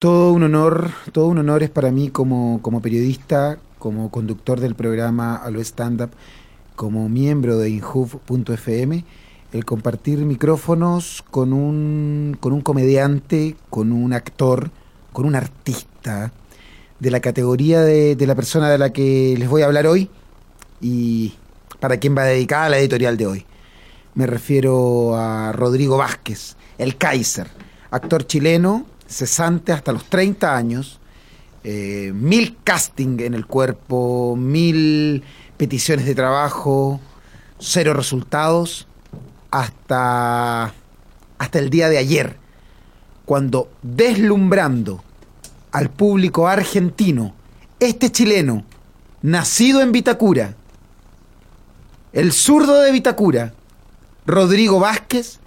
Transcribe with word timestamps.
Todo 0.00 0.32
un 0.32 0.42
honor, 0.42 0.92
todo 1.12 1.26
un 1.26 1.36
honor 1.36 1.62
es 1.62 1.68
para 1.68 1.90
mí 1.90 2.08
como, 2.08 2.60
como 2.62 2.80
periodista, 2.80 3.58
como 3.78 4.10
conductor 4.10 4.58
del 4.58 4.74
programa 4.74 5.36
Alo 5.36 5.60
Stand 5.60 6.00
Up, 6.00 6.10
como 6.74 7.10
miembro 7.10 7.58
de 7.58 7.68
Inhoof.fm, 7.68 9.04
el 9.52 9.64
compartir 9.66 10.20
micrófonos 10.20 11.22
con 11.30 11.52
un, 11.52 12.34
con 12.40 12.54
un 12.54 12.62
comediante, 12.62 13.56
con 13.68 13.92
un 13.92 14.14
actor, 14.14 14.70
con 15.12 15.26
un 15.26 15.34
artista 15.34 16.32
de 16.98 17.10
la 17.10 17.20
categoría 17.20 17.82
de, 17.82 18.16
de 18.16 18.26
la 18.26 18.34
persona 18.34 18.70
de 18.70 18.78
la 18.78 18.94
que 18.94 19.34
les 19.38 19.50
voy 19.50 19.60
a 19.60 19.66
hablar 19.66 19.86
hoy 19.86 20.08
y 20.80 21.34
para 21.78 21.98
quien 21.98 22.16
va 22.16 22.24
dedicada 22.24 22.70
la 22.70 22.78
editorial 22.78 23.18
de 23.18 23.26
hoy. 23.26 23.44
Me 24.14 24.26
refiero 24.26 25.14
a 25.14 25.52
Rodrigo 25.52 25.98
Vázquez, 25.98 26.56
el 26.78 26.96
Kaiser, 26.96 27.48
actor 27.90 28.26
chileno, 28.26 28.86
cesante 29.10 29.72
hasta 29.72 29.92
los 29.92 30.04
30 30.04 30.56
años, 30.56 31.00
eh, 31.64 32.12
mil 32.14 32.56
casting 32.64 33.20
en 33.20 33.34
el 33.34 33.44
cuerpo, 33.44 34.36
mil 34.36 35.22
peticiones 35.56 36.06
de 36.06 36.14
trabajo, 36.14 37.00
cero 37.58 37.92
resultados, 37.92 38.86
hasta, 39.50 40.72
hasta 41.38 41.58
el 41.58 41.68
día 41.68 41.88
de 41.88 41.98
ayer, 41.98 42.36
cuando 43.26 43.68
deslumbrando 43.82 45.02
al 45.72 45.90
público 45.90 46.48
argentino, 46.48 47.34
este 47.80 48.10
chileno, 48.10 48.64
nacido 49.22 49.82
en 49.82 49.92
Vitacura, 49.92 50.54
el 52.12 52.32
zurdo 52.32 52.80
de 52.80 52.92
Vitacura, 52.92 53.54
Rodrigo 54.24 54.80
Vázquez, 54.80 55.40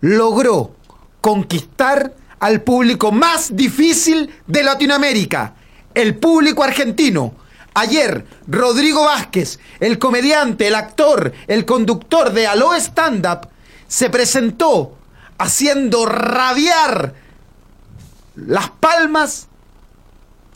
logró 0.00 0.74
conquistar 1.20 2.14
al 2.40 2.62
público 2.62 3.12
más 3.12 3.54
difícil 3.54 4.34
de 4.46 4.62
Latinoamérica, 4.62 5.54
el 5.94 6.16
público 6.16 6.64
argentino. 6.64 7.34
Ayer, 7.74 8.26
Rodrigo 8.48 9.04
Vázquez, 9.04 9.60
el 9.78 9.98
comediante, 9.98 10.66
el 10.66 10.74
actor, 10.74 11.32
el 11.46 11.64
conductor 11.64 12.32
de 12.32 12.46
Aló 12.46 12.74
Stand 12.74 13.26
Up, 13.26 13.48
se 13.86 14.10
presentó 14.10 14.96
haciendo 15.38 16.06
rabiar 16.06 17.14
las 18.34 18.70
palmas 18.70 19.46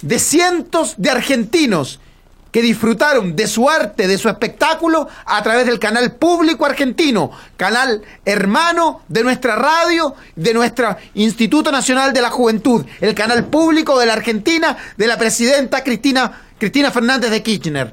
de 0.03 0.19
cientos 0.19 0.95
de 0.99 1.11
argentinos 1.11 2.01
que 2.55 2.63
disfrutaron 2.63 3.35
de 3.35 3.49
su 3.49 3.69
arte, 3.69 4.07
de 4.07 4.17
su 4.17 4.29
espectáculo, 4.29 5.09
a 5.27 5.43
través 5.43 5.67
del 5.67 5.81
canal 5.81 6.13
público 6.13 6.65
argentino, 6.65 7.33
canal 7.57 8.01
hermano 8.25 9.03
de 9.09 9.25
nuestra 9.25 9.57
radio, 9.57 10.15
de 10.37 10.55
nuestro 10.55 10.97
Instituto 11.15 11.73
Nacional 11.73 12.13
de 12.13 12.23
la 12.23 12.31
Juventud, 12.31 12.87
el 13.01 13.13
canal 13.13 13.47
público 13.47 13.99
de 13.99 14.07
la 14.07 14.13
Argentina, 14.13 14.77
de 14.97 15.07
la 15.09 15.19
presidenta 15.19 15.83
Cristina, 15.83 16.43
Cristina 16.57 16.93
Fernández 16.93 17.33
de 17.33 17.43
Kirchner. 17.43 17.93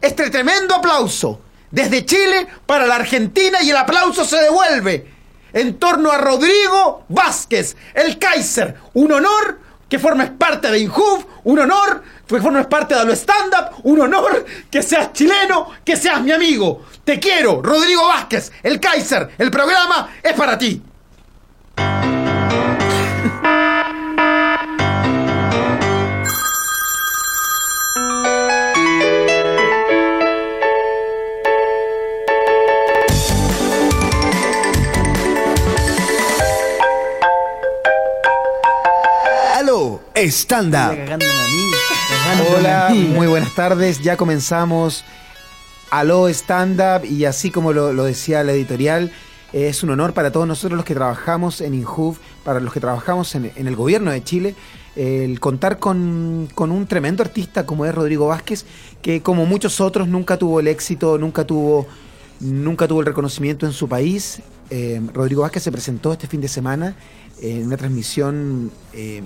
Este 0.00 0.30
tremendo 0.30 0.76
aplauso 0.76 1.40
desde 1.72 2.06
Chile 2.06 2.46
para 2.64 2.86
la 2.86 2.94
Argentina 2.94 3.64
y 3.64 3.70
el 3.70 3.76
aplauso 3.76 4.24
se 4.24 4.36
devuelve 4.36 5.10
en 5.52 5.80
torno 5.80 6.12
a 6.12 6.18
Rodrigo 6.18 7.04
Vázquez, 7.08 7.76
el 7.94 8.16
Kaiser. 8.20 8.76
Un 8.94 9.10
honor 9.10 9.58
que 9.88 9.98
formes 9.98 10.30
parte 10.30 10.70
de 10.70 10.78
Inhoof, 10.78 11.24
un 11.42 11.58
honor 11.58 12.02
que 12.32 12.42
formes 12.42 12.66
parte 12.66 12.94
de 12.94 13.04
lo 13.04 13.12
stand-up, 13.12 13.80
un 13.84 14.00
honor 14.00 14.44
que 14.70 14.82
seas 14.82 15.12
chileno, 15.12 15.70
que 15.84 15.96
seas 15.96 16.20
mi 16.22 16.32
amigo. 16.32 16.84
Te 17.04 17.18
quiero, 17.18 17.60
Rodrigo 17.62 18.06
Vázquez, 18.06 18.52
el 18.62 18.80
Kaiser, 18.80 19.30
el 19.38 19.50
programa 19.50 20.10
es 20.22 20.32
para 20.32 20.56
ti. 20.56 20.82
Aló, 39.54 40.00
stand 40.14 40.74
Hola, 42.40 42.94
muy 42.94 43.26
buenas 43.26 43.54
tardes. 43.54 44.00
Ya 44.00 44.16
comenzamos 44.16 45.04
Aló 45.90 46.28
Stand 46.28 46.80
Up 46.80 47.04
y 47.04 47.26
así 47.26 47.50
como 47.50 47.74
lo, 47.74 47.92
lo 47.92 48.04
decía 48.04 48.42
la 48.42 48.52
editorial, 48.52 49.12
es 49.52 49.82
un 49.82 49.90
honor 49.90 50.14
para 50.14 50.32
todos 50.32 50.46
nosotros 50.46 50.76
los 50.78 50.86
que 50.86 50.94
trabajamos 50.94 51.60
en 51.60 51.74
Injuv, 51.74 52.16
para 52.42 52.58
los 52.60 52.72
que 52.72 52.80
trabajamos 52.80 53.34
en, 53.34 53.52
en 53.54 53.66
el 53.66 53.76
gobierno 53.76 54.10
de 54.10 54.24
Chile, 54.24 54.54
el 54.96 55.40
contar 55.40 55.78
con, 55.78 56.48
con 56.54 56.70
un 56.70 56.86
tremendo 56.86 57.22
artista 57.22 57.66
como 57.66 57.84
es 57.84 57.94
Rodrigo 57.94 58.28
Vázquez, 58.28 58.64
que 59.02 59.20
como 59.20 59.44
muchos 59.44 59.80
otros 59.80 60.08
nunca 60.08 60.38
tuvo 60.38 60.60
el 60.60 60.68
éxito, 60.68 61.18
nunca 61.18 61.46
tuvo, 61.46 61.86
nunca 62.40 62.88
tuvo 62.88 63.00
el 63.00 63.06
reconocimiento 63.06 63.66
en 63.66 63.72
su 63.72 63.88
país. 63.88 64.40
Eh, 64.70 65.02
Rodrigo 65.12 65.42
Vázquez 65.42 65.64
se 65.64 65.72
presentó 65.72 66.12
este 66.12 66.26
fin 66.26 66.40
de 66.40 66.48
semana 66.48 66.96
en 67.42 67.66
una 67.66 67.76
transmisión 67.76 68.70
eh, 68.94 69.22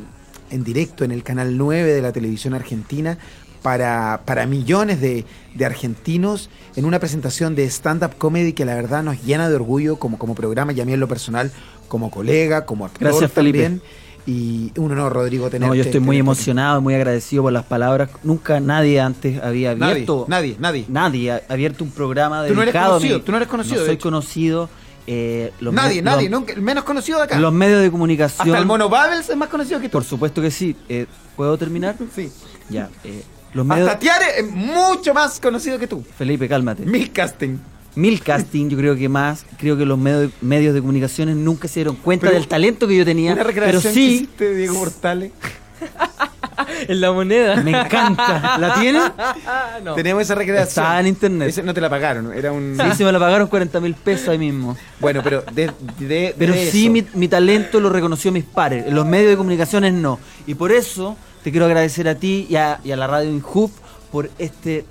en 0.51 0.65
directo 0.65 1.05
en 1.05 1.13
el 1.13 1.23
canal 1.23 1.57
9 1.57 1.93
de 1.93 2.03
la 2.03 2.13
televisión 2.13 2.55
argentina 2.55 3.19
para, 3.63 4.23
para 4.25 4.47
millones 4.47 5.01
de, 5.01 5.25
de 5.55 5.65
argentinos 5.67 6.51
en 6.77 6.85
una 6.85 6.99
presentación 7.01 7.55
de 7.55 7.65
stand-up 7.69 8.17
comedy 8.17 8.53
que 8.53 8.65
la 8.65 8.75
verdad 8.75 9.03
nos 9.03 9.23
llena 9.25 9.49
de 9.49 9.57
orgullo 9.57 9.97
como, 9.97 10.19
como 10.19 10.35
programa 10.35 10.73
y 10.73 10.81
a 10.81 10.85
mí 10.85 10.93
en 10.93 11.01
lo 11.01 11.09
personal 11.09 11.51
como 11.89 12.11
colega, 12.11 12.65
como 12.67 12.85
actor 12.87 13.03
Gracias, 13.09 13.33
Felipe. 13.33 13.63
también. 13.63 13.83
Y 14.29 14.73
un 14.77 14.91
honor, 14.91 15.13
Rodrigo, 15.13 15.49
tenerte. 15.51 15.69
No, 15.69 15.75
yo 15.77 15.85
estoy 15.85 16.01
muy 16.01 16.19
emocionado 16.19 16.81
muy 16.81 16.95
agradecido 16.95 17.45
por 17.45 17.53
las 17.53 17.65
palabras. 17.65 18.11
Nunca 18.25 18.59
nadie 18.59 19.01
antes 19.01 19.41
había 19.41 19.71
abierto. 19.71 20.27
nadie, 20.29 20.57
nadie. 20.59 20.85
Nadie 20.89 21.31
ha 21.31 21.43
abierto 21.49 21.85
un 21.85 21.93
programa 21.93 22.45
Tú 22.47 22.55
no 22.55 22.63
eres 22.63 22.75
dedicado 22.75 22.95
a 22.95 22.97
conocido, 22.99 23.19
mí. 23.19 23.25
tú 23.25 23.31
no 23.33 23.37
eres 23.39 23.49
conocido, 23.49 23.77
No 23.81 23.85
soy 23.87 23.95
hecho. 23.95 24.03
conocido. 24.03 24.69
Eh, 25.07 25.53
los 25.61 25.73
nadie, 25.73 25.97
me- 26.03 26.11
nadie, 26.11 26.29
los- 26.29 26.41
nunca- 26.41 26.53
el 26.53 26.63
menos 26.63 26.85
conocido 26.85 27.19
de 27.19 27.25
acá. 27.25 27.39
Los 27.39 27.53
medios 27.53 27.83
de 27.83 27.91
comunicación. 27.91 28.49
Hasta 28.49 28.59
el 28.59 28.67
Mono 28.67 28.89
Babels 28.89 29.29
es 29.31 29.37
más 29.37 29.49
conocido 29.49 29.81
que 29.81 29.89
tú. 29.89 29.93
Por 29.93 30.05
supuesto 30.05 30.41
que 30.43 30.51
sí. 30.51 30.75
Eh, 30.89 31.07
¿Puedo 31.37 31.57
terminar? 31.59 31.97
Sí. 32.15 32.31
Ya. 32.69 32.89
eh, 33.05 33.23
los 33.55 33.65
medios. 33.65 33.89
Hasta 33.89 33.99
Tiare 34.01 34.41
es 34.41 34.47
mucho 34.51 35.15
más 35.15 35.39
conocido 35.41 35.79
que 35.79 35.87
tú. 35.87 36.05
Felipe, 36.19 36.49
cálmate. 36.49 36.85
Mil 36.85 37.11
casting. 37.13 37.57
Mil 37.95 38.21
casting, 38.23 38.69
yo 38.69 38.77
creo 38.77 38.95
que 38.97 39.09
más. 39.09 39.47
Creo 39.59 39.77
que 39.79 39.87
los 39.87 39.97
medios, 39.99 40.31
medios 40.43 40.75
de 40.75 40.81
comunicaciones 40.81 41.35
nunca 41.37 41.67
se 41.69 41.77
dieron 41.81 41.97
cuenta 41.97 42.27
Pero 42.27 42.39
del 42.39 42.47
talento 42.49 42.87
que 42.87 42.97
yo 42.97 43.05
tenía. 43.07 43.33
Una 43.33 43.45
Pero 43.45 43.81
que 43.81 43.91
sí, 43.93 44.05
hiciste 44.17 44.51
de 44.51 44.55
Diego 44.57 44.75
Portales. 44.75 45.33
En 46.89 47.01
la 47.01 47.13
moneda. 47.13 47.57
me 47.63 47.71
encanta. 47.71 48.59
¿La 48.59 48.75
tienen? 48.81 49.03
no. 49.85 49.95
Tenemos 49.95 50.23
esa 50.23 50.35
recreación. 50.35 50.85
Está 50.85 51.01
en 51.01 51.07
internet. 51.07 51.49
Ese 51.49 51.63
no 51.63 51.75
te 51.75 51.81
la 51.81 51.91
pagaron, 51.91 52.33
era 52.33 52.53
un... 52.53 52.77
Sí, 52.81 52.97
se 52.97 53.05
me 53.05 53.13
la 53.13 53.19
pagaron 53.19 53.49
40 53.49 53.81
mil 53.81 53.95
pesos 53.95 54.29
ahí 54.29 54.39
mismo. 54.39 54.77
Bueno, 55.01 55.21
pero 55.23 55.43
de, 55.53 55.71
de- 55.99 56.35
Pero 56.39 56.53
de 56.55 56.71
sí, 56.71 56.89
mi, 56.91 57.05
mi 57.15 57.29
talento 57.29 57.81
lo 57.81 57.91
reconoció 57.91 58.33
mis 58.33 58.45
pares. 58.45 58.87
En 58.87 58.95
los 58.95 59.07
medios 59.07 59.31
de 59.31 59.37
comunicaciones 59.37 59.93
no. 59.93 60.19
Y 60.47 60.55
por 60.55 60.73
eso 60.73 61.17
te 61.43 61.51
quiero 61.51 61.67
agradecer 61.67 62.09
a 62.09 62.15
ti 62.15 62.47
y 62.49 62.57
a, 62.57 62.81
y 62.85 62.93
a 62.93 62.97
la 62.97 63.07
radio 63.07 63.31
Inhub 63.31 63.71
por 64.11 64.31
este 64.39 64.85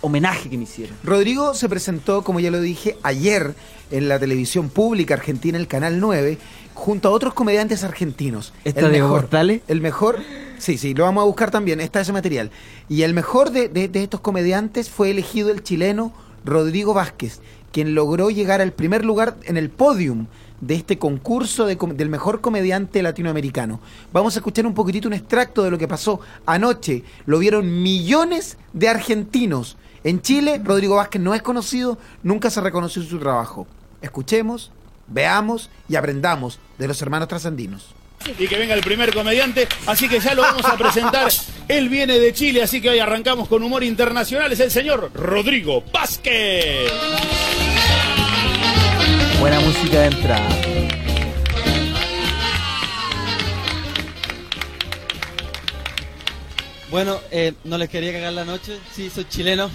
homenaje 0.00 0.50
que 0.50 0.56
me 0.56 0.64
hicieron. 0.64 0.96
Rodrigo 1.04 1.54
se 1.54 1.68
presentó, 1.68 2.22
como 2.22 2.40
ya 2.40 2.50
lo 2.50 2.60
dije, 2.60 2.96
ayer 3.02 3.54
en 3.92 4.08
la 4.08 4.18
televisión 4.18 4.68
pública 4.68 5.14
argentina, 5.14 5.56
el 5.58 5.68
Canal 5.68 6.00
9, 6.00 6.38
junto 6.74 7.08
a 7.08 7.12
otros 7.12 7.34
comediantes 7.34 7.84
argentinos. 7.84 8.52
¿Está 8.64 8.80
el 8.86 8.92
mejor? 9.02 9.20
El 9.68 9.80
mejor, 9.80 10.18
sí, 10.58 10.78
sí, 10.78 10.94
lo 10.94 11.04
vamos 11.04 11.22
a 11.22 11.26
buscar 11.26 11.50
también, 11.50 11.80
está 11.80 12.00
ese 12.00 12.12
material. 12.12 12.50
Y 12.88 13.02
el 13.02 13.14
mejor 13.14 13.50
de, 13.50 13.68
de- 13.68 13.88
de 13.88 14.02
estos 14.02 14.20
comediantes 14.20 14.90
fue 14.90 15.10
elegido 15.10 15.50
el 15.50 15.62
chileno 15.62 16.12
Rodrigo 16.44 16.94
Vázquez, 16.94 17.40
quien 17.72 17.94
logró 17.94 18.30
llegar 18.30 18.60
al 18.60 18.72
primer 18.72 19.04
lugar 19.04 19.36
en 19.44 19.56
el 19.56 19.70
podium 19.70 20.26
de 20.60 20.74
este 20.76 20.96
concurso 20.98 21.66
de 21.66 21.76
del 21.96 22.08
mejor 22.08 22.40
comediante 22.40 23.02
latinoamericano. 23.02 23.80
Vamos 24.12 24.36
a 24.36 24.38
escuchar 24.38 24.64
un 24.66 24.74
poquitito 24.74 25.08
un 25.08 25.14
extracto 25.14 25.62
de 25.64 25.70
lo 25.72 25.78
que 25.78 25.88
pasó 25.88 26.20
anoche. 26.46 27.02
Lo 27.26 27.38
vieron 27.40 27.82
millones 27.82 28.58
de 28.72 28.88
argentinos. 28.88 29.76
En 30.04 30.20
Chile, 30.20 30.60
Rodrigo 30.64 30.96
Vázquez 30.96 31.20
no 31.22 31.34
es 31.34 31.42
conocido, 31.42 31.98
nunca 32.22 32.48
se 32.50 32.60
reconoció 32.60 33.02
su 33.02 33.18
trabajo. 33.18 33.66
Escuchemos, 34.02 34.70
veamos 35.06 35.70
y 35.88 35.96
aprendamos 35.96 36.58
de 36.78 36.88
los 36.88 37.00
hermanos 37.00 37.28
trascendinos. 37.28 37.94
y 38.38 38.46
que 38.46 38.56
venga 38.56 38.74
el 38.74 38.82
primer 38.82 39.12
comediante, 39.14 39.66
así 39.86 40.08
que 40.08 40.20
ya 40.20 40.34
lo 40.34 40.42
vamos 40.42 40.64
a 40.64 40.76
presentar. 40.76 41.30
Él 41.68 41.88
viene 41.88 42.18
de 42.18 42.32
Chile, 42.32 42.62
así 42.62 42.80
que 42.80 42.90
hoy 42.90 42.98
arrancamos 42.98 43.48
con 43.48 43.62
humor 43.62 43.84
internacional. 43.84 44.52
Es 44.52 44.60
el 44.60 44.70
señor 44.70 45.10
Rodrigo 45.14 45.84
Vázquez. 45.92 46.92
Buena 49.40 49.60
música 49.60 50.00
de 50.00 50.06
entrada. 50.06 50.48
Bueno, 56.90 57.18
eh, 57.30 57.54
no 57.64 57.78
les 57.78 57.88
quería 57.88 58.12
cagar 58.12 58.34
la 58.34 58.44
noche. 58.44 58.78
Sí, 58.94 59.08
soy 59.08 59.24
chileno. 59.24 59.70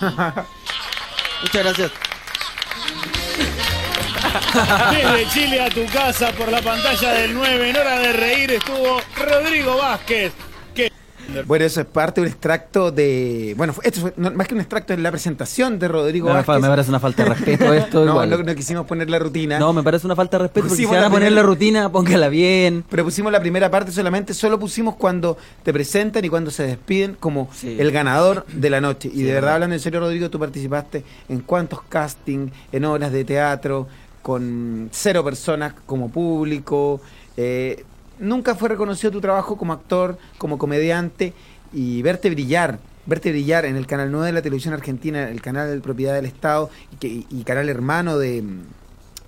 Muchas 1.42 1.64
gracias. 1.64 1.90
Desde 4.90 5.28
Chile 5.30 5.60
a 5.60 5.68
tu 5.68 5.84
casa 5.92 6.32
por 6.32 6.50
la 6.50 6.60
pantalla 6.62 7.12
del 7.12 7.34
9 7.34 7.70
en 7.70 7.76
hora 7.76 7.98
de 7.98 8.12
reír 8.12 8.50
estuvo 8.52 8.98
Rodrigo 9.16 9.76
Vázquez. 9.76 10.32
Que 10.74 10.90
Bueno, 11.46 11.64
eso 11.64 11.80
es 11.80 11.86
parte 11.86 12.20
de 12.20 12.26
un 12.26 12.32
extracto 12.32 12.90
de. 12.90 13.54
Bueno, 13.56 13.72
fue- 13.72 13.86
esto 13.86 14.00
fue- 14.00 14.12
no, 14.16 14.30
más 14.32 14.48
que 14.48 14.54
un 14.54 14.60
extracto, 14.60 14.92
es 14.92 14.98
la 14.98 15.10
presentación 15.10 15.78
de 15.78 15.86
Rodrigo 15.88 16.28
No, 16.28 16.34
Vázquez. 16.34 16.60
me 16.60 16.68
parece 16.68 16.88
una 16.90 16.98
falta 17.00 17.22
de 17.24 17.28
respeto 17.30 17.72
esto. 17.74 18.04
no, 18.04 18.10
igual. 18.12 18.30
no, 18.30 18.38
no 18.38 18.54
quisimos 18.54 18.86
poner 18.86 19.08
la 19.08 19.18
rutina. 19.18 19.58
No, 19.58 19.72
me 19.72 19.82
parece 19.82 20.06
una 20.06 20.16
falta 20.16 20.36
de 20.38 20.44
respeto 20.44 20.66
porque 20.66 20.76
si 20.76 20.82
Pusimos 20.82 20.96
van 20.96 21.04
a 21.04 21.10
poner 21.10 21.28
primera- 21.28 21.42
la 21.42 21.46
rutina, 21.48 21.92
póngala 21.92 22.28
bien. 22.28 22.84
Pero 22.90 23.04
pusimos 23.04 23.30
la 23.32 23.40
primera 23.40 23.70
parte 23.70 23.92
solamente, 23.92 24.34
solo 24.34 24.58
pusimos 24.58 24.96
cuando 24.96 25.36
te 25.62 25.72
presentan 25.72 26.24
y 26.24 26.28
cuando 26.28 26.50
se 26.50 26.66
despiden 26.66 27.16
como 27.20 27.48
Sí. 27.54 27.76
el 27.78 27.92
ganador 27.92 28.44
de 28.52 28.70
la 28.70 28.80
noche. 28.80 29.08
Y 29.08 29.18
Sí, 29.18 29.18
de 29.18 29.24
verdad, 29.26 29.40
verdad. 29.42 29.54
hablando 29.54 29.74
en 29.76 29.80
serio, 29.80 30.00
Rodrigo, 30.00 30.28
tú 30.30 30.38
participaste 30.38 31.04
en 31.28 31.40
cuántos 31.40 31.82
castings, 31.82 32.52
en 32.72 32.84
obras 32.84 33.12
de 33.12 33.24
teatro, 33.24 33.86
con 34.22 34.88
cero 34.92 35.24
personas 35.24 35.74
como 35.86 36.10
público. 36.10 37.00
eh, 37.36 37.84
nunca 38.18 38.54
fue 38.54 38.68
reconocido 38.68 39.10
tu 39.10 39.20
trabajo 39.20 39.56
como 39.56 39.72
actor, 39.72 40.16
como 40.38 40.56
comediante 40.58 41.32
y 41.72 42.02
verte 42.02 42.30
brillar. 42.30 42.78
Verte 43.04 43.30
brillar 43.32 43.64
en 43.64 43.74
el 43.76 43.86
canal 43.86 44.12
9 44.12 44.26
de 44.26 44.32
la 44.32 44.42
televisión 44.42 44.74
argentina, 44.74 45.28
el 45.28 45.42
canal 45.42 45.68
de 45.68 45.80
propiedad 45.80 46.14
del 46.14 46.26
Estado 46.26 46.70
y, 46.92 46.96
que- 46.96 47.24
y 47.28 47.42
canal 47.42 47.68
hermano 47.68 48.16
de, 48.18 48.44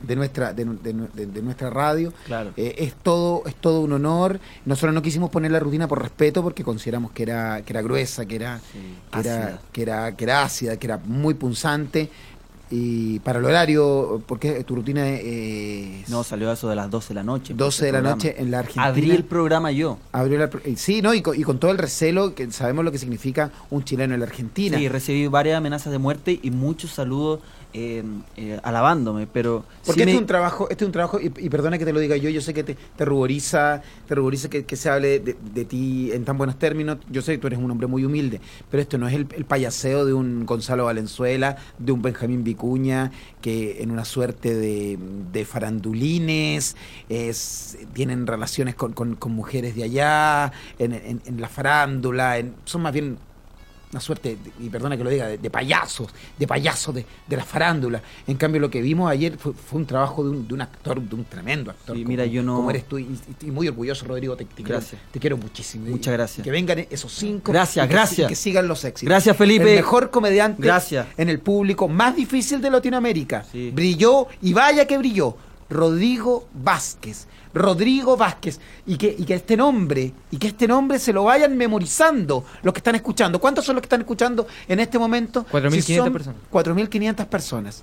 de 0.00 0.14
nuestra 0.16 0.52
de, 0.52 0.64
de- 0.64 0.92
de- 1.12 1.26
de 1.26 1.42
nuestra 1.42 1.70
radio 1.70 2.12
Claro. 2.26 2.52
eh, 2.56 2.74
es 2.78 2.94
todo 2.94 3.42
es 3.46 3.54
todo 3.56 3.80
un 3.80 3.92
honor 3.94 4.38
nosotros 4.66 4.92
no 4.94 5.00
quisimos 5.02 5.30
poner 5.30 5.50
la 5.50 5.58
rutina 5.60 5.88
por 5.88 6.00
respeto 6.02 6.42
porque 6.42 6.62
consideramos 6.62 7.10
que 7.12 7.22
era 7.24 7.62
que 7.62 7.72
era 7.72 7.80
gruesa 7.82 8.26
que 8.26 8.36
era 8.36 8.60
que 9.10 9.18
era 9.20 9.60
que 9.72 9.82
era 9.82 10.12
que 10.16 10.24
era 10.24 10.42
ácida 10.44 10.76
que 10.76 10.86
era 10.86 10.98
muy 10.98 11.32
punzante 11.34 12.10
y 12.76 13.20
para 13.20 13.38
el 13.38 13.44
horario 13.44 14.20
porque 14.26 14.64
tu 14.64 14.74
rutina 14.74 15.08
es 15.08 16.08
No, 16.08 16.24
salió 16.24 16.50
a 16.50 16.54
eso 16.54 16.68
de 16.68 16.74
las 16.74 16.90
12 16.90 17.08
de 17.08 17.14
la 17.14 17.22
noche. 17.22 17.54
12 17.54 17.84
de 17.86 17.92
la 17.92 17.98
programa. 17.98 18.16
noche 18.16 18.34
en 18.38 18.50
la 18.50 18.58
Argentina 18.58 18.84
Abrí 18.86 19.10
el 19.12 19.24
programa 19.24 19.70
yo. 19.70 19.98
abrió 20.10 20.38
la- 20.38 20.50
eh, 20.64 20.74
sí 20.76 21.00
no 21.00 21.14
y 21.14 21.22
con, 21.22 21.38
y 21.38 21.44
con 21.44 21.58
todo 21.58 21.70
el 21.70 21.78
recelo 21.78 22.34
que 22.34 22.50
sabemos 22.50 22.84
lo 22.84 22.90
que 22.90 22.98
significa 22.98 23.52
un 23.70 23.84
chileno 23.84 24.14
en 24.14 24.20
la 24.20 24.26
Argentina 24.26 24.76
Sí, 24.76 24.88
recibí 24.88 25.26
varias 25.28 25.56
amenazas 25.58 25.92
de 25.92 25.98
muerte 25.98 26.40
y 26.42 26.50
muchos 26.50 26.90
saludos 26.90 27.40
eh, 27.74 28.02
eh, 28.36 28.58
alabándome, 28.62 29.26
pero... 29.26 29.64
Porque 29.84 29.92
sí 29.94 30.00
este 30.02 30.04
me- 30.06 30.12
es 30.12 30.20
un 30.20 30.26
trabajo, 30.26 30.68
este 30.70 30.84
es 30.84 30.86
un 30.86 30.92
trabajo, 30.92 31.20
y, 31.20 31.26
y 31.38 31.48
perdona 31.50 31.76
que 31.76 31.84
te 31.84 31.92
lo 31.92 32.00
diga 32.00 32.16
yo, 32.16 32.30
yo 32.30 32.40
sé 32.40 32.54
que 32.54 32.62
te, 32.64 32.76
te 32.96 33.04
ruboriza, 33.04 33.82
te 34.08 34.14
ruboriza 34.14 34.48
que, 34.48 34.64
que 34.64 34.76
se 34.76 34.88
hable 34.88 35.18
de, 35.20 35.36
de 35.54 35.64
ti 35.64 36.10
en 36.12 36.24
tan 36.24 36.38
buenos 36.38 36.58
términos, 36.58 36.98
yo 37.10 37.20
sé 37.20 37.32
que 37.32 37.38
tú 37.38 37.48
eres 37.48 37.58
un 37.58 37.70
hombre 37.70 37.86
muy 37.88 38.04
humilde, 38.04 38.40
pero 38.70 38.80
esto 38.80 38.96
no 38.96 39.08
es 39.08 39.14
el, 39.14 39.26
el 39.36 39.44
payaseo 39.44 40.04
de 40.06 40.14
un 40.14 40.46
Gonzalo 40.46 40.84
Valenzuela, 40.86 41.56
de 41.78 41.92
un 41.92 42.00
Benjamín 42.00 42.44
Vicuña, 42.44 43.10
que 43.42 43.82
en 43.82 43.90
una 43.90 44.04
suerte 44.04 44.54
de, 44.54 44.98
de 45.32 45.44
farandulines, 45.44 46.76
es, 47.08 47.76
tienen 47.92 48.26
relaciones 48.26 48.74
con, 48.74 48.92
con- 48.92 49.16
con 49.16 49.32
mujeres 49.32 49.74
de 49.74 49.82
allá, 49.84 50.52
en, 50.78 50.92
en- 50.92 51.22
en 51.26 51.40
la 51.40 51.48
farándula, 51.48 52.38
en- 52.38 52.54
son 52.64 52.82
más 52.82 52.92
bien 52.92 53.18
una 53.94 54.00
suerte, 54.00 54.36
y 54.60 54.68
perdona 54.70 54.96
que 54.96 55.04
lo 55.04 55.10
diga, 55.10 55.28
de, 55.28 55.38
de 55.38 55.50
payasos, 55.50 56.08
de 56.36 56.46
payasos 56.48 56.92
de, 56.96 57.06
de 57.28 57.36
la 57.36 57.44
farándula. 57.44 58.02
En 58.26 58.36
cambio, 58.36 58.60
lo 58.60 58.68
que 58.68 58.82
vimos 58.82 59.08
ayer 59.08 59.38
fue, 59.38 59.52
fue 59.52 59.78
un 59.78 59.86
trabajo 59.86 60.24
de 60.24 60.30
un, 60.30 60.48
de 60.48 60.54
un 60.54 60.60
actor, 60.62 61.00
de 61.00 61.14
un 61.14 61.24
tremendo 61.24 61.70
actor. 61.70 61.94
Sí, 61.94 62.02
como, 62.02 62.08
mira, 62.10 62.26
yo 62.26 62.42
no- 62.42 62.56
como 62.56 62.70
eres 62.70 62.88
tú, 62.88 62.98
y, 62.98 63.08
y 63.42 63.50
muy 63.52 63.68
orgulloso, 63.68 64.04
Rodrigo, 64.06 64.36
te, 64.36 64.44
te 64.46 64.54
quiero, 64.64 64.70
Gracias. 64.80 65.00
te 65.12 65.20
quiero 65.20 65.36
muchísimo. 65.36 65.86
Muchas 65.88 66.12
gracias. 66.12 66.38
y 66.40 66.42
que 66.42 66.50
vengan 66.50 66.86
esos 66.90 67.12
cinco. 67.12 67.52
Gracias, 67.52 67.84
y 67.84 67.88
que, 67.88 67.94
gracias. 67.94 68.28
que 68.28 68.34
sigan 68.34 68.66
los 68.66 68.84
éxitos. 68.84 69.08
Gracias, 69.08 69.36
Felipe. 69.36 69.70
El 69.70 69.76
mejor 69.76 70.10
comediante 70.10 70.60
Gracias. 70.60 71.06
en 71.16 71.28
el 71.28 71.38
público 71.38 71.86
más 71.86 72.16
difícil 72.16 72.60
de 72.60 72.70
Latinoamérica. 72.70 73.44
Sí. 73.52 73.70
Brilló, 73.72 74.26
y 74.42 74.52
vaya 74.52 74.86
que 74.86 74.98
brilló, 74.98 75.36
Rodrigo 75.70 76.48
Vázquez. 76.54 77.26
Rodrigo 77.54 78.16
Vázquez. 78.16 78.60
Y 78.86 78.96
que, 78.96 79.14
y 79.16 79.24
que 79.24 79.34
este 79.34 79.56
nombre, 79.56 80.12
y 80.30 80.36
que 80.36 80.48
este 80.48 80.66
nombre 80.68 80.98
se 80.98 81.12
lo 81.12 81.24
vayan 81.24 81.56
memorizando 81.56 82.44
los 82.62 82.74
que 82.74 82.78
están 82.78 82.94
escuchando. 82.96 83.40
¿Cuántos 83.40 83.64
son 83.64 83.76
los 83.76 83.80
que 83.82 83.86
están 83.86 84.00
escuchando 84.00 84.46
en 84.68 84.80
este 84.80 84.98
momento? 84.98 85.46
4.500 85.50 85.80
Si 85.82 85.96
son 85.96 86.12
personas. 86.12 86.40
4.500 86.52 87.26
personas. 87.26 87.82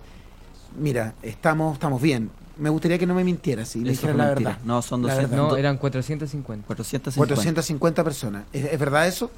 Mira, 0.78 1.14
estamos, 1.22 1.74
estamos 1.76 2.02
bien. 2.02 2.30
Me 2.58 2.70
gustaría 2.70 3.00
que 3.00 3.08
no 3.08 3.16
me 3.16 3.24
mintieras 3.24 3.76
y 3.76 3.80
me 3.80 3.90
dijeras 3.92 4.16
la 4.16 4.26
mentira. 4.26 4.50
verdad. 4.52 4.66
No, 4.66 4.82
son 4.82 5.02
La 5.02 5.14
200. 5.16 5.32
verdad. 5.32 5.50
No, 5.52 5.58
eran 5.58 5.78
450. 5.78 6.68
450. 6.68 7.18
450 7.18 8.04
personas. 8.04 8.44
¿Es, 8.54 8.66
es 8.66 8.80
verdad 8.80 9.08
eso? 9.08 9.32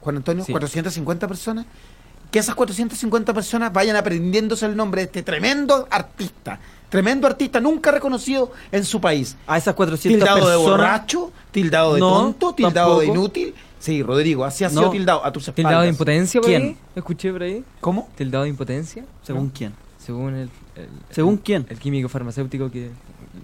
Juan 0.00 0.16
Antonio, 0.16 0.44
Sí. 0.44 0.52
450 0.52 1.28
personas. 1.28 1.66
Que 2.30 2.40
esas 2.40 2.54
450 2.56 3.32
personas 3.32 3.72
vayan 3.72 3.94
aprendiéndose 3.94 4.66
el 4.66 4.76
nombre 4.76 5.02
de 5.02 5.04
este 5.06 5.22
tremendo 5.22 5.86
artista. 5.90 6.58
Tremendo 6.94 7.26
artista, 7.26 7.60
nunca 7.60 7.90
reconocido 7.90 8.52
en 8.70 8.84
su 8.84 9.00
país. 9.00 9.36
A 9.48 9.58
esas 9.58 9.74
400 9.74 10.16
Tildado 10.16 10.36
de 10.36 10.42
personas... 10.56 10.70
borracho, 10.70 11.32
tildado 11.50 11.94
de 11.94 11.98
No, 12.00 12.10
tonto, 12.12 12.54
tildado 12.54 13.00
de 13.00 13.06
inútil. 13.06 13.52
Sí, 13.80 14.00
Rodrigo, 14.00 14.44
así 14.44 14.62
ha 14.62 14.68
No. 14.68 14.78
sido 14.78 14.90
tildado 14.90 15.24
a 15.26 15.32
tus 15.32 15.42
espaldas. 15.42 15.56
¿Tildado 15.56 15.82
de 15.82 15.88
impotencia 15.88 16.40
por 16.40 16.48
¿Quién? 16.48 16.62
ahí? 16.62 16.76
¿Escuché 16.94 17.32
por 17.32 17.42
ahí? 17.42 17.64
¿Cómo? 17.80 18.08
¿Tildado 18.14 18.44
de 18.44 18.50
impotencia? 18.50 19.04
¿Según 19.24 19.46
¿No? 19.46 19.50
quién? 19.52 19.72
Según 19.98 20.34
el... 20.34 20.42
el- 20.76 20.88
¿Según 21.10 21.34
el- 21.34 21.40
quién? 21.40 21.66
El 21.68 21.78
químico 21.80 22.08
farmacéutico 22.08 22.70
que 22.70 22.90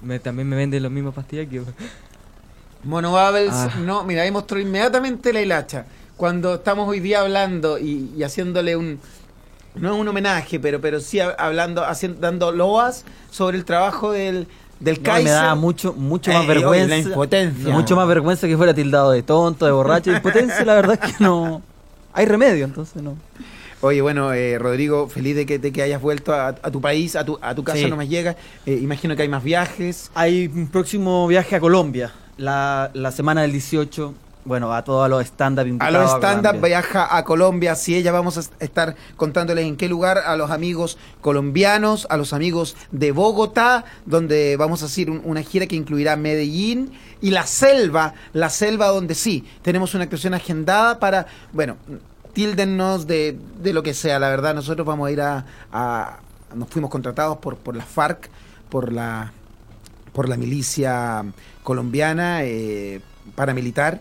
me- 0.01 0.21
también 0.21 0.49
me 0.49 0.55
vende 0.55 0.79
los 0.79 0.93
mismos 0.93 1.13
pastillas 1.13 1.49
que... 1.49 1.61
Mono 2.85 3.11
Babels, 3.13 3.53
Ah. 3.53 3.73
no, 3.85 4.05
mira, 4.05 4.23
ahí 4.23 4.31
mostró 4.31 4.61
inmediatamente 4.61 5.33
la 5.33 5.43
hilacha. 5.43 5.87
Cuando 6.17 6.55
estamos 6.55 6.89
hoy 6.89 7.01
día 7.01 7.21
hablando 7.21 7.79
y, 7.79 8.13
y 8.17 8.23
haciéndole 8.23 8.77
un, 8.77 9.01
no 9.75 9.97
un 9.97 10.09
homenaje, 10.09 10.59
pero, 10.61 10.81
pero 10.81 11.01
sí 11.01 11.21
ha- 11.21 11.31
hablando, 11.39 11.85
haciendo, 11.85 12.21
dando 12.21 12.53
loas 12.53 13.05
sobre 13.31 13.57
el 13.59 13.65
trabajo 13.65 14.13
del, 14.13 14.47
del 14.81 14.97
No, 14.97 15.03
Kaiser. 15.03 15.25
me 15.25 15.31
da 15.31 15.55
mucho, 15.55 15.93
mucho 15.95 16.33
más 16.33 16.43
Eh, 16.43 16.47
oye, 16.47 16.55
vergüenza. 16.55 16.89
la 16.89 16.99
impotencia. 16.99 17.73
Mucho 17.75 17.97
más 17.97 18.09
vergüenza 18.09 18.47
que 18.49 18.57
fuera 18.57 18.75
tildado 18.75 19.11
de 19.13 19.23
tonto, 19.23 19.67
de 19.67 19.73
borracho. 19.73 20.11
Impotencia, 20.13 20.65
la 20.65 20.75
verdad 20.75 20.99
es 21.03 21.15
que 21.17 21.23
no. 21.25 21.63
Hay 22.13 22.27
remedio, 22.27 22.65
entonces 22.65 23.03
no. 23.03 23.17
Oye, 23.83 24.03
bueno, 24.03 24.33
eh, 24.35 24.59
Rodrigo, 24.59 25.09
feliz 25.09 25.35
de 25.37 25.47
que, 25.47 25.59
de 25.59 25.73
que 25.73 25.83
hayas 25.83 26.03
vuelto 26.03 26.35
a, 26.35 26.49
a 26.49 26.71
tu 26.71 26.81
país, 26.83 27.17
a 27.17 27.25
tu, 27.25 27.39
a 27.41 27.55
tu 27.55 27.65
casa 27.65 27.79
Sí. 27.79 27.87
nomás 27.89 28.09
llega. 28.11 28.37
Eh, 28.67 28.79
imagino 28.83 29.17
que 29.17 29.23
hay 29.23 29.29
más 29.29 29.43
viajes. 29.43 30.11
Hay 30.15 30.51
un 30.55 30.69
próximo 30.69 31.27
viaje 31.27 31.57
a 31.57 31.61
Colombia. 31.61 32.13
La, 32.37 32.91
la 32.93 33.11
semana 33.11 33.41
del 33.43 33.53
18. 33.53 34.13
Bueno, 34.45 34.73
a 34.73 34.83
todos 34.85 35.09
los 35.11 35.23
stand-up 35.27 35.65
A 35.65 35.69
invitados. 35.69 35.93
los 36.03 36.11
stand-up 36.17 36.65
viaja 36.65 37.15
a 37.15 37.25
Colombia, 37.25 37.75
sí, 37.75 37.95
ella 37.95 38.11
vamos 38.11 38.39
a 38.39 38.65
estar 38.65 38.97
contándoles 39.17 39.67
en 39.67 39.77
qué 39.77 39.87
lugar, 39.89 40.17
a 40.19 40.35
los 40.37 40.51
amigos 40.51 40.97
colombianos, 41.21 42.07
a 42.09 42.17
los 42.17 42.33
amigos 42.33 42.75
de 42.91 43.13
Bogotá, 43.13 43.85
donde 44.07 44.57
vamos 44.57 44.83
a 44.83 44.87
hacer 44.87 45.11
un- 45.11 45.21
una 45.25 45.43
gira 45.43 45.67
que 45.67 45.77
incluirá 45.77 46.17
Medellín 46.17 46.91
y 47.21 47.31
la 47.33 47.47
selva, 47.47 48.15
la 48.33 48.49
selva 48.49 48.87
donde 48.89 49.15
sí, 49.15 49.47
tenemos 49.61 49.95
una 49.95 50.05
actuación 50.05 50.33
agendada 50.33 50.99
para, 50.99 51.27
bueno, 51.53 51.77
tíldennos 52.33 53.07
de, 53.07 53.39
de 53.63 53.73
lo 53.75 53.83
que 53.83 53.93
sea, 53.93 54.19
la 54.19 54.31
verdad, 54.31 54.55
nosotros 54.55 54.87
vamos 54.87 55.09
a 55.09 55.11
ir 55.13 55.21
a, 55.21 55.45
a- 55.71 56.19
nos 56.55 56.69
fuimos 56.71 56.91
contratados 56.91 57.37
por, 57.39 57.57
por 57.57 57.77
la 57.77 57.85
FARC, 57.85 58.31
por 58.71 58.91
la 58.93 59.33
por 60.13 60.29
la 60.29 60.37
milicia 60.37 61.25
colombiana 61.63 62.43
eh, 62.43 63.01
paramilitar 63.37 64.01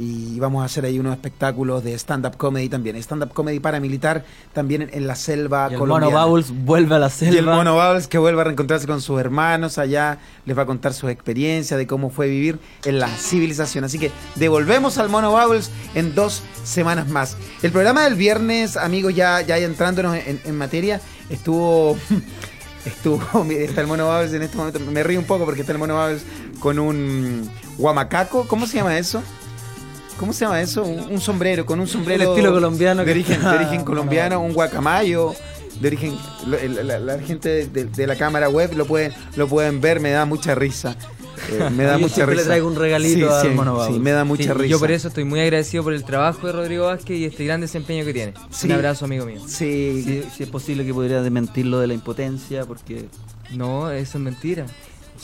y 0.00 0.40
vamos 0.40 0.62
a 0.62 0.64
hacer 0.64 0.86
ahí 0.86 0.98
unos 0.98 1.12
espectáculos 1.12 1.84
de 1.84 1.92
stand-up 1.92 2.38
comedy 2.38 2.70
también. 2.70 2.96
Stand-up 2.96 3.34
comedy 3.34 3.60
paramilitar 3.60 4.24
también 4.54 4.80
en, 4.80 4.94
en 4.94 5.06
la 5.06 5.14
selva 5.14 5.68
Y 5.70 5.74
el 5.74 5.78
Mono 5.78 5.94
colombiana. 5.94 6.24
Bowles 6.24 6.64
vuelve 6.64 6.94
a 6.94 6.98
la 6.98 7.10
selva. 7.10 7.34
Y 7.34 7.38
el 7.38 7.44
Mono 7.44 7.74
Bowles 7.74 8.08
que 8.08 8.16
vuelve 8.16 8.40
a 8.40 8.44
reencontrarse 8.44 8.86
con 8.86 9.02
sus 9.02 9.20
hermanos 9.20 9.76
allá, 9.76 10.18
les 10.46 10.56
va 10.56 10.62
a 10.62 10.66
contar 10.66 10.94
sus 10.94 11.10
experiencias 11.10 11.76
de 11.76 11.86
cómo 11.86 12.08
fue 12.08 12.28
vivir 12.28 12.58
en 12.86 12.98
la 12.98 13.08
civilización. 13.08 13.84
Así 13.84 13.98
que 13.98 14.10
devolvemos 14.36 14.96
al 14.96 15.10
Mono 15.10 15.32
Bowles 15.32 15.70
en 15.94 16.14
dos 16.14 16.42
semanas 16.64 17.06
más. 17.08 17.36
El 17.62 17.70
programa 17.70 18.04
del 18.04 18.14
viernes, 18.14 18.78
amigos, 18.78 19.14
ya, 19.14 19.42
ya 19.42 19.58
entrándonos 19.58 20.16
en, 20.16 20.40
en 20.42 20.56
materia, 20.56 21.02
estuvo... 21.28 21.98
Estuvo, 22.86 23.44
está 23.50 23.82
el 23.82 23.86
Mono 23.86 24.22
en 24.22 24.40
este 24.40 24.56
momento, 24.56 24.80
me 24.80 25.02
río 25.02 25.18
un 25.18 25.26
poco 25.26 25.44
porque 25.44 25.60
está 25.60 25.72
el 25.72 25.78
Mono 25.78 25.96
Bowles 25.96 26.22
con 26.60 26.78
un 26.78 27.46
guamacaco, 27.76 28.48
¿cómo 28.48 28.66
se 28.66 28.78
llama 28.78 28.96
eso? 28.96 29.22
¿Cómo 30.20 30.32
se 30.34 30.44
llama 30.44 30.60
eso? 30.60 30.82
Un, 30.84 31.14
un 31.14 31.20
sombrero, 31.20 31.64
con 31.66 31.80
un 31.80 31.86
sombrero 31.88 32.22
El 32.22 32.28
estilo 32.28 32.52
colombiano 32.52 33.04
de 33.04 33.10
origen, 33.10 33.36
está- 33.36 33.52
de 33.52 33.56
origen 33.64 33.84
colombiano, 33.84 34.40
un 34.40 34.52
guacamayo 34.52 35.34
de 35.80 35.88
origen 35.88 36.14
la, 36.46 36.98
la 36.98 37.18
gente 37.20 37.66
de, 37.66 38.06
la 38.06 38.14
cámara 38.14 38.50
web 38.50 38.74
lo 38.76 38.84
pueden 38.84 39.12
lo 39.36 39.48
pueden 39.48 39.80
ver, 39.80 39.98
me 39.98 40.10
da 40.10 40.26
mucha 40.26 40.54
risa. 40.54 40.94
Eh, 41.50 41.70
me 41.74 41.84
da 41.84 41.94
Yo 41.94 42.00
mucha 42.00 42.16
siempre 42.16 42.34
risa. 42.34 42.42
le 42.42 42.48
traigo 42.48 42.66
un 42.68 42.76
regalito 42.76 43.34
al 43.34 43.54
Mono 43.54 43.72
Sí, 43.80 43.86
Bowles. 43.86 44.02
me 44.02 44.10
da 44.10 44.24
mucha 44.24 44.42
Sí, 44.42 44.50
risa. 44.52 44.66
Yo 44.66 44.78
por 44.78 44.90
eso 44.90 45.08
estoy 45.08 45.24
muy 45.24 45.40
agradecido 45.40 45.82
por 45.82 45.94
el 45.94 46.04
trabajo 46.04 46.46
de 46.46 46.52
Rodrigo 46.52 46.84
Vázquez 46.84 47.16
y 47.16 47.24
este 47.24 47.46
gran 47.46 47.62
desempeño 47.62 48.04
que 48.04 48.12
tiene. 48.12 48.34
Sí. 48.50 48.66
Un 48.66 48.72
abrazo, 48.72 49.06
amigo 49.06 49.24
mío. 49.24 49.40
Sí, 49.46 50.02
Si, 50.04 50.22
si 50.36 50.42
es 50.42 50.48
posible 50.50 50.84
que 50.84 50.92
podría 50.92 51.22
desmentir 51.22 51.64
lo 51.64 51.80
de 51.80 51.86
la 51.86 51.94
impotencia, 51.94 52.66
porque 52.66 53.06
No, 53.54 53.90
eso 53.90 54.18
es 54.18 54.22
mentira. 54.24 54.66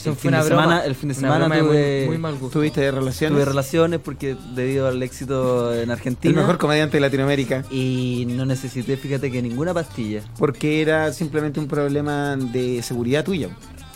El 0.05 0.15
fue 0.15 0.15
fin 0.15 0.31
de 0.31 0.37
broma. 0.45 0.63
semana- 0.63 0.85
el 0.85 0.95
fin 0.95 1.09
de 1.09 1.15
semana 1.15 1.47
tuve- 1.47 1.99
muy, 2.01 2.07
muy 2.07 2.17
mal 2.19 2.33
gusto. 2.37 2.59
tuviste 2.59 2.91
relaciones. 2.91 3.35
tuve 3.35 3.45
relaciones 3.45 3.99
porque 3.99 4.35
debido 4.55 4.87
al 4.87 5.01
éxito 5.01 5.73
en 5.73 5.81
el 5.81 5.91
Argentina 5.91 6.39
mejor 6.39 6.57
comediante 6.57 6.97
de 6.97 7.01
Latinoamérica. 7.01 7.63
y 7.71 8.25
no 8.29 8.45
necesité, 8.45 8.95
fíjate 8.97 9.31
que 9.31 9.41
ninguna 9.41 9.73
pastilla. 9.73 10.21
Porque 10.37 10.81
era 10.81 11.11
simplemente 11.13 11.59
un 11.59 11.67
problema 11.67 12.35
de 12.35 12.81
seguridad 12.83 13.23
tuya. 13.25 13.49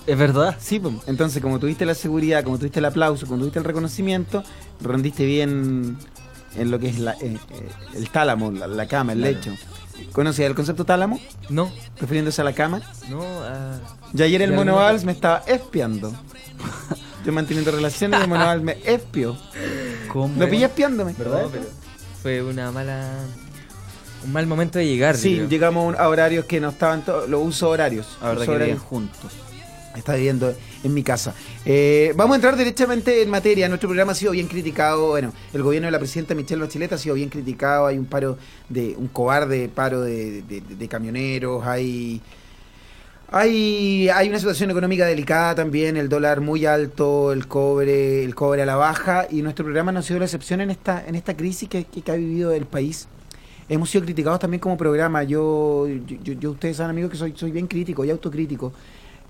Es 0.08 0.18
verdad. 0.18 0.56
Sí, 0.60 0.80
pues. 0.80 0.96
Entonces, 1.06 1.42
como 1.44 1.60
tuviste 1.60 1.86
la 1.86 1.94
seguridad, 1.94 2.44
como 2.44 2.58
tuviste 2.58 2.80
el 2.80 2.86
aplauso, 2.86 3.28
como 3.28 3.40
tuviste 3.40 3.60
el 3.60 3.66
reconocimiento, 3.66 4.44
rendiste 4.82 5.26
bien 5.26 5.96
en 6.56 6.72
lo 6.72 6.80
que 6.80 6.90
es 6.90 7.00
la- 7.00 7.14
eh, 7.14 7.38
eh, 7.52 7.70
el 7.96 8.10
tálamo, 8.10 8.52
la, 8.52 8.68
la 8.68 8.88
cama, 8.88 9.14
el 9.14 9.22
lecho. 9.22 9.54
¿Conocías 10.14 10.48
el 10.50 10.56
concepto 10.56 10.84
tálamo? 10.84 11.20
No, 11.50 11.72
Refiriéndose 12.00 12.42
a 12.42 12.44
la 12.44 12.54
cama. 12.54 12.82
no, 13.10 13.22
ah, 13.24 13.78
Y 14.14 14.22
ayer 14.24 14.42
el 14.42 14.52
¿Y 14.52 14.56
mono 14.56 14.76
Valls 14.76 15.04
me 15.06 15.12
estaba 15.12 15.44
espiando. 15.48 16.12
Yo 17.26 17.32
manteniendo 17.32 17.72
relaciones 17.72 18.20
y 18.20 18.24
el 18.24 18.30
mono 18.30 18.46
Valls 18.46 18.64
me 18.64 18.78
espió. 18.84 19.38
¿Cómo? 20.12 20.40
Lo 20.40 20.50
pillé 20.50 20.66
espiándome. 20.66 21.12
no, 21.12 21.18
pero 21.18 21.50
fue 22.22 22.42
una 22.42 22.72
mala. 22.72 23.10
Un 24.26 24.32
mal 24.34 24.46
momento 24.48 24.78
de 24.80 24.86
llegar. 24.88 25.16
Sí, 25.18 25.36
creo. 25.38 25.48
llegamos 25.50 25.96
a 25.98 26.08
horarios 26.08 26.46
que 26.46 26.60
no 26.60 26.70
estaban 26.70 27.04
todos, 27.04 27.28
los 27.30 27.42
usos 27.44 27.64
horarios. 27.70 28.08
La 28.22 28.30
verdad 28.30 28.44
Uso 28.44 28.52
que 28.52 28.56
horarios. 28.56 28.80
juntos. 28.82 29.32
Está 29.96 30.16
viviendo 30.16 30.54
en 30.84 30.94
mi 30.94 31.04
casa. 31.04 31.34
Eh, 31.66 32.14
vamos 32.16 32.34
a 32.34 32.36
entrar 32.36 32.56
directamente 32.56 33.22
en 33.22 33.30
materia. 33.30 33.68
Nuestro 33.68 33.90
programa 33.90 34.14
ha 34.14 34.16
sido 34.16 34.32
bien 34.32 34.48
criticado. 34.48 35.10
Bueno, 35.10 35.34
el 35.54 35.62
gobierno 35.64 35.88
de 35.88 35.92
la 35.92 36.00
presidenta 36.00 36.34
Michelle 36.34 36.62
Bachelet 36.62 36.94
ha 36.94 36.98
sido 36.98 37.16
bien 37.16 37.30
criticado. 37.30 37.88
Hay 37.88 37.98
un 37.98 38.06
paro 38.06 38.38
de 38.70 38.96
un 38.98 39.08
cobarde 39.10 39.70
paro 39.70 40.02
de, 40.02 40.42
de- 40.44 40.62
de 40.62 40.88
camioneros. 40.88 41.66
Hay, 41.66 42.22
hay 43.34 44.10
hay 44.10 44.28
una 44.30 44.40
situación 44.40 44.72
económica 44.72 45.06
delicada 45.06 45.56
también. 45.56 45.98
El 45.98 46.10
dólar 46.10 46.42
muy 46.42 46.66
alto, 46.66 47.32
el 47.32 47.48
cobre 47.48 48.24
el 48.24 48.36
cobre 48.36 48.62
a 48.62 48.66
la 48.66 48.76
baja. 48.76 49.28
Y 49.30 49.42
nuestro 49.42 49.66
programa 49.66 49.92
no 49.92 50.00
ha 50.00 50.04
sido 50.04 50.20
la 50.20 50.26
excepción 50.26 50.62
en 50.62 50.72
esta 50.72 51.04
en 51.06 51.16
esta 51.16 51.36
crisis 51.36 51.70
que, 51.70 51.86
que- 51.86 52.12
ha 52.12 52.16
vivido 52.16 52.52
el 52.54 52.66
país. 52.66 53.08
Hemos 53.70 53.90
sido 53.90 54.04
criticados 54.04 54.40
también 54.40 54.60
como 54.60 54.76
programa. 54.78 55.24
Yo, 55.24 55.88
yo- 56.24 56.34
yo- 56.34 56.52
ustedes 56.52 56.78
saben 56.78 56.90
amigos 56.92 57.12
que 57.12 57.18
soy 57.18 57.34
soy 57.36 57.52
bien 57.52 57.68
crítico 57.68 58.04
y 58.04 58.10
autocrítico. 58.10 58.74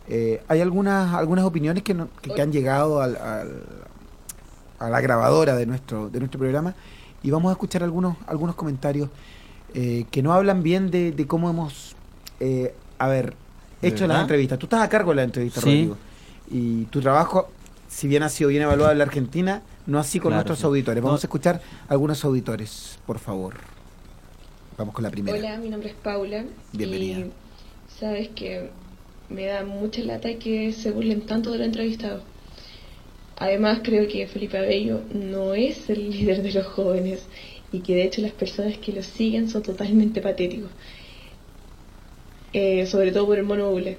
Eh, 0.08 0.42
hay 0.48 0.62
algunas 0.62 1.14
algunas 1.14 1.46
opiniones 1.46 1.84
que, 1.84 1.94
no- 1.94 2.10
que, 2.22 2.34
que 2.34 2.42
han 2.42 2.52
llegado 2.52 3.02
al, 3.02 3.16
al- 3.18 3.64
a 4.80 4.90
la 4.90 5.00
grabadora 5.02 5.56
de 5.56 5.66
nuestro 5.66 6.10
de 6.10 6.20
nuestro 6.20 6.40
programa 6.40 6.74
y 7.24 7.30
vamos 7.30 7.50
a 7.50 7.54
escuchar 7.54 7.84
algunos 7.84 8.18
algunos 8.28 8.56
comentarios 8.56 9.10
eh, 9.74 10.06
que 10.12 10.22
no 10.24 10.34
hablan 10.34 10.64
bien 10.64 10.90
de, 10.92 11.12
de 11.12 11.28
cómo 11.28 11.50
hemos 11.50 11.96
eh, 12.40 12.74
a 12.98 13.08
ver 13.08 13.36
¿De 13.82 13.88
hecho 13.88 14.06
las 14.08 14.22
entrevistas. 14.22 14.60
Tú 14.60 14.66
estás 14.68 14.82
a 14.82 14.90
cargo 14.90 15.12
de 15.12 15.16
la 15.18 15.24
entrevista, 15.24 15.60
Sí. 15.62 15.66
Rodrigo. 15.70 15.98
Y 16.52 16.86
tu 16.86 17.02
trabajo, 17.02 17.50
si 17.88 18.08
bien 18.08 18.22
ha 18.22 18.30
sido 18.30 18.50
bien 18.50 18.62
evaluado 18.62 18.92
en 18.92 19.00
la 19.00 19.06
Argentina, 19.06 19.64
no 19.88 19.98
así 19.98 20.20
con 20.20 20.30
Claro, 20.30 20.36
nuestros 20.40 20.60
sí. 20.60 20.66
auditores. 20.66 21.02
Vamos 21.04 21.20
No. 21.20 21.24
a 21.24 21.26
escuchar 21.26 21.62
algunos 21.88 22.24
auditores, 22.26 23.00
por 23.08 23.18
favor. 23.18 23.56
Vamos 24.78 24.94
con 24.94 25.04
la 25.04 25.10
primera. 25.10 25.36
Hola, 25.38 25.58
mi 25.58 25.70
nombre 25.70 25.90
es 25.90 25.96
Paula. 25.96 26.44
Bienvenida. 26.74 27.20
Y 27.20 27.32
sabes 28.00 28.30
que 28.36 28.70
me 29.34 29.46
da 29.46 29.64
mucha 29.64 30.02
lata 30.04 30.34
que 30.36 30.74
se 30.74 30.92
burlen 30.92 31.22
tanto 31.22 31.52
de 31.52 31.58
los 31.60 31.68
entrevistados. 31.68 32.24
Además, 33.38 33.80
creo 33.84 34.08
que 34.08 34.28
Felipe 34.28 34.58
Abello 34.58 35.02
no 35.14 35.54
es 35.56 35.90
el 35.90 36.10
líder 36.12 36.44
de 36.44 36.52
los 36.52 36.66
jóvenes 36.68 37.22
y 37.72 37.80
que 37.80 37.96
de 37.96 38.04
hecho 38.04 38.22
las 38.22 38.34
personas 38.34 38.78
que 38.78 38.92
lo 38.92 39.02
siguen 39.02 39.50
son 39.50 39.64
totalmente 39.64 40.22
patéticos. 40.22 40.70
Eh, 42.54 42.86
sobre 42.86 43.12
todo 43.12 43.26
por 43.28 43.38
el 43.38 43.44
mono 43.46 43.72
Bule. 43.72 43.98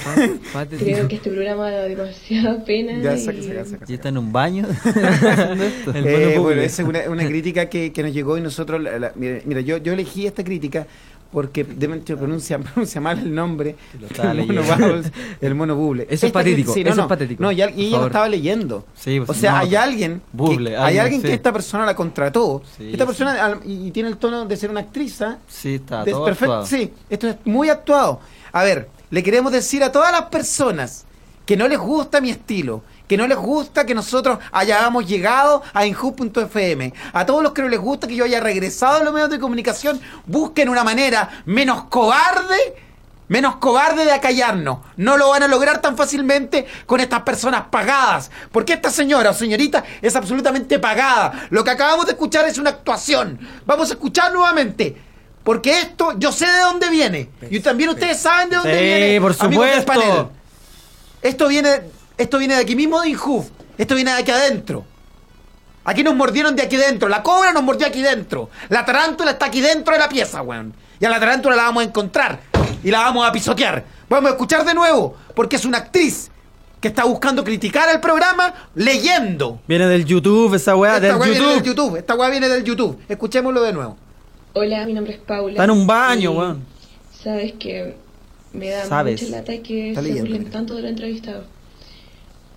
Creo 0.78 1.08
que 1.08 1.16
este 1.16 1.30
programa 1.30 1.70
da 1.70 1.82
demasiada 1.82 2.64
pena. 2.64 3.02
Ya, 3.02 3.16
y- 3.16 3.20
saca, 3.24 3.42
saca, 3.42 3.64
saca, 3.66 3.84
¿Y 3.86 3.94
está 3.94 4.08
en 4.08 4.16
un 4.18 4.32
baño? 4.32 4.66
Eh, 5.94 6.30
mono 6.32 6.42
bueno, 6.42 6.62
esa 6.62 6.82
es 6.82 6.88
una, 6.88 7.00
una 7.10 7.26
crítica 7.26 7.68
que, 7.68 7.92
que 7.92 8.02
nos 8.02 8.12
llegó 8.14 8.38
y 8.38 8.40
nosotros, 8.40 8.80
la- 8.80 8.98
la- 8.98 9.12
mira, 9.14 9.40
mira, 9.44 9.60
yo, 9.60 9.76
yo 9.76 9.92
elegí 9.92 10.26
esta 10.26 10.42
crítica 10.42 10.86
porque 11.32 11.64
pronuncia, 11.64 12.58
pronuncia 12.74 13.00
mal 13.00 13.18
el 13.18 13.34
nombre 13.34 13.76
el 13.92 14.46
mono 14.46 14.60
leyendo. 14.62 14.62
Bowles, 14.88 15.12
el 15.40 15.54
mono 15.54 15.76
buble. 15.76 16.06
Eso 16.10 16.26
es 16.26 16.32
patético, 16.32 16.72
sí, 16.74 16.80
eso 16.80 16.94
no, 16.96 17.02
es 17.02 17.08
patético. 17.08 17.42
No, 17.42 17.52
y, 17.52 17.56
y 17.56 17.86
ella 17.86 17.98
lo 17.98 18.06
estaba 18.06 18.28
leyendo. 18.28 18.84
Sí, 18.94 19.18
pues 19.18 19.30
o 19.30 19.34
se 19.34 19.40
sea, 19.40 19.58
hay 19.60 19.74
alguien, 19.76 20.20
que- 20.20 20.26
Buble, 20.36 20.76
hay 20.76 20.98
alguien, 20.98 21.22
que 21.22 21.32
esta 21.32 21.52
persona 21.52 21.86
la 21.86 21.94
contrató. 21.94 22.62
Esta 22.78 23.06
persona 23.06 23.44
al- 23.44 23.60
y, 23.64 23.90
tiene 23.90 24.08
el 24.08 24.16
tono 24.16 24.44
de 24.44 24.56
ser 24.56 24.70
una 24.70 24.80
actriz. 24.80 25.20
Sí, 25.48 25.74
está 25.76 26.04
De- 26.04 26.12
todo 26.12 26.24
perfecto, 26.24 26.54
actuado. 26.54 26.66
sí, 26.66 26.92
esto 27.08 27.28
es 27.28 27.36
muy 27.44 27.68
actuado. 27.68 28.20
A 28.52 28.64
ver, 28.64 28.88
le 29.10 29.22
queremos 29.22 29.52
decir 29.52 29.82
a 29.82 29.92
todas 29.92 30.12
las 30.12 30.22
personas 30.26 31.04
que 31.46 31.56
no 31.56 31.66
les 31.68 31.78
gusta 31.78 32.20
mi 32.20 32.30
estilo, 32.30 32.82
que 33.10 33.16
no 33.16 33.26
les 33.26 33.36
gusta 33.38 33.84
que 33.84 33.92
nosotros 33.92 34.38
hayamos 34.52 35.04
llegado 35.04 35.64
a 35.74 35.84
Inju.fm, 35.84 36.94
a 37.12 37.26
todos 37.26 37.42
los 37.42 37.50
que 37.50 37.60
no 37.62 37.66
les 37.68 37.80
gusta 37.80 38.06
que 38.06 38.14
yo 38.14 38.24
haya 38.24 38.38
regresado 38.38 38.98
a 38.98 39.02
los 39.02 39.12
medios 39.12 39.30
de 39.30 39.40
comunicación, 39.40 40.00
busquen 40.26 40.68
una 40.68 40.84
manera 40.84 41.42
menos 41.44 41.86
cobarde, 41.86 42.56
menos 43.26 43.56
cobarde 43.56 44.04
de 44.04 44.12
acallarnos. 44.12 44.78
No 44.96 45.16
lo 45.16 45.30
van 45.30 45.42
a 45.42 45.48
lograr 45.48 45.80
tan 45.80 45.96
fácilmente 45.96 46.68
con 46.86 47.00
estas 47.00 47.22
personas 47.22 47.62
pagadas, 47.68 48.30
porque 48.52 48.74
esta 48.74 48.90
señora 48.90 49.30
o 49.30 49.34
señorita 49.34 49.82
es 50.00 50.14
absolutamente 50.14 50.78
pagada. 50.78 51.48
Lo 51.50 51.64
que 51.64 51.70
acabamos 51.72 52.06
de 52.06 52.12
escuchar 52.12 52.44
es 52.46 52.58
una 52.58 52.70
actuación. 52.70 53.40
Vamos 53.66 53.90
a 53.90 53.94
escuchar 53.94 54.32
nuevamente. 54.32 54.96
Porque 55.42 55.80
esto, 55.80 56.12
yo 56.16 56.30
sé 56.30 56.46
de 56.46 56.60
dónde 56.60 56.88
viene. 56.90 57.28
Y 57.50 57.58
también 57.58 57.90
ustedes 57.90 58.20
saben 58.20 58.50
de 58.50 58.56
dónde 58.56 58.78
Sí, 58.78 58.84
viene. 58.84 59.20
por 59.20 59.36
del 59.36 59.50
supuesto. 59.52 59.84
panel. 59.86 60.26
Esto 61.22 61.48
viene, 61.48 61.80
esto 62.22 62.38
viene 62.38 62.54
de 62.54 62.60
aquí 62.60 62.76
mismo 62.76 63.00
de 63.00 63.08
Injuf. 63.08 63.48
Esto 63.78 63.94
viene 63.94 64.12
de 64.12 64.18
aquí 64.18 64.30
adentro. 64.30 64.84
Aquí 65.84 66.02
nos 66.02 66.14
mordieron 66.14 66.54
de 66.54 66.62
aquí 66.62 66.76
dentro. 66.76 67.08
La 67.08 67.22
cobra 67.22 67.52
nos 67.52 67.62
mordió 67.62 67.86
aquí 67.86 68.02
dentro. 68.02 68.50
La 68.68 68.84
tarántula 68.84 69.32
está 69.32 69.46
aquí 69.46 69.60
dentro 69.60 69.94
de 69.94 69.98
la 70.00 70.08
pieza, 70.08 70.42
weón. 70.42 70.74
Y 71.00 71.04
a 71.06 71.10
la 71.10 71.18
tarántula 71.18 71.56
la 71.56 71.62
vamos 71.64 71.82
a 71.82 71.86
encontrar. 71.86 72.40
Y 72.84 72.90
la 72.90 73.00
vamos 73.00 73.26
a 73.26 73.32
pisotear. 73.32 73.84
Vamos 74.08 74.30
a 74.30 74.34
escuchar 74.34 74.64
de 74.64 74.74
nuevo. 74.74 75.16
Porque 75.34 75.56
es 75.56 75.64
una 75.64 75.78
actriz 75.78 76.30
que 76.80 76.88
está 76.88 77.04
buscando 77.04 77.42
criticar 77.44 77.88
el 77.94 78.00
programa 78.00 78.52
leyendo. 78.74 79.60
Viene 79.66 79.86
del 79.86 80.04
YouTube, 80.04 80.54
esa 80.54 80.76
weá, 80.76 80.96
Esta 80.96 81.06
del 81.08 81.16
weá 81.16 81.24
viene 81.30 81.38
YouTube. 81.40 81.54
del 81.54 81.64
YouTube. 81.64 81.96
Esta 81.96 82.14
weá 82.14 82.28
viene 82.30 82.48
del 82.48 82.64
YouTube. 82.64 82.98
Escuchémoslo 83.08 83.62
de 83.62 83.72
nuevo. 83.72 83.96
Hola, 84.52 84.84
mi 84.84 84.92
nombre 84.92 85.14
es 85.14 85.20
Paula. 85.20 85.52
Está 85.52 85.64
en 85.64 85.70
un 85.70 85.86
baño, 85.86 86.32
weón. 86.32 86.64
Sabes 87.22 87.52
que 87.58 87.96
me 88.52 88.68
da 88.70 88.84
Sabes. 88.84 89.22
mucha 89.22 89.36
lata 89.36 89.52
que 89.62 89.90
Está 89.90 90.02
se 90.02 90.08
leyendo, 90.08 90.28
burlen 90.30 90.42
mira. 90.42 90.52
tanto. 90.52 90.74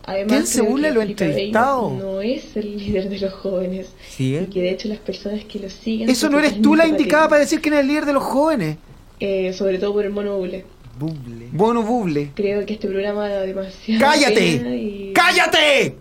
Además, 0.06 0.32
¿Quién 0.34 0.48
se 0.48 0.60
creo 0.60 0.72
burla 0.72 0.88
que 0.90 1.00
Felipe 1.00 1.24
Abello 1.24 1.38
entrevistados? 1.38 1.94
No 1.94 2.22
es 2.22 2.56
el 2.58 2.78
líder 2.78 3.10
de 3.10 3.20
los 3.20 3.34
jóvenes. 3.34 3.88
Sí, 4.10 4.36
¿eh? 4.36 4.46
Y 4.48 4.52
que 4.52 4.62
de 4.62 4.72
hecho 4.72 4.88
las 4.90 4.98
personas 5.00 5.46
que 5.46 5.60
lo 5.60 5.70
siguen. 5.70 6.10
Eso 6.10 6.30
no 6.30 6.40
eres 6.40 6.62
tú 6.62 6.76
la 6.76 6.86
indicada 6.88 7.30
para 7.30 7.40
decir 7.42 7.62
quién 7.62 7.74
es 7.76 7.80
el 7.82 7.88
líder 7.88 8.06
de 8.06 8.14
los 8.14 8.24
jóvenes. 8.24 8.78
Eh, 9.20 9.54
sobre 9.54 9.78
todo 9.80 9.94
por 9.94 10.04
el 10.06 10.12
mono 10.12 10.38
Bule. 10.38 10.66
Buble. 11.00 11.48
Bono 11.54 11.82
Buble. 11.84 12.32
Creo 12.36 12.66
que 12.66 12.74
este 12.74 12.88
programa 12.88 13.28
da 13.30 13.42
demasiada 13.42 14.00
¡Cállate! 14.12 14.58
pena 14.58 14.76
y- 14.76 15.12
¡Cállate! 15.14 15.96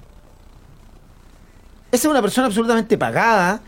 Esa 1.91 2.09
es 2.09 2.11
una 2.11 2.23
persona 2.23 2.47
absolutamente 2.47 2.97
pagada. 2.99 3.61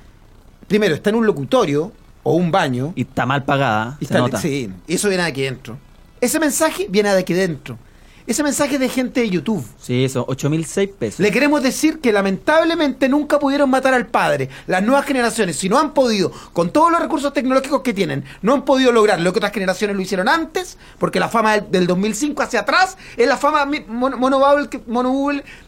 Primero, 0.66 0.94
está 0.94 1.10
en 1.10 1.16
un 1.16 1.26
locutorio 1.26 1.92
o 2.22 2.34
un 2.34 2.50
baño. 2.50 2.92
Y 2.96 3.02
está 3.02 3.26
mal 3.26 3.44
pagada, 3.44 3.96
y 4.00 4.06
se 4.06 4.14
está- 4.14 4.18
nota. 4.18 4.38
Sí, 4.40 4.70
y 4.88 4.94
eso 4.94 5.08
viene 5.08 5.22
de 5.24 5.28
aquí 5.28 5.42
dentro. 5.42 5.78
Ese 6.20 6.40
mensaje 6.40 6.86
viene 6.88 7.12
de 7.12 7.20
aquí 7.20 7.34
dentro. 7.34 7.78
Ese 8.26 8.42
mensaje 8.42 8.78
de 8.78 8.88
gente 8.88 9.20
de 9.20 9.28
YouTube. 9.28 9.62
Sí, 9.78 10.02
eso, 10.02 10.24
8006 10.26 10.90
pesos. 10.98 11.20
Le 11.20 11.30
queremos 11.30 11.62
decir 11.62 12.00
que 12.00 12.10
lamentablemente 12.10 13.06
nunca 13.08 13.38
pudieron 13.38 13.68
matar 13.68 13.92
al 13.92 14.06
padre. 14.06 14.48
Las 14.66 14.82
nuevas 14.82 15.04
generaciones, 15.04 15.56
si 15.56 15.68
no 15.68 15.78
han 15.78 15.92
podido, 15.92 16.32
con 16.54 16.70
todos 16.70 16.90
los 16.90 17.00
recursos 17.02 17.34
tecnológicos 17.34 17.82
que 17.82 17.92
tienen, 17.92 18.24
no 18.40 18.54
han 18.54 18.64
podido 18.64 18.92
lograr 18.92 19.20
lo 19.20 19.32
que 19.32 19.40
otras 19.40 19.52
generaciones 19.52 19.94
lo 19.96 20.00
hicieron 20.02 20.28
antes, 20.28 20.78
porque 20.98 21.20
la 21.20 21.28
fama 21.28 21.52
del, 21.52 21.70
del 21.70 21.86
2005 21.86 22.42
hacia 22.42 22.60
atrás 22.60 22.96
es 23.18 23.28
la 23.28 23.36
fama 23.36 23.66
mi- 23.66 23.80
mono, 23.86 24.16
mono 24.16 24.38
Bubble 24.38 24.68
que, 24.70 24.80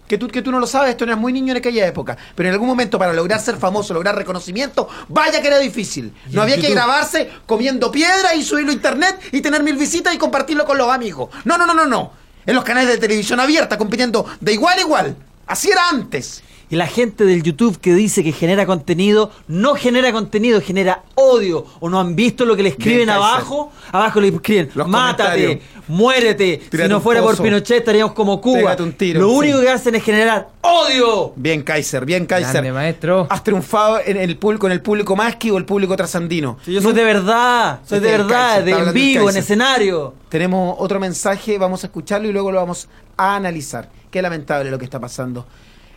que 0.08 0.16
tú, 0.16 0.28
que 0.28 0.40
tú 0.40 0.50
no 0.50 0.58
lo 0.58 0.66
sabes, 0.66 0.96
tú 0.96 1.04
eras 1.04 1.18
muy 1.18 1.34
niño 1.34 1.50
en 1.52 1.58
aquella 1.58 1.86
época. 1.86 2.16
Pero 2.34 2.48
en 2.48 2.54
algún 2.54 2.68
momento 2.68 2.98
para 2.98 3.12
lograr 3.12 3.38
ser 3.38 3.56
famoso, 3.58 3.92
lograr 3.92 4.16
reconocimiento, 4.16 4.88
vaya 5.08 5.42
que 5.42 5.48
era 5.48 5.58
difícil. 5.58 6.10
No 6.32 6.40
había 6.40 6.56
que 6.58 6.70
grabarse 6.70 7.28
comiendo 7.44 7.92
piedra 7.92 8.34
y 8.34 8.42
subirlo 8.42 8.70
a 8.70 8.75
internet 8.75 9.20
y 9.32 9.42
tener 9.42 9.62
mil 9.62 9.76
visitas 9.76 10.14
y 10.14 10.18
compartirlo 10.18 10.64
con 10.64 10.78
los 10.78 10.88
amigos. 10.88 11.28
No, 11.44 11.58
no, 11.58 11.66
no, 11.66 11.75
no, 11.75 11.84
no. 11.84 12.25
En 12.47 12.55
los 12.55 12.65
canales 12.65 12.88
de 12.88 12.99
televisión 12.99 13.41
abierta, 13.41 13.76
compitiendo 13.76 14.25
de 14.41 14.53
igual 14.53 14.79
a 14.79 14.81
igual. 14.81 15.17
Así 15.47 15.69
era 15.69 15.88
antes. 15.88 16.43
Y 16.68 16.75
la 16.75 16.88
gente 16.88 17.25
del 17.25 17.44
YouTube 17.44 17.78
que 17.78 17.94
dice 17.94 18.25
que 18.25 18.32
genera 18.32 18.66
contenido, 18.66 19.30
no 19.46 19.76
genera 19.76 20.11
contenido, 20.11 20.61
genera 20.61 21.04
odio. 21.14 21.64
¿O 21.78 21.88
no 21.88 22.00
han 22.00 22.16
visto 22.16 22.44
lo 22.44 22.56
que 22.56 22.64
le 22.64 22.70
escriben 22.70 23.08
abajo? 23.08 23.70
Abajo 23.92 24.20
le 24.20 24.28
escriben, 24.28 24.70
Los 24.75 24.88
mátate, 24.88 25.62
muérete. 25.87 26.56
Tírate 26.68 26.88
si 26.88 26.92
no 26.92 27.00
fuera 27.00 27.23
por. 27.23 27.40
Pinochet 27.40 27.78
estaríamos 27.78 28.14
como 28.14 28.40
Cuba. 28.40 28.76
Un 28.80 28.94
tiro, 28.94 29.20
lo 29.20 29.28
sí. 29.28 29.35
único 29.37 29.61
que 29.61 29.68
hacen 29.68 29.94
es 29.94 30.02
generar 30.02 30.49
odio. 30.61 31.35
Bien, 31.37 31.62
Kaiser, 31.62 32.04
bien, 32.04 32.26
Kaiser. 32.26 32.52
Grande, 32.52 32.73
maestro. 32.73 33.28
Has 33.30 33.44
triunfado 33.44 34.00
en 34.04 34.16
el 34.16 34.37
público, 34.37 34.62
con 34.62 34.73
el 34.73 34.82
público 34.82 35.14
masqui 35.14 35.50
o 35.50 35.58
el 35.58 35.64
público 35.64 35.96
trasandino. 35.96 36.58
Yo 36.66 36.82
soy 36.82 36.94
de 36.94 37.04
verdad, 37.04 37.78
soy 37.87 37.99
Este 37.99 38.11
de 38.11 38.18
verdad, 38.18 38.54
Kaiser, 38.56 38.64
de 38.64 38.70
está 38.73 38.88
en 38.88 38.92
vivo, 38.92 39.30
en 39.30 39.37
escenario. 39.37 40.14
Tenemos 40.28 40.75
otro 40.80 40.99
mensaje, 40.99 41.58
vamos 41.58 41.85
a 41.85 41.87
escucharlo 41.87 42.28
y 42.28 42.32
luego 42.32 42.50
lo 42.50 42.58
vamos 42.58 42.88
a 43.16 43.37
analizar. 43.37 43.88
Qué 44.11 44.20
lamentable 44.20 44.68
lo 44.70 44.78
que 44.78 44.85
está 44.85 44.99
pasando 44.99 45.46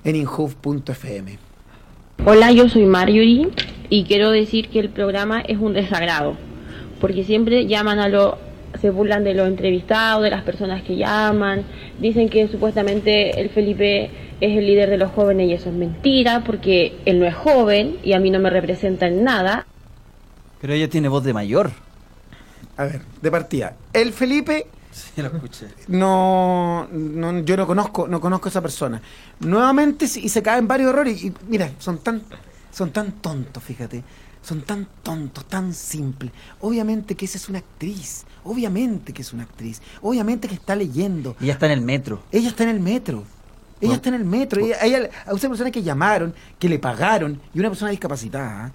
en 0.04 0.16
inhoof.fm. 0.16 1.38
Hola, 2.26 2.52
yo 2.52 2.70
soy 2.70 2.86
Marjorie 2.86 3.50
y 3.90 4.04
quiero 4.04 4.32
decir 4.32 4.70
que 4.70 4.80
el 4.80 4.90
programa 4.90 5.42
es 5.42 5.58
un 5.58 5.74
desagrado, 5.74 6.36
porque 7.00 7.24
siempre 7.24 7.66
llaman 7.68 8.00
a 8.00 8.10
los 8.10 8.36
se 8.82 8.92
burlan 8.92 9.24
de 9.24 9.34
los 9.34 9.48
entrevistados, 9.48 10.24
de 10.24 10.30
las 10.30 10.44
personas 10.44 10.84
que 10.84 10.96
llaman, 10.96 11.64
dicen 12.00 12.30
que 12.30 12.48
supuestamente 12.48 13.42
el 13.42 13.50
Felipe 13.50 14.12
es 14.40 14.58
el 14.58 14.68
líder 14.68 14.90
de 14.90 14.98
los 14.98 15.12
jóvenes 15.12 15.50
y 15.50 15.54
eso 15.54 15.70
es 15.70 15.76
mentira 15.76 16.44
porque 16.46 16.94
él 17.06 17.20
no 17.20 17.26
es 17.26 17.36
joven 17.36 17.98
y 18.04 18.14
a 18.14 18.20
mí 18.20 18.30
no 18.30 18.40
me 18.40 18.50
representa 18.50 19.08
en 19.08 19.24
nada. 19.24 19.66
Pero 20.62 20.74
ella 20.74 20.90
tiene 20.90 21.08
voz 21.08 21.24
de 21.24 21.34
mayor. 21.34 21.72
A 22.78 22.86
ver, 22.86 23.02
de 23.22 23.32
partida. 23.32 23.76
El 23.92 24.14
Felipe 24.14 24.68
Sí, 25.16 25.22
lo 25.22 25.28
escuché. 25.28 25.68
no, 25.88 26.88
no- 26.92 27.40
yo 27.40 27.58
no 27.58 27.66
conozco 27.68 28.08
no 28.08 28.20
conozco 28.20 28.48
a 28.48 28.52
esa 28.52 28.62
persona 28.62 29.02
nuevamente 29.40 30.06
y 30.06 30.30
se 30.30 30.42
caen 30.42 30.68
varios 30.68 30.90
errores 30.92 31.24
y 31.24 31.34
mira 31.48 31.72
son 31.80 31.98
tan 32.00 32.22
son 32.72 32.92
tan 32.92 33.12
tontos 33.14 33.64
fíjate 33.64 34.04
son 34.42 34.62
tan 34.62 34.88
tontos 35.04 35.46
tan 35.46 35.74
simples 35.74 36.32
obviamente 36.62 37.16
que 37.16 37.26
esa 37.26 37.38
es 37.38 37.50
una 37.50 37.60
actriz 37.60 38.26
obviamente 38.44 39.14
que 39.14 39.22
es 39.22 39.34
una 39.34 39.44
actriz 39.44 39.82
obviamente 40.02 40.48
que 40.48 40.56
está 40.56 40.76
leyendo 40.76 41.36
ya 41.40 41.54
está 41.54 41.66
en 41.66 41.74
el 41.74 41.82
metro. 41.82 42.22
ella 42.32 42.50
está 42.50 42.64
en 42.64 42.70
el 42.70 42.80
metro 42.80 43.18
ella 43.20 43.26
Bueno, 43.82 43.94
está 43.96 44.10
en 44.10 44.16
el 44.16 44.26
metro 44.26 44.62
ella, 44.66 44.78
ella- 44.84 45.10
a 45.26 45.32
una 45.34 45.40
persona 45.42 45.72
que 45.72 45.82
llamaron 45.84 46.34
que 46.60 46.68
le 46.70 46.80
pagaron 46.80 47.40
y 47.54 47.60
una 47.60 47.70
persona 47.70 47.92
discapacitada. 47.92 48.72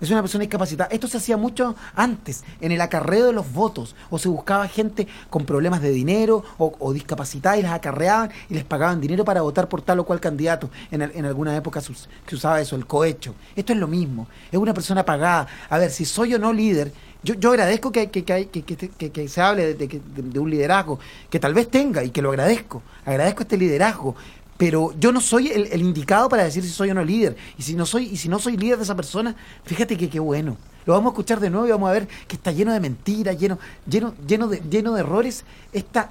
Es 0.00 0.10
una 0.10 0.20
persona 0.22 0.42
discapacitada. 0.42 0.88
Esto 0.92 1.08
se 1.08 1.16
hacía 1.16 1.36
mucho 1.36 1.74
antes, 1.96 2.44
en 2.60 2.70
el 2.70 2.80
acarreo 2.80 3.26
de 3.26 3.32
los 3.32 3.52
votos. 3.52 3.96
O 4.10 4.18
se 4.18 4.28
buscaba 4.28 4.68
gente 4.68 5.08
con 5.28 5.44
problemas 5.44 5.82
de 5.82 5.90
dinero 5.90 6.44
o, 6.58 6.72
o 6.78 6.92
discapacitada 6.92 7.56
y 7.58 7.62
las 7.62 7.72
acarreaban 7.72 8.30
y 8.48 8.54
les 8.54 8.64
pagaban 8.64 9.00
dinero 9.00 9.24
para 9.24 9.42
votar 9.42 9.68
por 9.68 9.82
tal 9.82 9.98
o 9.98 10.04
cual 10.04 10.20
candidato. 10.20 10.70
En, 10.90 11.02
en 11.02 11.24
alguna 11.24 11.56
época 11.56 11.80
se, 11.80 11.92
us- 11.92 12.08
se 12.26 12.34
usaba 12.36 12.60
eso, 12.60 12.76
el 12.76 12.86
cohecho. 12.86 13.34
Esto 13.56 13.72
es 13.72 13.78
lo 13.78 13.88
mismo. 13.88 14.28
Es 14.52 14.58
una 14.58 14.72
persona 14.74 15.04
pagada. 15.04 15.46
A 15.68 15.78
ver, 15.78 15.90
si 15.90 16.04
soy 16.04 16.34
o 16.34 16.38
no 16.38 16.52
líder, 16.52 16.92
yo, 17.24 17.34
yo 17.34 17.50
agradezco 17.50 17.90
que, 17.90 18.08
que, 18.10 18.24
que, 18.24 18.32
hay- 18.32 18.46
que, 18.46 18.62
que- 18.62 18.76
que- 18.76 19.10
que 19.10 19.28
se 19.28 19.40
hable 19.40 19.74
de, 19.74 19.88
que- 19.88 19.98
de- 20.00 20.22
de 20.22 20.38
un 20.38 20.48
liderazgo, 20.48 21.00
que 21.28 21.40
tal 21.40 21.54
vez 21.54 21.68
tenga 21.68 22.04
y 22.04 22.10
que 22.10 22.22
lo 22.22 22.30
agradezco. 22.30 22.82
Agradezco 23.04 23.42
este 23.42 23.56
liderazgo. 23.56 24.14
Pero 24.58 24.92
yo 24.98 25.12
no 25.12 25.20
soy 25.20 25.48
el, 25.48 25.68
el 25.72 25.80
indicado 25.80 26.28
para 26.28 26.44
decir 26.44 26.62
si 26.64 26.70
soy 26.70 26.90
o 26.90 26.94
no 26.94 27.04
líder. 27.04 27.36
Y 27.56 27.62
si 27.62 27.74
no 27.74 27.86
soy, 27.86 28.06
y 28.06 28.16
si 28.16 28.28
no 28.28 28.38
soy 28.38 28.56
líder 28.56 28.76
de 28.76 28.84
esa 28.84 28.96
persona, 28.96 29.34
fíjate 29.64 29.96
que 29.96 30.10
qué 30.10 30.20
bueno. 30.20 30.58
Lo 30.84 30.94
vamos 30.94 31.10
a 31.10 31.12
escuchar 31.12 31.38
de 31.38 31.48
nuevo 31.48 31.66
y 31.66 31.70
vamos 31.70 31.88
a 31.88 31.92
ver 31.92 32.08
que 32.26 32.36
está 32.36 32.50
lleno 32.50 32.72
de 32.72 32.80
mentiras, 32.80 33.38
lleno, 33.38 33.58
lleno, 33.86 34.14
lleno 34.26 34.48
de, 34.48 34.60
lleno 34.68 34.94
de 34.94 35.00
errores. 35.00 35.44
Esta, 35.72 36.10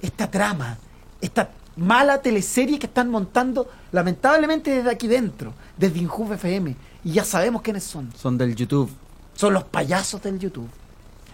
esta 0.00 0.30
trama, 0.30 0.78
esta 1.20 1.50
mala 1.76 2.20
teleserie 2.20 2.78
que 2.78 2.86
están 2.86 3.08
montando, 3.08 3.68
lamentablemente 3.92 4.70
desde 4.70 4.90
aquí 4.90 5.08
dentro, 5.08 5.54
desde 5.76 5.98
Injuve 5.98 6.36
FM. 6.36 6.76
Y 7.02 7.12
ya 7.12 7.24
sabemos 7.24 7.62
quiénes 7.62 7.82
son. 7.82 8.12
Son 8.14 8.36
del 8.38 8.54
YouTube. 8.54 8.90
Son 9.34 9.52
los 9.52 9.64
payasos 9.64 10.22
del 10.22 10.38
YouTube. 10.38 10.68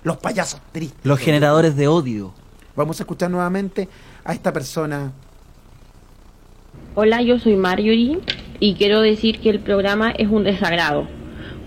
Los 0.04 0.18
payasos 0.18 0.60
tristes. 0.70 1.00
Los 1.02 1.18
generadores 1.18 1.74
de 1.76 1.88
odio. 1.88 2.32
Vamos 2.76 3.00
a 3.00 3.02
escuchar 3.02 3.30
nuevamente 3.30 3.88
a 4.24 4.32
esta 4.32 4.52
persona. 4.52 5.12
Hola, 6.96 7.22
yo 7.22 7.38
soy 7.40 7.56
Marjorie 7.56 8.20
y 8.60 8.74
quiero 8.74 9.00
decir 9.00 9.40
que 9.40 9.50
el 9.50 9.58
programa 9.60 10.12
es 10.12 10.28
un 10.28 10.44
desagrado, 10.44 11.08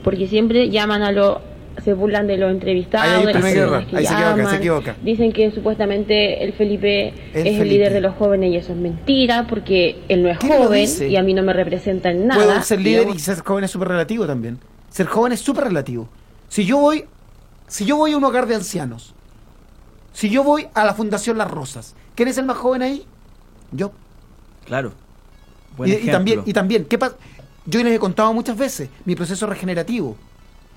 porque 0.04 0.28
siempre 0.28 0.70
llaman 0.70 1.02
a 1.04 1.12
los 1.12 1.40
se 1.84 1.94
burlan 1.94 2.26
de 2.26 2.38
los 2.38 2.50
entrevistados, 2.50 3.08
Ahí 3.08 3.26
de 3.26 3.32
que 3.34 3.38
Ahí 3.38 3.44
se 3.44 3.62
equivoca, 3.62 3.86
se 3.92 4.04
llaman, 4.04 4.56
equivoca. 4.56 4.96
dicen 5.04 5.32
que 5.32 5.52
supuestamente 5.52 6.44
el 6.44 6.54
Felipe 6.54 7.10
El 7.10 7.14
es 7.14 7.34
Felipe. 7.34 7.62
el 7.62 7.70
líder 7.70 7.94
de 7.94 8.02
los 8.02 8.16
jóvenes 8.16 8.52
y 8.52 8.56
eso 8.56 8.72
es 8.72 8.80
mentira 8.80 9.46
porque 9.48 10.02
él 10.10 10.24
no 10.24 10.30
es 10.30 10.40
¿Quién 10.40 10.54
lo 10.54 10.66
joven 10.66 10.90
y 11.08 11.16
a 11.18 11.24
mí 11.24 11.34
no 11.36 11.44
me 11.44 11.54
representa 11.54 12.10
en 12.10 12.26
nada. 12.28 12.44
Puedo 12.44 12.62
ser 12.64 12.82
líder 12.82 13.10
y 13.10 13.20
ser 13.20 13.42
joven 13.42 13.66
es 13.66 13.72
súper 13.72 13.90
relativo 13.90 14.26
también. 14.26 14.58
Ser 14.90 15.06
joven 15.06 15.34
es 15.34 15.40
súper 15.42 15.66
relativo. 15.66 16.10
Si 16.48 16.66
yo 16.66 16.78
voy, 16.80 17.06
si 17.68 17.86
yo 17.86 17.98
voy 17.98 18.14
a 18.14 18.18
un 18.18 18.24
hogar 18.24 18.48
de 18.48 18.56
ancianos, 18.56 19.14
si 20.14 20.30
yo 20.30 20.44
voy 20.44 20.68
a 20.74 20.84
la 20.84 20.96
Fundación 20.96 21.38
Las 21.38 21.52
Rosas, 21.52 21.96
¿quién 22.16 22.28
es 22.28 22.38
el 22.40 22.46
más 22.46 22.58
joven 22.58 22.82
ahí? 22.82 23.06
Yo. 23.72 23.92
Claro. 24.66 24.94
Buen 25.78 25.92
Y, 25.92 26.08
también, 26.08 26.42
y 26.46 26.54
también, 26.54 26.86
¿qué 26.86 26.98
pasa? 26.98 27.16
Yo 27.66 27.84
les 27.84 27.94
he 27.94 28.00
contado 28.00 28.34
muchas 28.34 28.58
veces 28.58 28.90
mi 29.06 29.16
proceso 29.16 29.46
regenerativo, 29.46 30.16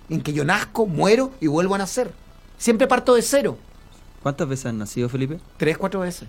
en 0.08 0.20
que 0.20 0.32
yo 0.32 0.44
nazco, 0.44 0.86
muero 0.86 1.32
y 1.40 1.46
vuelvo 1.46 1.74
a 1.74 1.78
nacer. 1.78 2.10
Siempre 2.58 2.86
parto 2.86 3.14
de 3.14 3.22
cero, 3.22 3.56
¿Cuántas 4.22 4.46
veces 4.48 4.66
han 4.66 4.76
nacido, 4.78 5.08
Felipe? 5.08 5.38
tres, 5.56 5.78
cuatro 5.78 6.00
veces. 6.00 6.28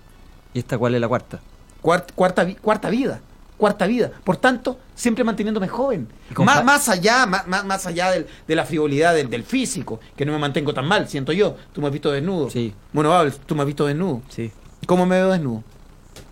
¿Y 0.53 0.59
esta 0.59 0.77
cuál 0.77 0.95
es 0.95 1.01
la 1.01 1.07
cuarta? 1.09 1.39
Cuarta, 1.81 2.13
cuarta, 2.15 2.43
vi- 2.45 2.55
cuarta 2.55 2.89
vida. 2.89 3.19
Cuarta 3.57 3.85
vida. 3.85 4.11
Por 4.23 4.37
tanto, 4.37 4.79
siempre 4.95 5.23
manteniéndome 5.23 5.67
joven. 5.67 6.07
Más, 6.37 6.63
más 6.63 6.87
allá, 6.89 7.25
más, 7.25 7.45
más, 7.47 7.65
más 7.65 7.85
allá 7.85 8.11
del- 8.11 8.27
de 8.47 8.55
la 8.55 8.63
frivolidad 8.65 9.13
del, 9.13 9.29
del 9.29 9.43
físico, 9.43 9.99
que 10.15 10.25
no 10.25 10.31
me 10.31 10.39
mantengo 10.39 10.73
tan 10.73 10.85
mal, 10.85 11.07
siento 11.09 11.31
yo. 11.33 11.57
Tú 11.73 11.81
me 11.81 11.87
has 11.87 11.93
visto 11.93 12.11
desnudo. 12.11 12.49
Sí. 12.49 12.73
Bueno, 12.93 13.09
Babel, 13.09 13.33
tú 13.33 13.55
me 13.55 13.61
has 13.61 13.67
visto 13.67 13.85
desnudo. 13.85 14.21
Sí, 14.29 14.51
¿Cómo 14.87 15.05
me 15.05 15.15
veo 15.17 15.31
desnudo? 15.31 15.63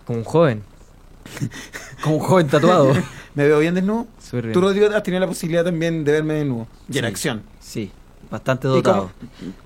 como 0.05 0.19
un 0.19 0.25
joven. 0.25 0.63
Como 2.03 2.15
un 2.17 2.21
joven 2.23 2.47
tatuado. 2.47 2.93
¿Me 3.35 3.45
veo 3.47 3.59
bien 3.59 3.75
desnudo? 3.75 4.07
Súper 4.21 4.43
bien. 4.45 4.53
Tú, 4.53 4.61
Rodrigo, 4.61 4.87
has 4.95 5.03
tenido 5.03 5.19
la 5.21 5.27
posibilidad 5.27 5.63
también 5.63 6.03
de 6.03 6.11
verme 6.11 6.33
desnudo. 6.35 6.67
Y 6.89 6.97
en 6.97 7.03
Sí. 7.05 7.09
acción. 7.09 7.43
Sí, 7.59 7.91
bastante 8.29 8.67
¿Y 8.67 8.71
dotado. 8.71 9.11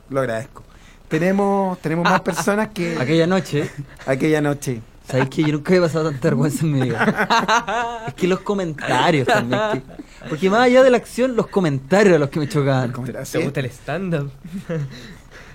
Lo 0.09 0.19
agradezco. 0.19 0.63
Tenemos, 1.07 1.79
tenemos 1.79 2.03
más 2.05 2.21
personas 2.29 2.69
que 2.69 2.97
Aquella 2.99 3.27
noche, 3.27 3.69
aquella 4.05 4.41
noche. 4.41 4.81
¿sabéis 5.07 5.29
que 5.29 5.41
yo 5.43 5.49
nunca 5.51 5.69
había 5.73 5.81
pasado 5.81 6.09
tanta 6.11 6.29
vergüenza 6.29 6.65
en 6.65 6.71
mi 6.71 6.81
vida? 6.81 8.05
es 8.07 8.13
que 8.13 8.27
los 8.27 8.39
comentarios 8.39 9.27
también. 9.27 9.61
que- 9.73 9.81
porque 10.29 10.49
más 10.49 10.61
allá 10.61 10.81
de 10.83 10.89
la 10.89 10.97
acción, 10.97 11.35
los 11.35 11.47
comentarios 11.47 12.15
a 12.15 12.19
los 12.19 12.29
que 12.29 12.39
me 12.39 12.47
chocaban. 12.47 12.93
¿Te 12.93 13.43
gusta 13.43 13.59
el 13.59 13.65
stand-up? 13.67 14.31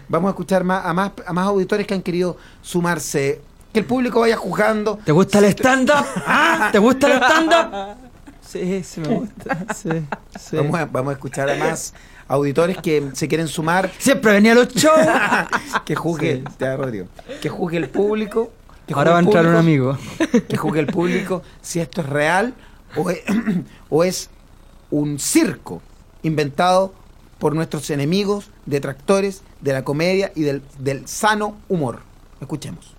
Vamos 0.09 0.29
a 0.29 0.31
escuchar 0.33 0.65
más, 0.65 0.85
a, 0.85 0.93
más, 0.93 1.13
a 1.27 1.33
más 1.33 1.47
auditores 1.47 1.87
que 1.87 1.95
han 1.95 2.03
querido 2.03 2.37
sumarse. 2.63 3.41
Que 3.79 3.83
el 3.83 3.87
público 3.87 4.19
vaya 4.19 4.37
juzgando. 4.37 4.99
¿Te 5.05 5.13
gusta 5.13 5.39
el 5.39 5.45
stand-up? 5.45 6.05
¿Ah? 6.27 6.71
¿Te 6.73 6.81
gusta 6.81 7.07
el 7.07 7.23
stand-up? 7.23 7.97
Sí, 8.41 8.83
sí 8.83 9.01
me 9.01 9.09
gusta. 9.09 9.67
Sí, 9.73 9.89
sí. 10.37 10.57
Vamos, 10.57 10.81
a, 10.81 10.87
vamos 10.87 11.11
a 11.11 11.13
escuchar 11.13 11.49
a 11.49 11.55
más 11.55 11.95
auditores 12.27 12.77
que 12.79 13.11
se 13.13 13.29
quieren 13.29 13.47
sumar. 13.47 13.89
Siempre 13.99 14.33
venía 14.33 14.51
a 14.51 14.55
los 14.57 14.75
shows. 14.75 14.99
que 15.85 15.95
juzgue, 15.95 16.43
ya, 16.59 16.77
Rodrigo, 16.77 17.07
que 17.41 17.49
juzgue 17.49 17.77
el 17.77 17.89
público. 17.89 18.51
que 18.85 18.95
Ahora 18.95 19.13
va 19.13 19.19
a 19.19 19.21
entrar 19.21 19.47
un 19.47 19.55
amigo. 19.55 19.97
Que 20.49 20.57
juzgue 20.57 20.81
el 20.81 20.89
público 20.89 21.45
si 21.63 21.79
esto 21.79 22.01
es 22.01 22.09
real 22.09 22.55
o 22.97 23.11
es, 23.11 23.21
o 23.91 24.03
es 24.03 24.29
un 24.91 25.21
circo 25.21 25.83
inventado 26.25 26.93
por 27.39 27.55
nuestros 27.55 27.89
enemigos, 27.91 28.51
detractores 28.67 29.43
de 29.61 29.73
la 29.73 29.85
comedia 29.85 30.33
y 30.35 30.43
del, 30.43 30.63
del 30.81 31.07
sano 31.07 31.59
humor. 31.69 32.01
Escuchemos. 32.41 32.98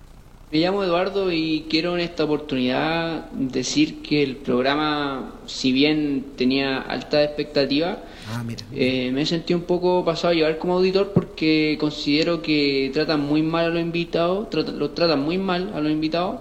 Me 0.51 0.57
llamo 0.57 0.83
Eduardo 0.83 1.31
y 1.31 1.65
quiero 1.69 1.93
en 1.93 1.99
esta 2.01 2.23
oportunidad 2.23 3.29
decir 3.31 4.01
que 4.01 4.23
el 4.23 4.35
programa, 4.35 5.33
si 5.45 5.71
bien 5.71 6.25
tenía 6.37 6.79
alta 6.79 7.23
expectativa, 7.23 7.99
Ah, 8.31 8.43
mira. 8.43 8.63
eh, 8.73 9.11
me 9.13 9.27
sentí 9.27 9.53
un 9.53 9.61
poco 9.61 10.03
pasado 10.03 10.31
a 10.31 10.33
llevar 10.35 10.57
como 10.57 10.73
auditor 10.77 11.11
porque 11.13 11.77
considero 11.79 12.41
que 12.41 12.89
tratan 12.93 13.19
muy 13.21 13.43
mal 13.43 13.65
a 13.65 13.69
los 13.69 13.81
invitados, 13.81 14.47
los 14.75 14.95
tratan 14.95 15.21
muy 15.23 15.37
mal 15.37 15.71
a 15.75 15.81
los 15.81 15.91
invitados, 15.91 16.37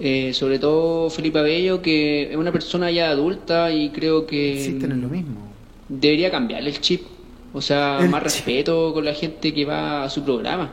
eh, 0.00 0.32
sobre 0.34 0.58
todo 0.58 1.08
Felipe 1.08 1.38
Abello, 1.38 1.80
que 1.80 2.30
es 2.32 2.36
una 2.36 2.50
persona 2.50 2.90
ya 2.90 3.08
adulta 3.10 3.70
y 3.72 3.90
creo 3.90 4.26
que 4.26 4.54
Existen 4.54 4.90
en 4.90 5.02
lo 5.02 5.08
mismo. 5.08 5.36
debería 5.88 6.32
cambiarle 6.32 6.70
el 6.70 6.80
chip, 6.80 7.02
o 7.52 7.60
sea, 7.60 7.98
El 8.00 8.08
más 8.10 8.20
chip. 8.22 8.24
respeto 8.46 8.92
con 8.92 9.04
la 9.04 9.14
gente 9.14 9.54
que 9.54 9.64
va 9.64 10.02
a 10.02 10.10
su 10.10 10.24
programa. 10.24 10.72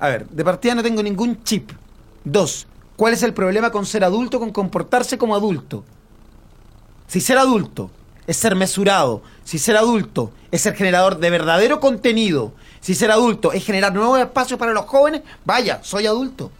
A 0.00 0.08
ver, 0.08 0.26
de 0.28 0.44
partida 0.44 0.74
no 0.74 0.82
tengo 0.82 1.02
ningún 1.02 1.44
chip. 1.44 1.70
Dos, 2.24 2.66
¿cuál 2.96 3.12
es 3.12 3.22
el 3.22 3.34
problema 3.34 3.70
con 3.70 3.84
ser 3.84 4.02
adulto, 4.02 4.40
con 4.40 4.50
comportarse 4.50 5.18
como 5.18 5.36
adulto? 5.36 5.84
Si 7.06 7.20
ser 7.20 7.36
adulto 7.36 7.90
es 8.26 8.36
ser 8.38 8.56
mesurado, 8.56 9.22
si 9.44 9.58
ser 9.58 9.76
adulto 9.76 10.32
es 10.50 10.62
ser 10.62 10.74
generador 10.74 11.18
de 11.18 11.28
verdadero 11.28 11.80
contenido, 11.80 12.54
si 12.80 12.94
ser 12.94 13.10
adulto 13.10 13.52
es 13.52 13.64
generar 13.64 13.92
nuevos 13.92 14.18
espacios 14.18 14.58
para 14.58 14.72
los 14.72 14.86
jóvenes, 14.86 15.20
vaya, 15.44 15.80
soy 15.82 16.06
adulto. 16.06 16.50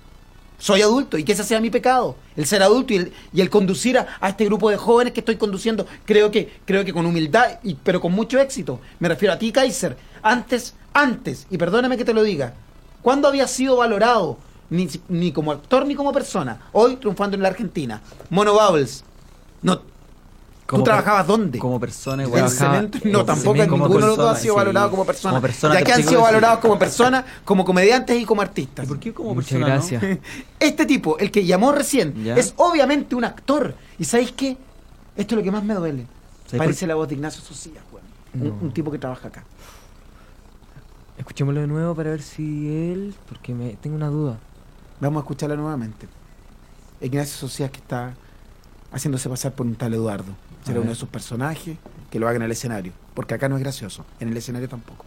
Soy 0.59 0.83
adulto 0.83 1.17
y 1.17 1.25
que 1.25 1.33
ese 1.33 1.43
sea 1.43 1.59
mi 1.59 1.71
pecado, 1.71 2.17
el 2.37 2.45
ser 2.45 2.63
adulto 2.63 2.93
y 2.93 2.97
el, 2.97 3.13
y 3.33 3.41
el 3.41 3.49
conducir 3.49 3.97
a, 3.97 4.19
a 4.21 4.29
este 4.29 4.45
grupo 4.45 4.69
de 4.69 4.77
jóvenes 4.77 5.15
que 5.15 5.21
estoy 5.21 5.37
conduciendo, 5.37 5.87
creo 6.05 6.31
que, 6.31 6.53
creo 6.67 6.85
que 6.85 6.93
con 6.93 7.07
humildad, 7.07 7.59
y, 7.63 7.73
pero 7.73 8.03
con 8.03 8.13
mucho 8.13 8.39
éxito. 8.39 8.79
Me 8.99 9.09
refiero 9.09 9.33
a 9.33 9.39
ti, 9.39 9.51
Kaiser. 9.51 9.97
Antes, 10.23 10.75
antes, 10.93 11.47
y 11.49 11.57
perdóname 11.57 11.97
que 11.97 12.05
te 12.05 12.13
lo 12.13 12.23
diga, 12.23 12.53
¿cuándo 13.03 13.29
había 13.29 13.47
sido 13.49 13.77
valorado 13.77 14.39
ni, 14.71 14.89
ni 15.09 15.33
como 15.33 15.53
actor 15.53 15.87
ni 15.87 15.95
como 15.95 16.13
persona? 16.13 16.61
Hoy 16.73 16.97
triunfando 16.97 17.37
en 17.37 17.43
la 17.43 17.49
Argentina. 17.49 18.01
Mono 18.31 18.53
Bubbles. 18.55 19.05
No, 19.63 19.81
¿Tú 20.67 20.85
trabajabas 20.85 21.27
dónde? 21.27 21.59
Como 21.59 21.81
persona 21.81 22.23
en 22.23 22.29
igual. 22.29 22.49
cemento, 22.49 22.99
no, 23.05 23.25
tampoco 23.25 23.55
cemento, 23.57 23.75
ninguno 23.75 23.95
de 23.97 24.07
los 24.07 24.17
dos 24.17 24.37
ha 24.37 24.41
sido 24.41 24.55
sí. 24.55 24.59
valorado 24.59 24.91
como 24.91 25.05
persona. 25.05 25.33
Como 25.33 25.43
persona 25.43 25.75
ya 25.75 25.83
que 25.85 25.93
han 25.93 26.05
sido 26.05 26.23
valorados 26.23 26.61
como 26.61 26.79
personas, 26.79 27.25
como 27.45 27.65
comediantes 27.65 28.17
y 28.21 28.25
como 28.25 28.41
artistas. 28.41 28.85
¿Y 28.85 28.89
por 28.89 29.01
qué 29.01 29.13
como 29.13 29.35
Muchas 29.35 29.51
persona? 29.51 29.67
no? 29.67 29.73
gracias. 29.75 30.19
Este 30.61 30.87
tipo, 30.87 31.19
el 31.19 31.33
que 31.33 31.45
llamó 31.45 31.73
recién, 31.73 32.23
Ya. 32.23 32.37
es 32.37 32.55
obviamente 32.57 33.17
un 33.17 33.25
actor. 33.25 33.75
¿Y 33.99 34.05
sabéis 34.05 34.31
qué? 34.31 34.57
Esto 35.17 35.35
es 35.35 35.39
lo 35.39 35.43
que 35.43 35.51
más 35.51 35.65
me 35.65 35.75
duele. 35.75 36.07
¿Sabes 36.47 36.59
Parece 36.59 36.81
por- 36.81 36.89
la 36.89 36.95
voz 36.95 37.09
de 37.09 37.15
Ignacio 37.17 37.43
Socias. 37.43 37.83
Un, 38.33 38.45
No. 38.49 38.55
un 38.63 38.73
tipo 38.73 38.93
que 38.93 38.99
trabaja 38.99 39.27
acá. 39.27 39.43
Escuchémoslo 41.21 41.61
de 41.61 41.67
nuevo 41.67 41.95
para 41.95 42.11
ver 42.11 42.23
si 42.23 42.91
él. 42.91 43.15
Porque 43.29 43.53
me 43.53 43.75
tengo 43.75 43.95
una 43.95 44.09
duda. 44.09 44.39
Vamos 45.01 45.21
a 45.21 45.25
escucharla 45.25 45.55
nuevamente. 45.55 46.09
Ignacio 47.03 47.37
Socias 47.37 47.71
que 47.71 47.77
está 47.77 48.15
haciéndose 48.91 49.29
pasar 49.29 49.53
por 49.53 49.67
un 49.67 49.75
tal 49.75 49.93
Eduardo. 49.93 50.33
Será 50.65 50.81
uno 50.81 50.89
de 50.89 50.97
sus 50.97 51.11
personajes 51.11 51.77
que 52.11 52.19
lo 52.19 52.27
haga 52.27 52.37
en 52.37 52.43
el 52.43 52.51
escenario. 52.51 52.93
Porque 53.13 53.35
acá 53.35 53.51
no 53.51 53.57
es 53.57 53.63
gracioso. 53.63 54.07
En 54.19 54.31
el 54.31 54.37
escenario 54.39 54.69
tampoco. 54.69 55.05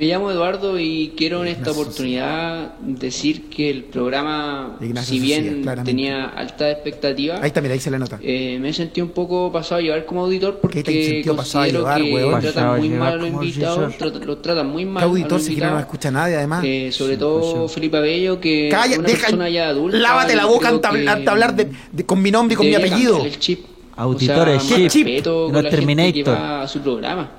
Me 0.00 0.06
llamo 0.06 0.30
Eduardo 0.30 0.78
y 0.78 1.12
quiero 1.16 1.42
en 1.42 1.48
esta 1.48 1.62
Ignacio 1.70 1.82
oportunidad 1.82 2.74
decir 2.78 3.50
que 3.50 3.68
el 3.68 3.82
programa, 3.82 4.76
Ignacio 4.80 5.12
si 5.14 5.18
bien 5.18 5.64
tenía 5.84 6.26
alta 6.26 6.70
expectativa, 6.70 7.40
Ahí 7.40 7.48
está, 7.48 7.60
mira, 7.60 7.74
ahí 7.74 7.80
se 7.80 7.90
le 7.90 7.98
nota. 7.98 8.16
eh, 8.22 8.58
me 8.60 8.72
sentí 8.72 9.00
un 9.00 9.08
poco 9.08 9.50
pasado 9.50 9.80
a 9.80 9.82
llevar 9.82 10.06
como 10.06 10.20
auditor 10.22 10.60
porque 10.62 10.84
¿Qué 10.84 10.92
te 10.92 11.04
sentió 11.04 11.34
pasado 11.34 11.64
a 11.64 11.66
considero 11.66 11.80
llevar, 11.84 12.02
que 12.02 12.14
weón? 12.14 12.30
Pasado 12.32 12.52
tratan 12.52 12.78
muy 12.78 12.88
mal 12.90 13.12
a 13.12 13.16
los 13.16 13.26
invitados, 13.28 13.94
los 14.24 14.42
tratan 14.42 14.66
muy 14.68 14.84
mal 14.84 15.02
¿Qué 15.02 15.06
los 15.08 15.10
auditor 15.16 15.40
si 15.40 15.56
no 15.56 15.78
escucha 15.80 16.10
nadie 16.12 16.36
además? 16.36 16.64
Eh, 16.64 16.90
sobre 16.92 17.14
Sí, 17.14 17.18
todo 17.18 17.40
pues, 17.62 17.72
sí. 17.72 17.74
Felipe 17.74 17.96
Abello, 17.96 18.40
que 18.40 18.68
Calla, 18.70 18.92
es 18.92 18.98
una 19.00 19.08
deja, 19.08 19.20
persona 19.22 19.48
ya 19.48 19.68
adulta. 19.68 19.98
lávate 19.98 20.36
la 20.36 20.46
boca 20.46 20.68
antes 20.68 20.92
de 20.92 21.28
hablar- 21.28 21.56
de 21.56 22.06
con 22.06 22.22
mi 22.22 22.30
nombre 22.30 22.54
y 22.54 22.56
con 22.56 22.66
mi 22.68 22.74
apellido. 22.76 23.24
El 23.24 23.36
chip. 23.40 23.64
Auditores, 23.96 24.62
o 24.62 24.64
sea, 24.64 24.88
chip, 24.88 25.06
respeto 25.08 25.48
no 25.48 25.54
con 25.54 25.64
la 25.64 25.70
gente 25.70 25.70
que 25.70 25.76
Terminator. 26.22 26.34
va 26.34 26.62
a 26.62 26.68
su 26.68 26.78
programa. 26.78 27.30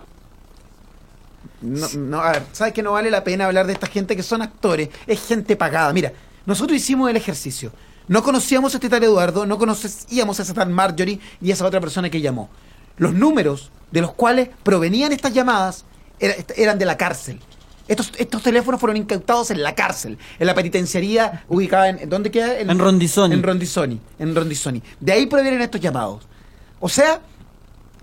No, 1.61 1.87
no, 1.97 2.21
a 2.21 2.31
ver, 2.31 2.43
¿sabes 2.53 2.73
que 2.73 2.81
no 2.83 2.93
vale 2.93 3.11
la 3.11 3.23
pena 3.23 3.45
hablar 3.45 3.67
de 3.67 3.73
esta 3.73 3.87
gente 3.87 4.15
que 4.15 4.23
son 4.23 4.41
actores? 4.41 4.89
Es 5.07 5.25
gente 5.27 5.55
pagada. 5.55 5.91
Mira, 5.93 6.13
nosotros 6.45 6.77
hicimos 6.77 7.09
el 7.09 7.17
ejercicio. 7.17 7.71
No 8.07 8.23
conocíamos 8.23 8.73
a 8.73 8.77
este 8.77 8.89
tal 8.89 9.03
Eduardo, 9.03 9.45
no 9.45 9.57
conocíamos 9.57 10.39
a 10.39 10.43
esa 10.43 10.53
tal 10.53 10.69
Marjorie 10.69 11.19
y 11.41 11.51
a 11.51 11.53
esa 11.53 11.65
otra 11.65 11.79
persona 11.79 12.09
que 12.09 12.21
llamó. 12.21 12.49
Los 12.97 13.13
números 13.13 13.71
de 13.91 14.01
los 14.01 14.13
cuales 14.13 14.49
provenían 14.63 15.11
estas 15.11 15.33
llamadas 15.33 15.85
era- 16.19 16.35
eran 16.55 16.79
de 16.79 16.85
la 16.85 16.97
cárcel. 16.97 17.39
Estos, 17.87 18.11
estos 18.17 18.43
teléfonos 18.43 18.79
fueron 18.79 18.97
incautados 18.97 19.49
en 19.51 19.63
la 19.63 19.73
cárcel, 19.73 20.17
en 20.37 20.45
la 20.47 20.53
penitenciaría 20.53 21.43
ubicada 21.47 21.89
en... 21.89 22.07
¿Dónde 22.09 22.29
queda? 22.29 22.59
En 22.59 22.77
Rondizoni. 22.79 23.33
En 23.35 23.43
Rondizoni. 23.43 23.99
En 24.19 24.35
Rondizoni. 24.35 24.83
De 24.99 25.11
ahí 25.11 25.25
provienen 25.25 25.61
estos 25.61 25.81
llamados. 25.81 26.23
O 26.79 26.87
sea, 26.87 27.19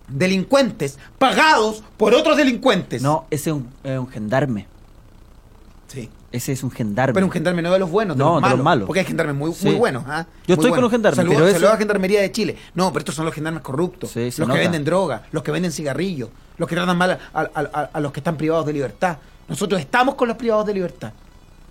delincuentes 0.09 0.99
pagados 1.19 1.83
por 1.97 2.15
otros 2.15 2.37
delincuentes. 2.37 3.03
No, 3.03 3.27
ese 3.31 3.51
es 3.51 3.57
un, 3.57 3.69
es 3.85 3.99
un 3.99 4.09
gendarme. 4.09 4.67
Sí. 5.89 6.11
Ese 6.33 6.53
es 6.53 6.63
un 6.63 6.71
gendarme. 6.71 7.15
Pero 7.15 7.27
un 7.27 7.33
gendarme 7.33 7.63
no 7.63 7.73
de 7.73 7.79
los 7.79 7.91
buenos, 7.91 8.17
de, 8.17 8.23
No, 8.23 8.33
los, 8.35 8.37
de 8.37 8.41
malos, 8.43 8.59
los 8.59 8.65
malos. 8.65 8.87
Porque 8.87 9.01
hay 9.01 9.07
gendarmes 9.07 9.37
muy, 9.37 9.53
Sí. 9.55 9.67
muy 9.67 9.77
buenos. 9.77 10.05
¿ah? 10.07 10.27
Yo 10.27 10.29
Muy 10.29 10.53
estoy 10.55 10.57
con 10.57 10.71
buenos. 10.71 10.85
un 10.89 10.91
gendarme, 10.91 11.17
Saludos, 11.17 11.37
pero 11.37 11.47
eso- 11.47 11.55
saludos 11.57 11.75
a 11.75 11.79
Gendarmería 11.79 12.21
de 12.21 12.33
Chile. 12.33 12.57
No, 12.75 12.89
pero 12.93 13.01
estos 13.01 13.15
son 13.15 13.25
los 13.25 13.33
gendarmes 13.35 13.63
corruptos. 13.63 14.11
Sí, 14.11 14.25
los 14.25 14.39
nota. 14.41 14.53
que 14.55 14.59
venden 14.59 14.85
droga, 14.85 15.23
los 15.33 15.43
que 15.43 15.51
venden 15.53 15.73
cigarrillos, 15.73 16.29
los 16.59 16.69
que 16.69 16.75
tratan 16.75 16.99
mal 16.99 17.13
a, 17.13 17.19
a- 17.41 17.51
a- 17.55 17.91
a 17.93 18.01
los 18.01 18.13
que 18.13 18.21
están 18.21 18.37
privados 18.37 18.67
de 18.67 18.73
libertad. 18.75 19.19
Nosotros 19.49 19.81
estamos 19.81 20.17
con 20.17 20.29
los 20.29 20.37
privados 20.37 20.67
de 20.67 20.75
libertad. 20.75 21.13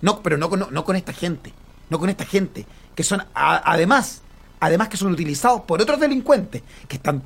No, 0.02 0.22
pero 0.22 0.38
no 0.38 0.50
con, 0.50 0.60
no, 0.62 0.72
no 0.72 0.84
con 0.86 0.96
esta 0.96 1.12
gente. 1.14 1.54
No 1.90 2.00
con 2.00 2.10
esta 2.10 2.26
gente. 2.26 2.66
Que 2.96 3.04
son, 3.04 3.22
además, 3.34 4.22
además 4.62 4.88
que 4.88 4.98
son 4.98 5.12
utilizados 5.12 5.62
por 5.62 5.82
otros 5.82 6.00
delincuentes 6.00 6.64
que 6.88 6.96
están, 6.96 7.22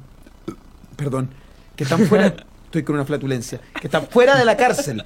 perdón, 1.00 1.30
que 1.76 1.84
están 1.84 2.06
fuera, 2.06 2.28
estoy 2.66 2.84
con 2.84 2.96
una 2.96 3.06
flatulencia, 3.06 3.60
que 3.80 3.88
están 3.88 4.08
fuera 4.08 4.38
de 4.38 4.46
la 4.46 4.56
cárcel. 4.58 5.04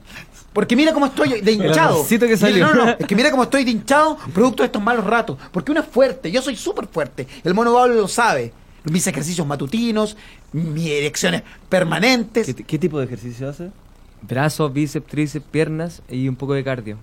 Porque 0.51 0.75
mira 0.75 0.93
cómo 0.93 1.07
estoy 1.07 1.41
de 1.41 1.51
hinchado. 1.51 1.95
olorcito 1.95 2.27
que 2.27 2.37
salió. 2.37 2.67
No, 2.67 2.73
no, 2.73 2.89
es 2.91 3.07
que 3.07 3.15
mira 3.15 3.31
cómo 3.31 3.43
estoy 3.43 3.63
de 3.63 3.71
hinchado 3.71 4.17
producto 4.33 4.63
de 4.63 4.67
estos 4.67 4.81
malos 4.81 5.05
ratos. 5.05 5.37
Porque 5.51 5.71
uno 5.71 5.81
es 5.81 5.87
fuerte, 5.87 6.31
yo 6.31 6.41
soy 6.41 6.55
súper 6.55 6.87
fuerte. 6.87 7.27
El 7.43 7.53
mono 7.53 7.73
Pablo 7.73 7.95
lo 7.95 8.07
sabe. 8.07 8.53
Mis 8.83 9.07
ejercicios 9.07 9.47
matutinos, 9.47 10.17
mis 10.51 10.87
erecciones 10.87 11.41
permanentes. 11.69 12.53
¿Qué, 12.53 12.63
qué 12.63 12.77
tipo 12.77 12.99
de 12.99 13.05
ejercicio 13.05 13.49
hace? 13.49 13.71
Brazos, 14.21 14.71
bíceps, 14.73 15.07
tríceps, 15.07 15.45
piernas 15.49 16.01
y 16.09 16.27
un 16.27 16.35
poco 16.35 16.53
de 16.53 16.63
cardio. 16.63 16.97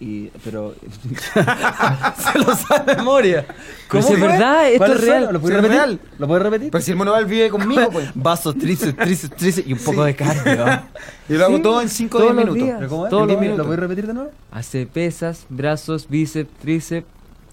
Y, 0.00 0.28
pero 0.42 0.74
se 2.16 2.38
lo 2.38 2.54
sabe 2.56 2.84
de 2.92 2.96
memoria. 2.96 3.44
Pero 3.90 4.02
si 4.02 4.14
es 4.14 4.20
verdad, 4.20 4.66
esto 4.68 4.78
¿Cuáles 4.78 4.96
es 4.98 5.04
real. 5.04 5.28
¿Lo 5.30 5.40
puedes 5.40 5.56
es 5.58 5.62
repetir? 5.62 5.76
real. 5.82 6.00
¿Lo 6.18 6.26
puedes 6.26 6.42
repetir? 6.42 6.70
Pero 6.70 6.82
si 6.84 6.90
el 6.92 6.96
mono 6.96 7.12
Val 7.12 7.26
vive 7.26 7.50
conmigo, 7.50 7.88
pues. 7.92 8.08
Vasos, 8.14 8.56
tríceps, 8.56 8.96
tríceps, 8.96 9.36
tríceps 9.36 9.68
y 9.68 9.72
un 9.74 9.78
poco 9.80 10.04
de 10.04 10.16
cardio. 10.16 10.82
Y 11.28 11.34
lo 11.34 11.44
hago 11.44 11.56
Sí, 11.56 11.62
todo 11.62 11.80
en 11.82 11.88
5 11.90 12.16
o 12.16 12.20
todos 12.20 12.34
10 12.34 12.46
los 12.46 12.54
minutos. 12.54 12.66
días. 12.66 12.78
¿Pero 12.78 12.88
cómo 12.90 13.04
es? 13.04 13.10
Todos 13.10 13.22
¿En 13.24 13.28
los 13.28 13.36
10 13.36 13.40
minutos? 13.42 13.58
¿Lo 13.58 13.64
puedes 13.66 13.80
repetir 13.80 14.06
de 14.06 14.14
nuevo? 14.14 14.30
Hace 14.50 14.86
pesas, 14.86 15.44
brazos, 15.50 16.08
bíceps, 16.08 16.50
tríceps 16.60 17.06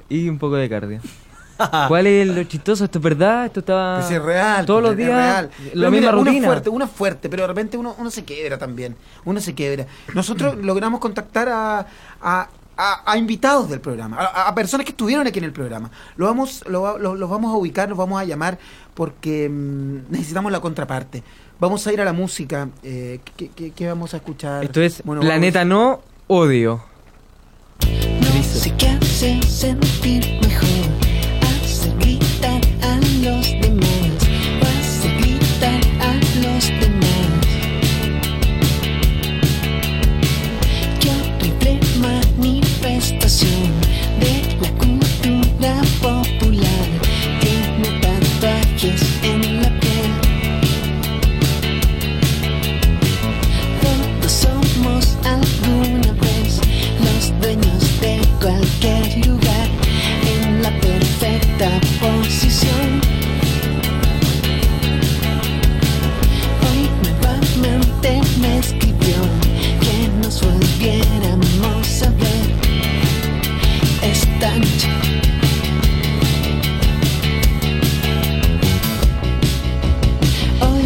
y 0.07 0.29
un 0.29 0.37
poco 0.39 0.55
de 0.55 0.69
cardio. 0.69 1.01
¿Cuál 1.87 2.07
es 2.07 2.27
lo 2.27 2.43
chistoso? 2.43 2.85
¿Esto 2.85 2.99
es 2.99 3.03
verdad? 3.03 3.45
¿Esto 3.45 3.59
está...? 3.61 3.97
Pues 3.99 4.11
es 4.11 4.21
real. 4.21 4.65
Todos 4.65 4.81
pues, 4.81 4.89
los 4.91 4.97
días 4.97 5.09
real. 5.09 5.49
la 5.73 5.89
misma 5.89 5.89
mira, 5.89 6.09
Uno 6.11 6.23
rutina. 6.23 6.37
es 6.39 6.45
fuerte, 6.45 6.69
uno 6.69 6.85
es 6.85 6.91
fuerte, 6.91 7.29
pero 7.29 7.43
de 7.43 7.47
repente 7.47 7.77
uno, 7.77 7.95
uno 7.97 8.11
se 8.11 8.23
quiebra 8.23 8.57
también. 8.57 8.95
Uno 9.25 9.39
se 9.41 9.53
quiebra. 9.55 9.85
Nosotros 10.13 10.55
logramos 10.61 10.99
contactar 10.99 11.49
a, 11.49 11.79
a, 12.21 12.49
a- 12.77 13.11
a 13.11 13.17
invitados 13.17 13.69
del 13.69 13.79
programa, 13.81 14.17
a, 14.17 14.47
a 14.49 14.55
personas 14.55 14.85
que 14.85 14.91
estuvieron 14.91 15.25
aquí 15.27 15.39
en 15.39 15.45
el 15.45 15.53
programa. 15.53 15.89
Lo 16.15 16.25
vamos, 16.27 16.63
lo, 16.67 16.97
lo- 16.97 17.15
los 17.15 17.29
vamos 17.29 17.53
a 17.53 17.57
ubicar, 17.57 17.89
los 17.89 17.97
vamos 17.97 18.21
a 18.21 18.25
llamar 18.25 18.57
porque 18.93 19.49
mm, 19.49 20.11
necesitamos 20.11 20.51
la 20.51 20.59
contraparte. 20.59 21.23
Vamos 21.59 21.85
a 21.87 21.91
ir 21.93 21.99
a 22.01 22.05
la 22.05 22.13
música. 22.13 22.69
Eh, 22.83 23.19
¿qué, 23.35 23.49
qué- 23.49 23.71
qué 23.71 23.87
vamos 23.87 24.13
a 24.13 24.17
escuchar? 24.17 24.63
Esto 24.63 24.79
es 24.81 25.01
Bueno, 25.03 25.21
Planeta 25.21 25.65
No, 25.65 26.01
Odio. 26.27 26.83
Sé 28.43 28.73
que 28.75 28.87
hace 28.89 29.39
sentir 29.43 30.39
mejor 30.41 30.76
manifestación 43.27 43.86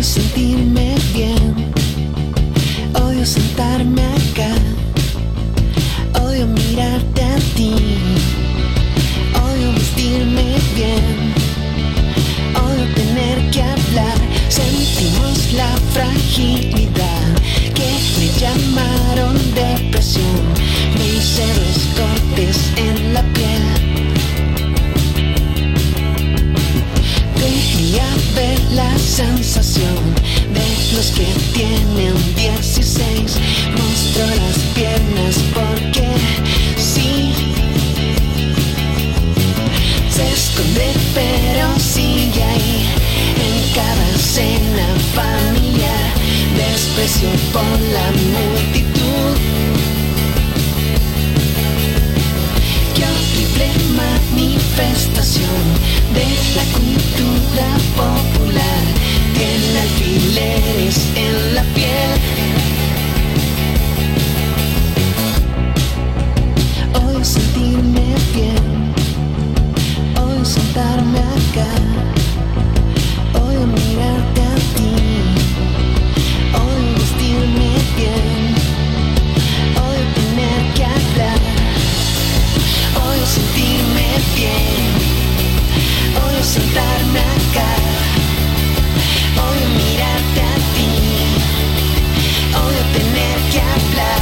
Odio 0.01 0.09
sentirme 0.09 0.95
bien. 1.13 1.71
Odio 3.03 3.23
sentarme 3.23 4.01
acá. 4.01 4.51
Odio 6.23 6.47
mirarte 6.47 7.21
a 7.21 7.35
ti. 7.55 7.75
Odio 9.45 9.73
vestirme 9.73 10.55
bien. 10.73 11.05
Odio 12.65 12.85
tener 12.95 13.51
que 13.51 13.61
hablar. 13.61 14.17
Sentimos 14.49 15.53
la 15.53 15.69
fragilidad 15.93 17.35
que 17.75 17.91
le 18.17 18.27
llamaron 18.39 19.37
depresión. 19.53 20.41
Me 20.97 21.05
hice 21.09 21.45
dos 21.45 21.77
cortes 21.95 22.57
en 22.75 23.13
la 23.13 23.21
piel. 23.33 23.70
Quería 27.91 28.15
ver 28.35 28.71
la 28.71 28.97
sensación 28.97 30.15
de 30.53 30.95
los 30.95 31.11
que 31.11 31.25
tienen 31.53 32.13
16. 32.35 33.37
Mostró 33.75 34.27
las 34.27 34.57
piernas 34.73 35.35
porque 35.53 36.07
sí. 36.77 37.33
Se 40.09 40.31
esconde 40.31 40.93
pero 41.13 41.77
sigue 41.79 42.41
ahí 42.41 42.85
en 43.45 43.73
cada 43.73 44.17
cena 44.19 44.87
familiar. 45.13 46.13
Desprecio 46.55 47.29
por 47.51 47.81
la 47.91 48.09
multitud. 48.31 49.40
Manifestación 54.41 55.45
de 56.13 56.25
la 56.55 56.63
cultura 56.73 57.67
popular. 57.95 58.83
Tiene 59.37 59.79
alfileres 59.81 61.09
en 61.15 61.55
la 61.55 61.63
piel. 61.75 62.11
Odio 67.03 67.23
sentirme 67.23 68.15
bien. 68.33 68.93
Odio 70.19 70.45
sentarme 70.45 71.19
acá. 71.19 71.71
Odio 73.43 73.67
mirarte 73.67 74.41
a 74.41 74.55
ti. 74.75 74.91
Odio 76.53 76.93
vestirme 76.97 77.69
bien. 77.95 78.30
bien. 84.41 84.89
Odio 86.23 86.43
sentarme 86.43 87.19
acá, 87.19 87.73
odio 89.47 89.67
mirarte 89.79 90.41
a 90.41 90.57
ti, 90.75 90.93
odio 92.63 92.83
tener 92.97 93.37
que 93.51 93.59
hablar, 93.73 94.21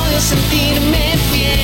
odio 0.00 0.20
sentirme 0.20 1.04
bien. 1.32 1.57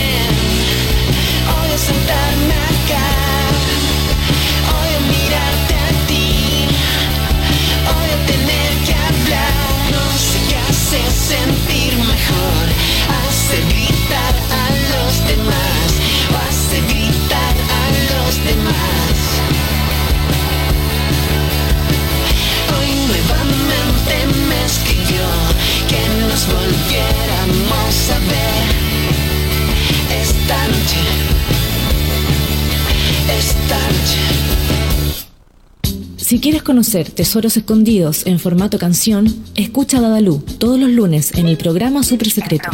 Quieres 36.45 36.63
conocer 36.63 37.09
tesoros 37.09 37.57
escondidos 37.57 38.27
en 38.27 38.39
formato 38.39 38.79
canción, 38.79 39.35
escucha 39.55 39.97
a 39.97 40.03
Dadalú 40.03 40.45
todos 40.59 40.79
los 40.79 40.91
lunes 40.91 41.33
en 41.37 41.49
el 41.49 41.57
programa 41.57 42.03
Super 42.03 42.29
Secreto. 42.29 42.69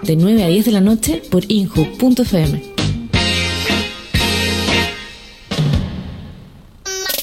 De 0.00 0.16
9 0.16 0.42
a 0.42 0.46
10 0.46 0.64
de 0.64 0.72
la 0.72 0.80
noche 0.80 1.22
por 1.30 1.44
inju.fm. 1.52 2.62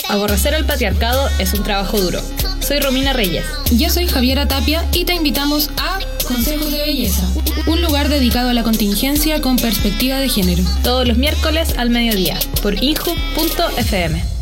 Aborrecer 0.07 0.53
al 0.53 0.67
patriarcado 0.67 1.27
es 1.39 1.51
un 1.55 1.63
trabajo 1.63 1.99
duro. 1.99 2.21
Soy 2.59 2.79
Romina 2.79 3.13
Reyes. 3.13 3.45
Yo 3.71 3.89
soy 3.89 4.05
Javiera 4.05 4.47
Tapia 4.47 4.85
y 4.93 5.05
te 5.05 5.15
invitamos 5.15 5.71
a 5.77 5.97
Consejos 6.27 6.71
de 6.71 6.77
Belleza, 6.77 7.27
un 7.65 7.81
lugar 7.81 8.09
dedicado 8.09 8.51
a 8.51 8.53
la 8.53 8.61
contingencia 8.61 9.41
con 9.41 9.55
perspectiva 9.55 10.19
de 10.19 10.29
género. 10.29 10.61
Todos 10.83 11.07
los 11.07 11.17
miércoles 11.17 11.73
al 11.75 11.89
mediodía 11.89 12.37
por 12.61 12.75
inju.fm. 12.83 14.38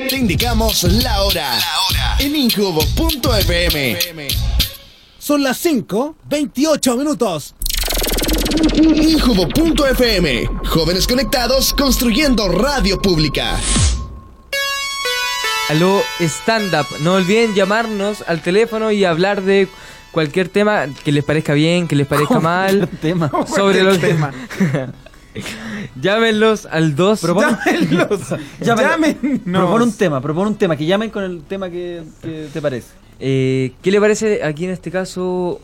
Te 0.10 0.18
indicamos 0.18 0.84
la 0.84 1.24
hora, 1.24 1.58
en 2.20 2.36
injubo.fm. 2.36 3.98
Son 5.20 5.42
las 5.42 5.58
5, 5.58 6.18
28 6.26 6.98
minutos. 6.98 7.56
Injubo.fm. 8.72 10.50
Jóvenes 10.66 11.06
conectados 11.06 11.74
construyendo 11.74 12.48
radio 12.48 13.02
pública. 13.02 13.60
Aló, 15.70 16.02
stand 16.22 16.74
up. 16.74 16.86
No 17.02 17.16
olviden 17.16 17.54
llamarnos 17.56 18.24
al 18.26 18.42
teléfono 18.42 18.92
y 18.92 19.04
hablar 19.04 19.42
de 19.42 19.68
cualquier 20.12 20.48
tema 20.48 20.86
que 21.04 21.12
les 21.12 21.26
parezca 21.26 21.54
bien, 21.54 21.88
que 21.88 21.96
les 21.96 22.08
parezca 22.08 22.40
mal. 22.40 22.88
tema. 23.02 23.30
Sobre 23.54 23.84
los 23.84 24.00
temas. 24.00 24.34
Llámenlos 26.02 26.66
al 26.66 26.96
2. 26.96 27.22
Llámenlos. 27.22 28.22
Propon 29.44 29.82
un 29.82 29.94
tema, 29.94 30.22
propon 30.22 30.48
un 30.48 30.56
tema, 30.56 30.78
que 30.78 30.86
llamen 30.86 31.10
con 31.10 31.24
el 31.24 31.44
tema 31.44 31.70
que, 31.70 32.04
que 32.22 32.48
te 32.54 32.62
parece. 32.62 32.88
Eh, 33.20 33.74
¿Qué 33.82 33.92
le 33.92 34.00
parece 34.00 34.44
aquí 34.44 34.66
en 34.66 34.72
este 34.72 34.90
caso 34.90 35.60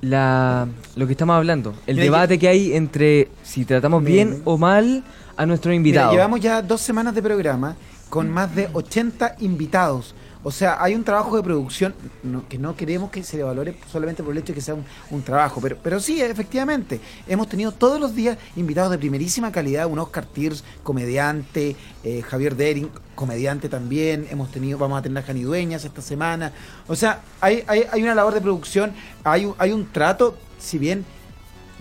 la, 0.00 0.66
lo 0.96 1.06
que 1.06 1.12
estamos 1.12 1.34
hablando? 1.36 1.74
El 1.86 1.96
Mira, 1.96 2.04
debate 2.04 2.38
que 2.38 2.48
hay 2.48 2.72
entre 2.72 3.28
si 3.42 3.64
tratamos 3.64 4.02
bien 4.04 4.42
o 4.44 4.56
mal 4.58 5.04
a 5.36 5.46
nuestro 5.46 5.70
Mira, 5.70 5.76
invitado. 5.76 6.12
llevamos 6.12 6.40
ya 6.40 6.62
dos 6.62 6.80
semanas 6.80 7.14
de 7.14 7.22
programa 7.22 7.76
con 8.08 8.28
más 8.30 8.54
de 8.54 8.68
80 8.72 9.36
invitados. 9.40 10.14
O 10.42 10.50
sea, 10.50 10.82
hay 10.82 10.94
un 10.94 11.04
trabajo 11.04 11.36
de 11.36 11.42
producción 11.42 11.94
no- 12.22 12.48
que 12.48 12.56
no 12.58 12.74
queremos 12.74 13.10
que 13.10 13.22
se 13.22 13.36
le 13.36 13.42
valore 13.42 13.74
solamente 13.90 14.22
por 14.22 14.32
el 14.32 14.38
hecho 14.38 14.48
de 14.48 14.54
que 14.54 14.60
sea 14.60 14.74
un, 15.10 15.22
trabajo. 15.22 15.60
Pero, 15.60 15.76
pero 15.82 16.00
sí, 16.00 16.22
efectivamente, 16.22 17.00
hemos 17.26 17.48
tenido 17.48 17.72
todos 17.72 18.00
los 18.00 18.14
días 18.14 18.38
invitados 18.56 18.90
de 18.90 18.98
primerísima 18.98 19.52
calidad. 19.52 19.86
Un 19.86 19.98
Oscar 19.98 20.24
Tiers, 20.24 20.64
comediante, 20.82 21.76
eh, 22.02 22.22
Javier 22.22 22.56
Dering, 22.56 22.90
comediante 23.14 23.68
también. 23.68 24.26
Hemos 24.30 24.50
tenido, 24.50 24.78
vamos 24.78 24.98
a 24.98 25.02
tener 25.02 25.18
a 25.18 25.26
Jani 25.26 25.74
esta 25.74 26.00
semana. 26.00 26.52
O 26.88 26.96
sea, 26.96 27.20
hay, 27.40 27.62
hay, 27.66 27.84
hay 27.90 28.02
una 28.02 28.14
labor 28.14 28.32
de 28.32 28.40
producción, 28.40 28.92
hay, 29.24 29.52
hay 29.58 29.72
un 29.72 29.92
trato, 29.92 30.36
si 30.58 30.78
bien 30.78 31.04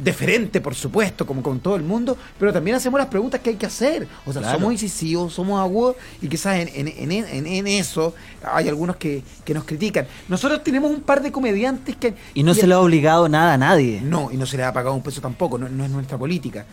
deferente, 0.04 0.62
por 0.62 0.76
supuesto, 0.76 1.26
como 1.26 1.42
con 1.44 1.60
todo 1.60 1.76
el 1.76 1.84
mundo, 1.84 2.18
pero 2.40 2.52
también 2.54 2.76
hacemos 2.78 3.00
las 3.00 3.08
preguntas 3.10 3.42
que 3.42 3.52
hay 3.52 3.56
que 3.56 3.66
hacer. 3.66 4.08
O 4.26 4.32
sea, 4.34 4.42
Claro. 4.42 4.58
somos 4.60 4.74
incisivos, 4.74 5.34
somos 5.34 5.60
agudos 5.60 5.96
y 6.22 6.28
quizás 6.28 6.58
en, 6.60 6.70
en, 6.88 7.12
en, 7.12 7.26
en- 7.26 7.48
en 7.48 7.68
eso 7.68 8.14
hay 8.44 8.68
algunos 8.70 8.96
que, 8.96 9.24
que 9.44 9.54
nos 9.54 9.64
critican. 9.66 10.08
Nosotros 10.28 10.64
tenemos 10.64 10.90
un 10.92 11.02
par 11.02 11.22
de 11.22 11.32
comediantes 11.32 11.96
que... 11.98 12.14
Y 12.34 12.44
no 12.44 12.54
se 12.54 12.66
le 12.68 12.74
ha 12.74 12.80
obligado 12.80 13.28
nada 13.30 13.54
a 13.54 13.58
nadie. 13.58 14.02
No, 14.02 14.32
y 14.32 14.38
no 14.38 14.46
se 14.46 14.58
le 14.58 14.64
ha 14.64 14.74
pagado 14.74 14.96
un 14.96 15.02
peso 15.04 15.22
tampoco, 15.22 15.58
no, 15.58 15.68
no 15.70 15.84
es 15.86 15.90
nuestra 15.92 16.18
política. 16.18 16.66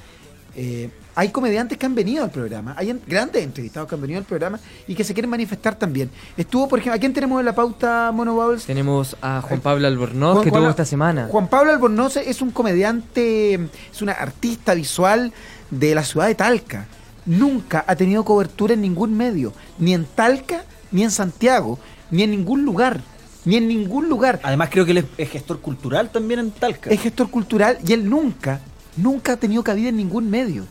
Eh, 0.59 0.89
hay 1.15 1.29
comediantes 1.31 1.77
que 1.77 1.85
han 1.87 1.95
venido 1.95 2.25
al 2.25 2.31
programa, 2.31 2.75
hay 2.79 2.91
en- 2.91 3.01
grandes 3.07 3.43
entrevistados 3.45 3.89
que 3.89 3.95
han 3.95 4.01
venido 4.01 4.19
al 4.19 4.25
programa 4.25 4.59
y 4.87 4.95
que 4.95 5.05
se 5.05 5.13
quieren 5.13 5.31
manifestar 5.31 5.75
también. 5.79 6.11
Estuvo, 6.37 6.67
por 6.69 6.79
ejemplo, 6.79 6.97
¿a 6.97 6.99
quién 6.99 7.13
tenemos 7.13 7.39
en 7.41 7.47
la 7.47 7.55
pauta, 7.55 8.11
Mono 8.13 8.35
Bubbles? 8.35 8.65
Tenemos 8.65 9.17
a 9.21 9.43
Juan 9.43 9.61
Pablo 9.61 9.87
Albornoz, 9.87 10.33
Juan- 10.35 10.45
que 10.45 10.51
Juan- 10.51 10.63
tuvo 10.63 10.71
esta 10.71 10.85
semana. 10.87 11.29
Juan 11.31 11.49
Pablo 11.49 11.73
Albornoz 11.73 12.17
es 12.17 12.41
un 12.43 12.51
comediante, 12.51 13.55
es 13.93 14.03
una 14.03 14.13
artista 14.13 14.75
visual 14.75 15.33
de 15.71 15.95
la 15.95 16.03
ciudad 16.05 16.27
de 16.27 16.35
Talca. 16.35 16.87
Nunca 17.27 17.85
ha 17.87 17.97
tenido 17.97 18.25
cobertura 18.25 18.75
en 18.75 18.81
ningún 18.81 19.17
medio, 19.17 19.53
ni 19.79 19.95
en 19.95 20.05
Talca, 20.07 20.65
ni 20.93 21.03
en 21.03 21.11
Santiago, 21.11 21.79
ni 22.11 22.23
en 22.23 22.31
ningún 22.31 22.65
lugar, 22.65 23.01
ni 23.45 23.57
en 23.57 23.69
ningún 23.69 24.09
lugar. 24.09 24.41
Además 24.43 24.69
creo 24.71 24.85
que 24.85 24.93
él 24.93 25.07
es 25.19 25.29
gestor 25.31 25.61
cultural 25.61 26.11
también 26.11 26.41
en 26.41 26.51
Talca. 26.53 26.89
Es 26.91 27.01
gestor 27.01 27.31
cultural 27.31 27.79
y 27.87 27.93
él 27.93 28.09
nunca, 28.09 28.61
nunca 28.97 29.33
ha 29.33 29.37
tenido 29.37 29.63
cabida 29.63 29.89
en 29.89 29.97
ningún 29.97 30.31
medio. 30.31 30.65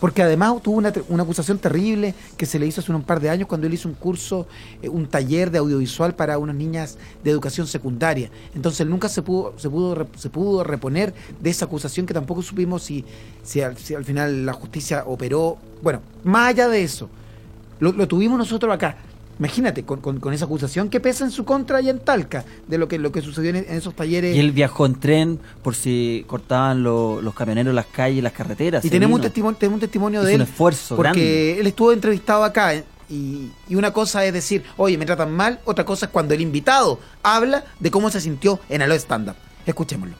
Porque 0.00 0.22
además 0.22 0.62
tuvo 0.62 0.78
una, 0.78 0.92
una 1.10 1.24
acusación 1.24 1.58
terrible 1.58 2.14
que 2.38 2.46
se 2.46 2.58
le 2.58 2.66
hizo 2.66 2.80
hace 2.80 2.90
un 2.90 3.02
par 3.02 3.20
de 3.20 3.28
años 3.28 3.46
cuando 3.46 3.66
él 3.66 3.74
hizo 3.74 3.86
un 3.86 3.94
curso, 3.94 4.46
eh, 4.80 4.88
un 4.88 5.06
taller 5.06 5.50
de 5.50 5.58
audiovisual 5.58 6.14
para 6.14 6.38
unas 6.38 6.56
niñas 6.56 6.96
de 7.22 7.30
educación 7.30 7.66
secundaria. 7.66 8.30
Entonces 8.54 8.86
nunca 8.86 9.10
se 9.10 9.20
pudo, 9.20 9.52
se 9.58 9.68
pudo, 9.68 10.08
se 10.16 10.30
pudo 10.30 10.64
reponer 10.64 11.12
de 11.38 11.50
esa 11.50 11.66
acusación 11.66 12.06
que 12.06 12.14
tampoco 12.14 12.40
supimos 12.40 12.82
si, 12.82 13.04
si, 13.42 13.60
al, 13.60 13.76
si 13.76 13.94
al 13.94 14.06
final 14.06 14.46
la 14.46 14.54
justicia 14.54 15.04
operó. 15.06 15.58
Bueno, 15.82 16.00
más 16.24 16.48
allá 16.48 16.68
de 16.68 16.82
eso, 16.82 17.10
lo, 17.78 17.92
lo 17.92 18.08
tuvimos 18.08 18.38
nosotros 18.38 18.72
acá. 18.72 18.96
Imagínate, 19.40 19.84
con, 19.84 20.00
con- 20.00 20.20
con 20.20 20.32
esa 20.34 20.44
acusación 20.44 20.88
que 20.90 21.00
pesa 21.00 21.24
en 21.24 21.30
su 21.32 21.44
contra 21.44 21.78
allá 21.78 21.90
en 21.90 21.98
Talca, 21.98 22.44
de 22.68 22.78
lo 22.78 22.86
que, 22.86 22.98
lo 22.98 23.10
que 23.10 23.22
sucedió 23.22 23.50
en, 23.50 23.56
en 23.56 23.70
esos 23.70 23.94
talleres. 23.96 24.36
Y 24.36 24.38
él 24.38 24.52
viajó 24.52 24.86
en 24.86 25.00
tren 25.00 25.40
por 25.62 25.74
si 25.74 26.24
cortaban 26.28 26.82
lo- 26.82 27.20
los 27.22 27.34
camioneros 27.34 27.74
las 27.74 27.86
calles, 27.86 28.22
las 28.22 28.34
carreteras. 28.34 28.84
Y 28.84 28.90
tenemos 28.90 29.16
un, 29.16 29.22
testimonio, 29.22 29.58
tenemos 29.58 29.76
un 29.76 29.80
testimonio 29.80 30.20
Hizo 30.20 30.26
de 30.28 30.34
él. 30.34 30.40
un 30.42 30.46
esfuerzo 30.46 30.94
Porque 30.94 31.10
grande. 31.10 31.60
él 31.60 31.66
estuvo 31.66 31.90
entrevistado 31.92 32.44
acá. 32.44 32.74
eh, 32.74 32.84
Y, 33.08 33.50
y 33.68 33.74
una 33.74 33.92
cosa 33.92 34.24
es 34.24 34.32
decir, 34.32 34.62
oye, 34.76 34.96
me 34.96 35.04
tratan 35.06 35.32
mal. 35.32 35.58
Otra 35.64 35.84
cosa 35.84 36.06
es 36.06 36.12
cuando 36.12 36.32
el 36.34 36.40
invitado 36.42 37.00
habla 37.24 37.64
de 37.80 37.90
cómo 37.90 38.08
se 38.10 38.20
sintió 38.20 38.60
en 38.68 38.82
Alo 38.82 38.94
Stand 38.94 39.30
Up. 39.30 39.34
Escuchémoslo. 39.66 40.14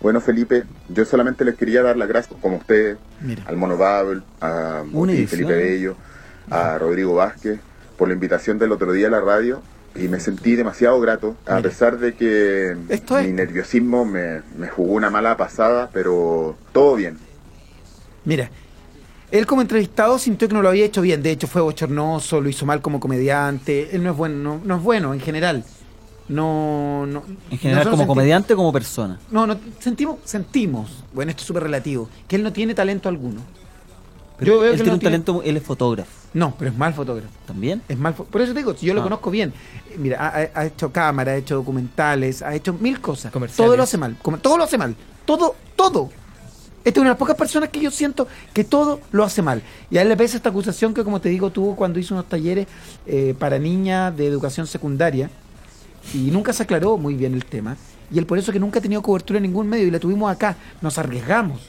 Bueno, 0.00 0.20
Felipe, 0.20 0.64
yo 0.88 1.04
solamente 1.04 1.44
les 1.44 1.54
quería 1.56 1.82
dar 1.82 1.96
las 1.96 2.08
gracias, 2.08 2.34
como 2.40 2.56
usted, 2.56 2.96
Mira. 3.20 3.42
al 3.46 3.56
Mono 3.56 3.76
Babel, 3.76 4.22
a. 4.40 4.84
Felipe 5.28 5.52
Bello, 5.52 5.96
a 6.50 6.78
Rodrigo 6.78 7.14
Vázquez, 7.14 7.58
por 7.98 8.08
la 8.08 8.14
invitación 8.14 8.58
del 8.58 8.72
otro 8.72 8.92
día 8.92 9.08
a 9.08 9.10
la 9.10 9.20
radio 9.20 9.60
y 9.94 10.08
me 10.08 10.20
sentí 10.20 10.54
demasiado 10.54 10.98
grato, 11.00 11.36
a 11.44 11.56
Mira. 11.56 11.68
pesar 11.68 11.98
de 11.98 12.14
que 12.14 12.76
Esto 12.88 13.18
es. 13.18 13.26
mi 13.26 13.32
nerviosismo 13.32 14.04
me, 14.06 14.42
me 14.56 14.68
jugó 14.68 14.94
una 14.94 15.10
mala 15.10 15.36
pasada, 15.36 15.90
pero 15.92 16.56
todo 16.72 16.94
bien. 16.94 17.18
Mira, 18.24 18.50
él 19.30 19.44
como 19.46 19.60
entrevistado 19.60 20.18
sintió 20.18 20.48
que 20.48 20.54
no 20.54 20.62
lo 20.62 20.68
había 20.68 20.84
hecho 20.84 21.02
bien. 21.02 21.22
De 21.22 21.30
hecho, 21.32 21.46
fue 21.48 21.60
bochornoso, 21.60 22.40
lo 22.40 22.48
hizo 22.48 22.64
mal 22.64 22.80
como 22.80 23.00
comediante. 23.00 23.94
Él 23.94 24.04
no 24.04 24.10
es 24.12 24.16
bueno, 24.16 24.36
no, 24.36 24.60
no 24.64 24.76
es 24.76 24.82
bueno 24.82 25.12
en 25.12 25.20
general. 25.20 25.64
No, 26.28 27.06
no. 27.06 27.24
En 27.50 27.58
general, 27.58 27.88
como 27.90 28.06
comediante 28.06 28.52
o 28.52 28.56
como 28.56 28.72
persona. 28.72 29.18
No, 29.30 29.46
no, 29.46 29.58
sentimos, 29.80 30.18
sentimos, 30.24 31.02
bueno, 31.14 31.30
esto 31.30 31.40
es 31.40 31.46
súper 31.46 31.62
relativo, 31.62 32.08
que 32.28 32.36
él 32.36 32.42
no 32.42 32.52
tiene 32.52 32.74
talento 32.74 33.08
alguno. 33.08 33.40
Pero 34.38 34.52
Yo 34.54 34.60
veo 34.60 34.70
él 34.70 34.76
que 34.76 34.82
tiene 34.84 34.94
un 34.94 35.00
tiene- 35.00 35.18
talento, 35.18 35.42
él 35.42 35.56
es 35.56 35.62
fotógrafo. 35.62 36.10
No, 36.34 36.54
pero 36.58 36.70
es 36.70 36.76
mal 36.76 36.94
fotógrafo. 36.94 37.28
¿También? 37.46 37.82
Es 37.88 37.98
mal 37.98 38.14
fo- 38.16 38.24
Por 38.24 38.40
eso 38.40 38.52
te 38.52 38.60
digo, 38.60 38.74
si 38.76 38.86
yo 38.86 38.94
lo 38.94 39.00
Ah. 39.00 39.04
conozco 39.04 39.30
bien. 39.30 39.52
Eh, 39.90 39.96
Mira, 39.98 40.50
ha, 40.54 40.64
hecho 40.66 40.92
cámara, 40.92 41.32
ha 41.32 41.36
hecho 41.36 41.56
documentales, 41.56 42.42
ha 42.42 42.54
hecho 42.54 42.72
mil 42.74 43.00
cosas. 43.00 43.32
Todo 43.56 43.76
lo 43.76 43.82
hace 43.82 43.98
mal. 43.98 44.16
todo 44.40 44.56
lo 44.56 44.64
hace 44.64 44.78
mal. 44.78 44.94
Todo, 45.24 45.56
todo. 45.74 46.10
Esta 46.84 46.90
es 46.90 47.02
una 47.02 47.06
de 47.10 47.14
las 47.14 47.18
pocas 47.18 47.34
personas 47.36 47.68
que 47.70 47.80
yo 47.80 47.90
siento 47.90 48.28
que 48.54 48.62
todo 48.64 49.00
lo 49.10 49.24
hace 49.24 49.42
mal. 49.42 49.60
Y 49.90 49.98
a 49.98 50.02
él 50.02 50.08
le 50.08 50.16
pesa 50.16 50.36
esta 50.36 50.50
acusación 50.50 50.94
que, 50.94 51.02
como 51.04 51.20
te 51.20 51.28
digo, 51.28 51.50
tuvo 51.50 51.74
cuando 51.74 51.98
hizo 51.98 52.14
unos 52.14 52.28
talleres 52.28 52.66
eh, 53.06 53.34
para 53.38 53.58
niñas 53.58 54.16
de 54.16 54.26
educación 54.26 54.66
secundaria 54.66 55.28
y 56.14 56.30
nunca 56.30 56.52
se 56.52 56.62
aclaró 56.62 56.96
muy 56.96 57.14
bien 57.14 57.34
el 57.34 57.44
tema. 57.44 57.76
Y 58.10 58.18
él 58.18 58.24
por 58.26 58.38
eso 58.38 58.52
que 58.52 58.60
nunca 58.60 58.78
ha 58.78 58.82
tenido 58.82 59.02
cobertura 59.02 59.38
en 59.38 59.42
ningún 59.42 59.66
medio 59.68 59.86
y 59.86 59.90
la 59.90 59.98
tuvimos 59.98 60.30
acá. 60.30 60.56
Nos 60.80 60.96
arriesgamos. 60.96 61.60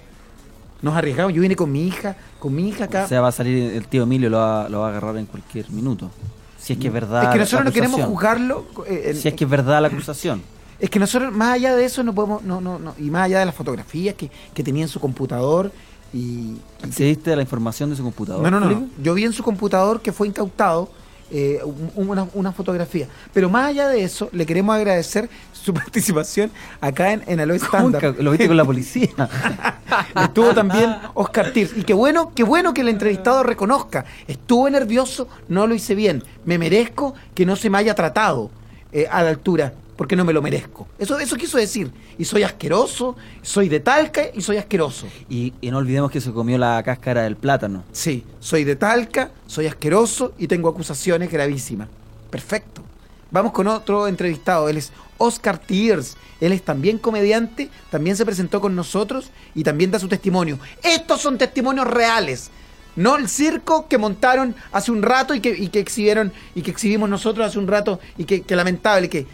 Nos 0.81 0.95
arriesgamos. 0.95 1.33
Yo 1.33 1.41
vine 1.41 1.55
con 1.55 1.71
mi 1.71 1.87
hija, 1.87 2.15
con 2.39 2.55
mi 2.55 2.69
hija 2.69 2.85
acá. 2.85 3.05
O 3.05 3.07
sea, 3.07 3.21
va 3.21 3.27
a 3.29 3.31
salir 3.31 3.73
el 3.73 3.87
tío 3.87 4.03
Emilio, 4.03 4.29
lo 4.29 4.37
va, 4.37 4.69
lo 4.69 4.79
va 4.81 4.87
a 4.87 4.89
agarrar 4.89 5.17
en 5.17 5.25
cualquier 5.25 5.69
minuto. 5.71 6.09
Si 6.57 6.73
es 6.73 6.79
que 6.79 6.87
es 6.87 6.93
verdad. 6.93 7.23
es 7.23 7.29
que 7.29 7.39
nosotros 7.39 7.65
la 7.65 7.69
no 7.69 7.73
queremos 7.73 8.01
juzgarlo. 8.01 8.65
eh, 8.87 9.13
Si 9.19 9.27
es 9.27 9.33
que 9.33 9.43
es 9.45 9.49
verdad 9.49 9.81
la 9.81 9.87
acusación. 9.87 10.41
Es 10.79 10.89
que 10.89 10.99
nosotros, 10.99 11.33
más 11.33 11.55
allá 11.55 11.75
de 11.75 11.83
eso, 11.83 12.03
no 12.03 12.13
podemos, 12.15 12.41
no, 12.43 12.61
no, 12.61 12.79
no, 12.79 12.93
y 12.97 13.09
más 13.09 13.23
allá 13.25 13.39
de 13.39 13.45
las 13.45 13.55
fotografías 13.55 14.15
que, 14.15 14.31
que 14.53 14.63
tenía 14.63 14.83
en 14.83 14.87
su 14.89 14.99
computador 15.01 15.71
y... 16.13 16.55
¿Accediste 16.81 17.33
a 17.33 17.35
la 17.35 17.41
información 17.41 17.89
de 17.89 17.97
su 17.97 18.03
computador? 18.03 18.41
No, 18.49 18.59
no, 18.59 18.61
no. 18.61 18.87
Yo 19.03 19.13
vi 19.13 19.25
en 19.25 19.33
su 19.33 19.43
computador 19.43 20.01
que 20.01 20.13
fue 20.13 20.27
incautado 20.27 20.89
eh, 21.31 21.59
un- 21.63 22.09
una, 22.09 22.27
una 22.33 22.51
fotografía. 22.51 23.07
Pero 23.33 23.49
más 23.49 23.67
allá 23.67 23.87
de 23.89 24.03
eso, 24.03 24.29
le 24.31 24.45
queremos 24.45 24.75
agradecer 24.75 25.29
su 25.53 25.73
participación 25.73 26.51
acá 26.81 27.13
en, 27.13 27.23
en 27.27 27.39
Aloe 27.39 27.57
Stand 27.59 27.95
Up. 27.95 28.15
Lo 28.21 28.31
viste 28.31 28.47
con 28.47 28.57
la 28.57 28.65
policía. 28.65 29.09
Estuvo 30.23 30.53
también 30.53 30.95
Oscar 31.13 31.51
Tirs. 31.51 31.73
Y 31.75 31.83
qué 31.83 31.93
bueno, 31.93 32.31
qué 32.35 32.43
bueno 32.43 32.73
que 32.73 32.81
el 32.81 32.89
entrevistado 32.89 33.43
reconozca. 33.43 34.05
Estuve 34.27 34.71
nervioso, 34.71 35.27
no 35.47 35.67
lo 35.67 35.75
hice 35.75 35.95
bien. 35.95 36.23
Me 36.45 36.57
merezco 36.57 37.13
que 37.35 37.45
no 37.45 37.55
se 37.55 37.69
me 37.69 37.77
haya 37.77 37.95
tratado 37.95 38.49
eh, 38.91 39.07
a 39.11 39.21
la 39.23 39.29
altura, 39.29 39.73
porque 39.99 40.15
no 40.15 40.23
me 40.23 40.31
lo 40.31 40.41
merezco. 40.41 40.87
Eso, 40.97 41.19
eso 41.19 41.35
quiso 41.35 41.57
decir. 41.57 41.91
Y 42.17 42.23
soy 42.23 42.43
asqueroso, 42.43 43.17
soy 43.41 43.67
de 43.67 43.81
Talca 43.81 44.21
y 44.33 44.39
soy 44.39 44.55
asqueroso. 44.55 45.07
Y, 45.27 45.51
y 45.59 45.71
no 45.71 45.77
olvidemos 45.77 46.09
que 46.09 46.21
se 46.21 46.31
comió 46.31 46.57
la 46.57 46.81
cáscara 46.83 47.23
del 47.23 47.35
plátano. 47.35 47.83
Sí, 47.91 48.23
soy 48.39 48.63
de 48.63 48.77
Talca, 48.77 49.31
soy 49.45 49.67
asqueroso 49.67 50.33
y 50.37 50.47
tengo 50.47 50.69
acusaciones 50.69 51.29
gravísimas. 51.29 51.89
Perfecto. 52.29 52.81
Vamos 53.29 53.51
con 53.51 53.67
otro 53.67 54.07
entrevistado. 54.07 54.69
Él 54.69 54.77
es 54.77 54.93
Oscar 55.17 55.57
Tiers. 55.57 56.15
Él 56.39 56.53
es 56.53 56.63
también 56.63 56.97
comediante, 56.97 57.69
también 57.91 58.15
se 58.15 58.25
presentó 58.25 58.61
con 58.61 58.77
nosotros 58.77 59.31
y 59.53 59.65
también 59.65 59.91
da 59.91 59.99
su 59.99 60.07
testimonio. 60.07 60.59
Estos 60.81 61.19
son 61.19 61.37
testimonios 61.37 61.85
reales. 61.85 62.51
No 62.95 63.17
el 63.17 63.27
circo 63.27 63.89
que 63.89 63.97
montaron 63.97 64.55
hace 64.71 64.93
un 64.93 65.01
rato 65.01 65.33
y 65.33 65.41
que, 65.41 65.49
y 65.49 65.67
que 65.67 65.79
exhibieron 65.79 66.31
y 66.55 66.61
que 66.61 66.71
exhibimos 66.71 67.09
nosotros 67.09 67.45
hace 67.45 67.59
un 67.59 67.67
rato 67.67 67.99
y 68.17 68.23
que, 68.23 68.43
que 68.43 68.55
lamentable 68.55 69.09
que, 69.09 69.27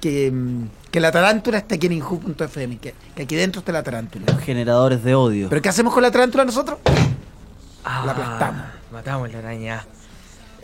que, 0.00 0.30
mm, 0.30 0.68
que 0.90 1.00
la 1.00 1.12
tarántula 1.12 1.58
esté 1.58 1.76
aquí 1.76 1.86
en 1.86 1.92
Inju.fm, 1.92 2.78
que, 2.78 2.94
que 3.14 3.22
aquí 3.22 3.36
dentro 3.36 3.60
esté 3.60 3.72
la 3.72 3.82
tarántula. 3.82 4.26
Los 4.32 4.40
generadores 4.42 5.02
de 5.04 5.14
odio. 5.14 5.48
¿Pero 5.48 5.62
qué 5.62 5.68
hacemos 5.68 5.92
con 5.92 6.02
la 6.02 6.10
tarántula 6.10 6.44
nosotros? 6.44 6.78
La 7.84 8.12
aplastamos. 8.12 8.62
Ah, 8.62 8.72
Matamos 8.92 9.32
la 9.32 9.38
araña. 9.38 9.84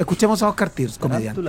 Escuchemos 0.03 0.43
a 0.43 0.49
Oscar 0.49 0.69
Tiers, 0.69 0.99
comediante. 0.99 1.41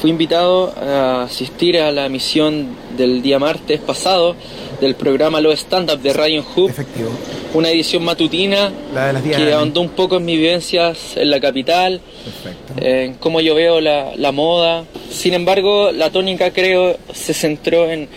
Fui 0.00 0.10
invitado 0.10 0.74
a 0.76 1.22
asistir 1.22 1.78
a 1.78 1.92
la 1.92 2.06
emisión 2.06 2.66
del 2.96 3.22
día 3.22 3.38
martes 3.38 3.78
pasado 3.78 4.34
del 4.80 4.96
programa 4.96 5.40
Los 5.40 5.60
Stand 5.60 5.92
Up 5.92 6.00
de 6.00 6.12
Radio 6.12 6.44
Hub. 6.56 6.68
Efectivo. 6.68 7.10
Una 7.54 7.70
edición 7.70 8.02
matutina 8.04 8.72
La 8.92 9.06
de 9.06 9.12
las 9.12 9.22
que 9.22 9.52
ahondó 9.52 9.82
un 9.82 9.90
poco 9.90 10.16
en 10.16 10.24
mis 10.24 10.36
vivencias 10.36 11.16
en 11.16 11.30
la 11.30 11.38
capital, 11.38 12.00
Perfecto. 12.24 12.74
en 12.84 13.14
cómo 13.14 13.40
yo 13.40 13.54
veo 13.54 13.80
la, 13.80 14.16
la 14.16 14.32
moda. 14.32 14.82
Sin 15.08 15.34
embargo, 15.34 15.92
la 15.92 16.10
tónica 16.10 16.50
creo 16.50 16.96
se 17.14 17.34
centró 17.34 17.88
en, 17.88 18.08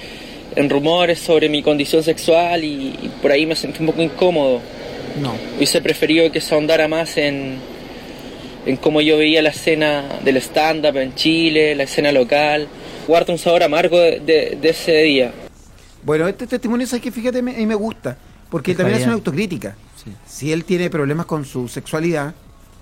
en 0.56 0.70
rumores 0.72 1.20
sobre 1.20 1.48
mi 1.48 1.62
condición 1.62 2.02
sexual 2.02 2.64
y, 2.64 2.98
y 3.04 3.12
por 3.22 3.32
ahí 3.32 3.46
me 3.46 3.56
sentí 3.56 3.82
un 3.82 3.86
poco 3.86 4.02
incómodo. 4.02 4.62
No. 5.22 5.36
Hubiese 5.58 5.80
preferido 5.80 6.32
que 6.32 6.42
se 6.42 6.56
ahondara 6.56 6.88
más 6.88 7.18
en, 7.18 7.58
en 8.70 8.78
cómo 8.78 9.02
yo 9.02 9.18
veía 9.18 9.42
la 9.42 9.50
escena 9.50 10.04
del 10.24 10.38
stand-up 10.38 10.96
en 10.98 11.16
Chile, 11.16 11.76
la 11.76 11.84
escena 11.84 12.12
local. 12.12 12.68
Guardo 13.08 13.34
un 13.34 13.40
sabor 13.40 13.64
amargo 13.64 13.98
de, 13.98 14.20
de- 14.20 14.58
de 14.62 14.70
ese 14.70 15.02
día. 15.02 15.32
Bueno, 16.04 16.28
este 16.28 16.46
testimonio, 16.48 16.86
¿sabes 16.88 17.02
que 17.02 17.12
Fíjate, 17.12 17.42
me, 17.42 17.56
a 17.56 17.58
mí 17.58 17.66
me 17.66 17.76
gusta, 17.76 18.18
porque 18.50 18.72
Está 18.72 18.84
también 18.84 18.96
es 18.96 19.00
bien. 19.02 19.10
una 19.10 19.16
autocrítica. 19.16 19.76
Si 20.26 20.52
él 20.54 20.64
tiene 20.66 20.90
problemas 20.90 21.26
con 21.26 21.44
su 21.46 21.68
sexualidad, 21.68 22.34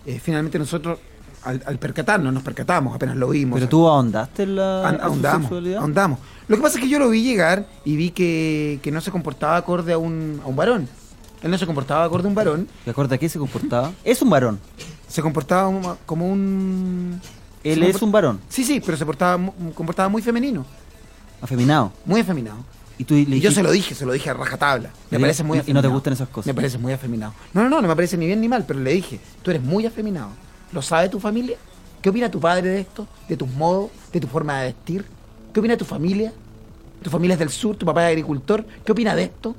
eh, 0.06 0.19
finalmente 0.23 0.60
nosotros, 0.60 1.00
al, 1.43 1.63
al 1.65 1.78
percatarnos, 1.80 2.32
nos 2.34 2.43
percatamos, 2.43 2.93
apenas 2.95 3.15
lo 3.15 3.30
vimos. 3.30 3.58
Pero 3.58 3.69
tú 3.69 3.88
ahondaste 3.88 4.43
en 4.43 4.56
la 4.58 4.89
ahondamos, 4.89 5.41
sexualidad. 5.43 5.80
ahondamos. 5.82 6.19
Lo 6.47 6.56
que 6.58 6.62
pasa 6.62 6.78
es 6.78 6.84
que 6.84 6.89
yo 6.89 7.00
lo 7.00 7.10
vi 7.10 7.23
llegar 7.23 7.65
y 7.86 7.95
vi 7.95 8.12
que, 8.12 8.80
que 8.84 8.91
no 8.91 9.00
se 9.02 9.10
comportaba 9.12 9.56
acorde 9.58 9.93
a 9.93 9.97
un, 9.97 10.41
a 10.43 10.47
un 10.47 10.56
varón. 10.56 10.88
Él 11.41 11.52
no 11.52 11.58
se 11.58 11.65
comportaba 11.65 12.04
acorde 12.04 12.26
a 12.26 12.30
un 12.30 12.36
varón. 12.36 12.67
¿Te 12.86 12.91
acuerdas 12.91 13.12
de 13.12 13.19
qué 13.19 13.30
se 13.30 13.39
comportaba? 13.39 13.91
Es 14.04 14.21
un 14.21 14.30
varón. 14.30 14.60
Se 15.08 15.22
comportaba 15.22 15.98
como 16.06 16.28
un... 16.30 17.20
Él 17.63 17.84
es 17.84 18.02
un 18.02 18.12
varón. 18.12 18.39
Sí, 18.50 18.63
sí, 18.63 18.82
pero 18.86 18.98
se 18.98 19.06
portaba, 19.06 19.52
comportaba 19.74 20.10
muy 20.10 20.22
femenino. 20.22 20.65
Afeminado. 21.41 21.91
Muy 22.06 22.22
afeminado. 22.22 22.58
Y 22.98 23.04
tú 23.04 23.13
le 23.13 23.38
Y 23.38 23.39
yo 23.39 23.52
se 23.52 23.62
lo 23.62 23.72
dije, 23.72 23.93
se 23.93 24.06
lo 24.06 24.13
dije 24.13 24.30
a 24.30 24.34
rajatabla. 24.34 24.89
Me 25.12 25.17
Y- 25.17 25.22
parece 25.22 25.43
muy 25.43 25.58
y 25.58 25.62
afeminado. 25.62 25.84
no 25.84 25.89
te 25.89 25.93
gustan 25.93 26.13
esas 26.13 26.30
cosas. 26.30 26.48
Me 26.48 26.54
parece 26.54 26.78
muy 26.78 26.93
afeminado. 26.93 27.34
No, 27.54 27.63
no, 27.63 27.70
no, 27.70 27.82
no 27.82 27.88
me 27.88 27.96
parece 27.96 28.17
ni 28.17 28.26
bien 28.26 28.41
ni 28.41 28.48
mal, 28.48 28.63
pero 28.67 28.80
le 28.80 28.91
dije, 28.93 29.20
tú 29.43 29.52
eres 29.52 29.62
muy 29.63 29.86
afeminado. 29.86 30.30
¿Lo 30.72 30.82
sabe 30.82 31.10
tu 31.10 31.20
familia? 31.20 31.58
¿Qué 32.02 32.10
opina 32.10 32.30
tu 32.32 32.39
padre 32.39 32.70
de 32.70 32.80
esto? 32.82 33.08
¿De 33.28 33.38
tus 33.38 33.50
modos? 33.50 33.89
¿De 34.12 34.20
tu 34.20 34.28
forma 34.28 34.60
de 34.60 34.65
vestir? 34.67 35.06
¿Qué 35.54 35.60
opina 35.60 35.78
tu 35.78 35.86
familia? 35.86 36.34
¿Tu 37.04 37.10
familia 37.10 37.34
es 37.34 37.39
del 37.39 37.50
sur? 37.50 37.76
¿Tu 37.76 37.86
papá 37.86 38.04
es 38.06 38.10
agricultor? 38.12 38.65
¿Qué 38.86 38.91
opina 38.91 39.15
de 39.15 39.24
esto? 39.24 39.56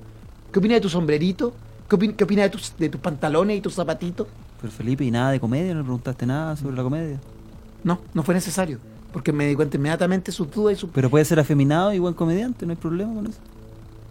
¿Qué 0.52 0.58
opina 0.58 0.74
de 0.74 0.80
tu 0.80 0.88
sombrerito? 0.88 1.52
¿Qué 1.88 1.94
opina, 1.96 2.14
qué 2.16 2.24
opina 2.24 2.42
de, 2.42 2.50
tus, 2.50 2.74
de 2.78 2.88
tus 2.88 3.00
pantalones 3.00 3.58
y 3.58 3.61
tus 3.61 3.74
zapatitos? 3.74 4.26
Pero 4.61 4.73
Felipe, 4.73 5.05
¿y 5.05 5.11
nada 5.11 5.31
de 5.31 5.40
comedia? 5.40 5.73
¿No 5.73 5.79
le 5.81 5.85
preguntaste 5.85 6.27
nada 6.27 6.57
sobre 6.57 6.77
la 6.77 6.83
comedia? 6.83 7.18
No, 7.85 8.01
no 8.14 8.23
fue 8.23 8.35
necesario. 8.35 8.79
Porque 9.12 9.33
me 9.33 9.47
di 9.47 9.55
cuenta 9.55 9.77
inmediatamente 9.77 10.33
sus 10.33 10.51
dudas 10.51 10.77
y 10.77 10.81
sus... 10.81 10.90
Pero 10.90 11.09
puede 11.09 11.25
ser 11.25 11.38
afeminado 11.40 11.92
y 11.92 11.99
buen 11.99 12.14
comediante, 12.14 12.66
no 12.66 12.73
hay 12.73 12.77
problema 12.77 13.14
con 13.14 13.27
eso. 13.27 13.38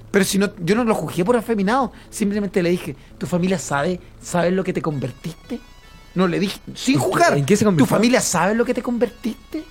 Pero 0.10 0.24
si 0.26 0.38
no, 0.40 0.50
yo 0.64 0.74
no 0.76 0.84
lo 0.86 0.96
juzgué 0.96 1.24
por 1.26 1.36
afeminado. 1.36 1.92
Simplemente 2.10 2.64
le 2.64 2.70
dije, 2.70 2.96
¿tu 3.18 3.28
familia 3.28 3.60
sabe, 3.60 4.00
sabe 4.22 4.52
lo 4.52 4.64
que 4.64 4.74
te 4.74 4.82
convertiste? 4.82 5.60
No 6.16 6.28
le 6.28 6.40
dije, 6.40 6.60
sin 6.74 6.96
¿En 6.96 7.02
qué- 7.02 7.06
juzgar. 7.08 7.38
en 7.38 7.46
qué 7.46 7.56
se 7.58 7.64
¿Tu 7.64 7.68
convirtió? 7.68 7.96
familia 7.96 8.22
sabe 8.22 8.56
lo 8.56 8.66
que 8.66 8.74
te 8.74 8.82
convertiste? 8.82 9.64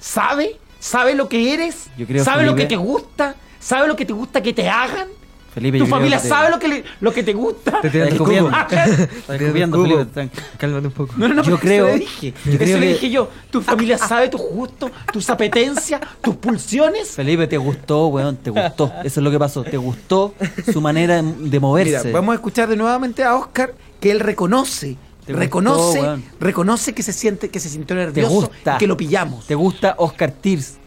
¿Sabe? 0.00 0.58
¿Sabe 0.80 1.14
lo 1.14 1.28
que 1.28 1.54
eres? 1.54 1.88
Yo 1.96 2.06
creo, 2.06 2.24
¿Sabe 2.24 2.44
lo 2.44 2.54
que 2.56 2.66
te 2.66 2.76
gusta? 2.76 3.36
¿Sabe 3.60 3.86
lo 3.86 3.94
que 3.96 4.04
te 4.04 4.12
gusta 4.12 4.42
que 4.42 4.52
te 4.52 4.68
hagan? 4.68 5.06
Felipe, 5.54 5.78
¿Tu 5.78 5.86
familia 5.86 6.18
sabe 6.18 6.48
lo 6.50 6.58
que, 6.58 6.68
le- 6.68 6.84
lo 7.00 7.12
que 7.12 7.22
te 7.22 7.34
gusta? 7.34 7.80
Te 7.82 7.90
tiran 7.90 8.08
hagan? 8.08 8.70
Estás 8.70 9.26
descubriendo, 9.28 9.82
Felipe. 9.82 10.30
Cálmate 10.56 10.86
un 10.86 10.92
poco. 10.94 11.12
No, 11.16 11.28
no, 11.28 11.34
no, 11.34 11.42
Yo 11.42 11.58
creo- 11.58 11.88
Eso 11.88 11.94
le 11.98 12.00
dije, 12.00 12.34
yo 12.46 12.52
Eso 12.58 12.78
le 12.78 12.86
dije 12.88 13.10
yo. 13.10 13.28
¿Tu 13.50 13.60
familia 13.60 13.98
sabe 13.98 14.28
tus 14.28 14.40
gustos, 14.40 14.90
tus 15.12 15.28
apetencias, 15.28 16.00
tus 16.22 16.36
pulsiones? 16.36 17.10
Felipe, 17.10 17.46
te 17.46 17.58
gustó, 17.58 18.06
weón, 18.06 18.36
te 18.36 18.48
gustó. 18.50 18.90
Eso 19.04 19.20
es 19.20 19.24
lo 19.24 19.30
que 19.30 19.38
pasó. 19.38 19.62
Te 19.62 19.76
gustó 19.76 20.34
su 20.72 20.80
manera 20.80 21.20
de, 21.20 21.32
de 21.50 21.60
moverse. 21.60 21.98
Mira, 22.06 22.12
vamos 22.18 22.32
a 22.32 22.36
escuchar 22.36 22.68
de 22.68 22.76
nuevamente 22.76 23.22
a 23.22 23.36
Oscar 23.36 23.74
que 24.00 24.10
él 24.10 24.20
reconoce, 24.20 24.96
Te 25.26 25.34
reconoce, 25.34 25.82
gustó, 25.98 26.00
weón. 26.02 26.24
reconoce 26.40 26.94
que 26.94 27.02
se 27.02 27.12
siente, 27.12 27.50
que 27.50 27.60
se 27.60 27.68
sintió 27.68 27.94
Te 27.94 28.02
nervioso, 28.06 28.30
gusta. 28.32 28.76
y 28.76 28.78
que 28.78 28.86
lo 28.86 28.96
pillamos. 28.96 29.46
Te 29.46 29.54
gusta 29.54 29.96
Oscar 29.98 30.30
Tirs. 30.32 30.78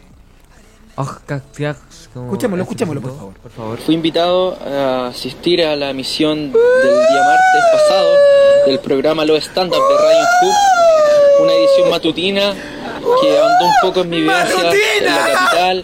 Oscar 0.98 1.40
Tiers, 1.54 1.78
como 1.78 1.95
Escuchémoslo, 2.24 2.62
escuchémoslo, 2.62 3.00
por 3.00 3.16
favor. 3.16 3.34
Por 3.34 3.50
favor. 3.50 3.78
Fui 3.78 3.94
invitado 3.94 4.56
a 4.64 5.08
asistir 5.08 5.62
a 5.62 5.76
la 5.76 5.90
emisión 5.90 6.52
del 6.52 6.52
día 6.52 7.22
martes 7.24 7.64
pasado 7.72 8.08
del 8.66 8.78
programa 8.80 9.24
Los 9.24 9.44
Stand 9.44 9.72
Up 9.72 9.76
de 9.76 9.96
Radio 9.96 10.24
Hub. 10.42 11.42
Una 11.42 11.52
edición 11.52 11.90
matutina 11.90 12.54
que 13.20 13.38
ahondó 13.38 13.64
un 13.66 13.74
poco 13.82 14.00
en 14.00 14.10
mi 14.10 14.20
vivencias 14.22 14.74
en 14.98 15.04
la 15.04 15.28
capital, 15.32 15.82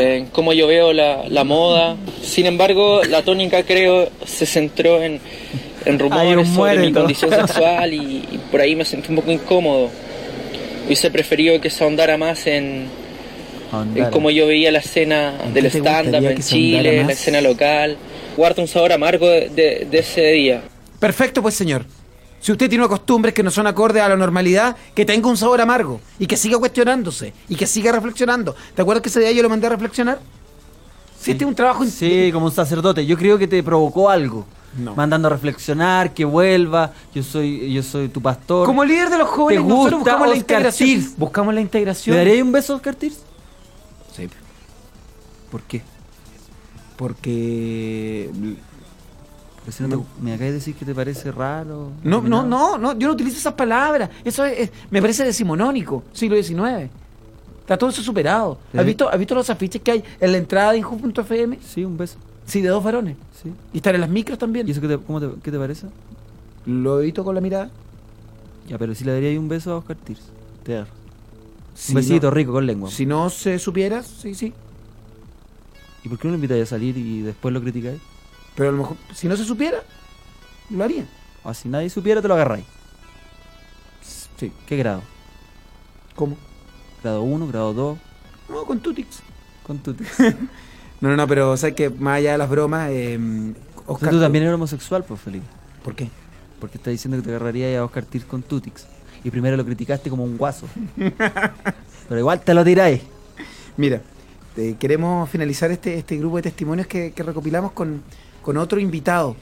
en 0.00 0.26
cómo 0.26 0.52
yo 0.52 0.66
veo 0.66 0.92
la, 0.92 1.24
la 1.28 1.44
moda. 1.44 1.96
Sin 2.22 2.46
embargo, 2.46 3.02
la 3.04 3.22
tónica 3.22 3.62
creo 3.62 4.08
se 4.24 4.46
centró 4.46 5.02
en, 5.02 5.20
en 5.84 5.98
rumores 5.98 6.48
sobre 6.48 6.78
mi 6.78 6.92
condición 6.92 7.30
sexual 7.30 7.92
y, 7.92 8.26
y 8.32 8.40
por 8.50 8.60
ahí 8.60 8.74
me 8.74 8.84
sentí 8.84 9.10
un 9.10 9.16
poco 9.16 9.30
incómodo. 9.30 9.90
Hubiese 10.86 11.10
preferido 11.10 11.60
que 11.60 11.70
se 11.70 11.84
ahondara 11.84 12.16
más 12.16 12.46
en, 12.46 12.88
en 13.82 14.10
cómo 14.10 14.30
yo 14.30 14.46
veía 14.46 14.70
la 14.70 14.78
escena 14.78 15.32
del 15.52 15.66
stand-up 15.66 16.24
en 16.24 16.42
Chile, 16.42 17.04
la 17.04 17.12
escena 17.12 17.40
local. 17.40 17.96
Guardo 18.36 18.62
un 18.62 18.68
sabor 18.68 18.92
amargo 18.92 19.26
de, 19.28 19.48
de- 19.50 19.86
de 19.90 19.98
ese 19.98 20.22
día. 20.32 20.62
Perfecto, 20.98 21.42
pues 21.42 21.54
señor. 21.54 21.84
Si 22.40 22.52
usted 22.52 22.68
tiene 22.68 22.86
costumbres 22.88 23.32
que 23.32 23.42
no 23.42 23.50
son 23.50 23.66
acordes 23.66 24.02
a 24.02 24.08
la 24.08 24.16
normalidad, 24.16 24.76
que 24.94 25.04
tenga 25.04 25.28
un 25.28 25.36
sabor 25.36 25.60
amargo 25.60 26.00
y 26.18 26.26
que 26.26 26.36
siga 26.36 26.58
cuestionándose 26.58 27.32
y 27.48 27.56
que 27.56 27.66
siga 27.66 27.90
reflexionando. 27.92 28.54
¿Te 28.74 28.82
acuerdas 28.82 29.02
que 29.02 29.08
ese 29.08 29.20
día 29.20 29.32
yo 29.32 29.42
lo 29.42 29.48
mandé 29.48 29.66
a 29.66 29.70
reflexionar? 29.70 30.18
Si 31.18 31.30
este 31.30 31.44
es 31.44 31.48
un 31.48 31.54
trabajo... 31.54 31.84
Sí, 31.86 32.28
como 32.32 32.46
un 32.46 32.52
sacerdote. 32.52 33.06
Yo 33.06 33.16
creo 33.16 33.38
que 33.38 33.46
te 33.48 33.62
provocó 33.62 34.10
algo. 34.10 34.44
No. 34.76 34.92
mandando 34.96 35.28
a 35.28 35.30
reflexionar, 35.30 36.12
que 36.12 36.24
vuelva, 36.24 36.90
yo 37.14 37.22
soy, 37.22 37.72
yo 37.72 37.80
soy 37.80 38.08
tu 38.08 38.20
pastor. 38.20 38.66
Como 38.66 38.84
líder 38.84 39.08
de 39.08 39.18
los 39.18 39.28
jóvenes, 39.28 39.62
¿Te 39.62 39.68
nosotros 39.68 39.84
gusta 39.84 39.96
buscamos 39.98 40.26
la 40.26 40.32
Oscar 40.32 40.40
integración. 40.40 40.88
Tirz? 40.88 41.16
Buscamos 41.16 41.54
la 41.54 41.60
integración. 41.60 42.16
¿Le 42.16 42.24
daría 42.24 42.42
un 42.42 42.50
beso 42.50 42.72
a 42.72 42.76
Oscar 42.76 42.94
Tirz? 42.96 43.18
Sí. 44.16 44.28
¿Por 45.50 45.62
qué? 45.62 45.82
Porque. 46.96 48.30
Si 49.70 49.82
no 49.82 49.88
te- 49.88 50.04
me 50.22 50.32
acabas 50.34 50.48
de 50.48 50.52
decir 50.52 50.74
que 50.74 50.84
te 50.84 50.94
parece 50.94 51.32
raro. 51.32 51.90
No, 52.02 52.20
no, 52.20 52.42
no, 52.44 52.76
no, 52.76 52.98
yo 52.98 53.08
no 53.08 53.14
utilizo 53.14 53.38
esas 53.38 53.54
palabras. 53.54 54.10
Eso 54.22 54.44
es- 54.44 54.58
es- 54.60 54.70
me 54.90 55.00
parece 55.00 55.24
decimonónico, 55.24 56.04
siglo 56.12 56.36
XIX. 56.36 56.90
Está 57.60 57.78
todo 57.78 57.88
eso 57.88 58.02
superado. 58.02 58.58
¿Has 58.76 58.84
visto, 58.84 59.08
¿Has 59.08 59.18
visto 59.18 59.34
los 59.34 59.48
afiches 59.48 59.80
que 59.80 59.90
hay 59.90 60.04
en 60.20 60.32
la 60.32 60.38
entrada 60.38 60.72
de 60.72 60.78
Inju.fm? 60.78 61.58
Sí, 61.66 61.82
un 61.82 61.96
beso. 61.96 62.18
Sí, 62.44 62.60
de 62.60 62.68
dos 62.68 62.84
varones. 62.84 63.16
Sí. 63.42 63.50
Y 63.72 63.78
están 63.78 63.94
en 63.94 64.02
las 64.02 64.10
micros 64.10 64.38
también. 64.38 64.68
¿Y 64.68 64.72
eso 64.72 64.82
qué 64.82 64.88
te, 64.88 64.98
cómo 64.98 65.18
te, 65.18 65.28
qué 65.42 65.50
te 65.50 65.58
parece? 65.58 65.86
Lo 66.66 67.00
evito 67.00 67.24
con 67.24 67.34
la 67.34 67.40
mirada. 67.40 67.70
Ya, 68.68 68.76
pero 68.76 68.94
si 68.94 69.02
le 69.04 69.12
daría 69.12 69.38
un 69.40 69.48
beso 69.48 69.72
a 69.72 69.76
Oscar 69.78 69.96
Tirz. 69.96 70.20
Te 70.62 70.74
agarro. 70.76 70.90
Si 71.74 71.92
un 71.92 71.96
besito 71.96 72.26
no- 72.28 72.30
rico 72.32 72.52
con 72.52 72.66
lengua. 72.66 72.90
Si 72.90 73.04
no 73.06 73.30
se 73.30 73.58
supiera, 73.58 74.02
sí, 74.02 74.34
sí. 74.34 74.52
¿Y 76.04 76.08
por 76.08 76.18
qué 76.18 76.28
no 76.28 76.32
lo 76.32 76.36
invitáis 76.36 76.62
a 76.64 76.66
salir 76.66 76.96
y 76.96 77.22
después 77.22 77.52
lo 77.52 77.60
criticáis? 77.60 78.00
Pero 78.54 78.68
a 78.68 78.72
lo 78.72 78.78
mejor, 78.78 78.96
si 79.14 79.26
no 79.26 79.36
se 79.36 79.44
supiera, 79.44 79.78
lo 80.70 80.84
haría. 80.84 81.06
O 81.42 81.52
si 81.54 81.68
nadie 81.68 81.90
supiera, 81.90 82.22
te 82.22 82.28
lo 82.28 82.34
agarráis. 82.34 82.64
Sí. 84.36 84.52
¿Qué 84.66 84.76
grado? 84.76 85.02
¿Cómo? 86.14 86.36
¿Grado 87.02 87.22
1, 87.22 87.46
grado 87.48 87.74
2? 87.74 87.98
No, 88.50 88.64
con 88.64 88.80
Tutix. 88.80 89.20
Con 89.66 89.78
tu... 89.78 89.94
No, 91.00 91.10
no, 91.10 91.16
no, 91.16 91.26
pero 91.26 91.54
sabes 91.58 91.74
que 91.74 91.90
más 91.90 92.16
allá 92.18 92.32
de 92.32 92.38
las 92.38 92.48
bromas, 92.48 92.88
eh, 92.90 93.18
Oscar. 93.86 94.08
tú 94.10 94.20
también 94.20 94.44
eres 94.44 94.54
homosexual, 94.54 95.04
pues 95.04 95.20
Felipe. 95.20 95.44
¿Por 95.82 95.94
qué? 95.94 96.08
Porque 96.60 96.78
estás 96.78 96.92
diciendo 96.92 97.18
que 97.18 97.24
te 97.24 97.28
agarrarías 97.30 97.76
a 97.78 97.84
Oscar 97.84 98.04
Tirz 98.06 98.24
con 98.24 98.42
Tutix. 98.42 98.86
Y 99.24 99.30
primero 99.30 99.56
lo 99.56 99.64
criticaste 99.64 100.10
como 100.10 100.22
un 100.24 100.36
guaso. 100.36 100.66
pero 102.08 102.20
igual 102.20 102.40
te 102.42 102.54
lo 102.54 102.64
tiráis. 102.64 103.00
Mira, 103.76 104.02
eh, 104.56 104.76
queremos 104.78 105.28
finalizar 105.30 105.70
este, 105.70 105.98
este 105.98 106.16
grupo 106.18 106.36
de 106.36 106.42
testimonios 106.42 106.86
que, 106.86 107.12
que 107.12 107.22
recopilamos 107.22 107.72
con, 107.72 108.02
con 108.42 108.56
otro 108.56 108.78
invitado. 108.78 109.34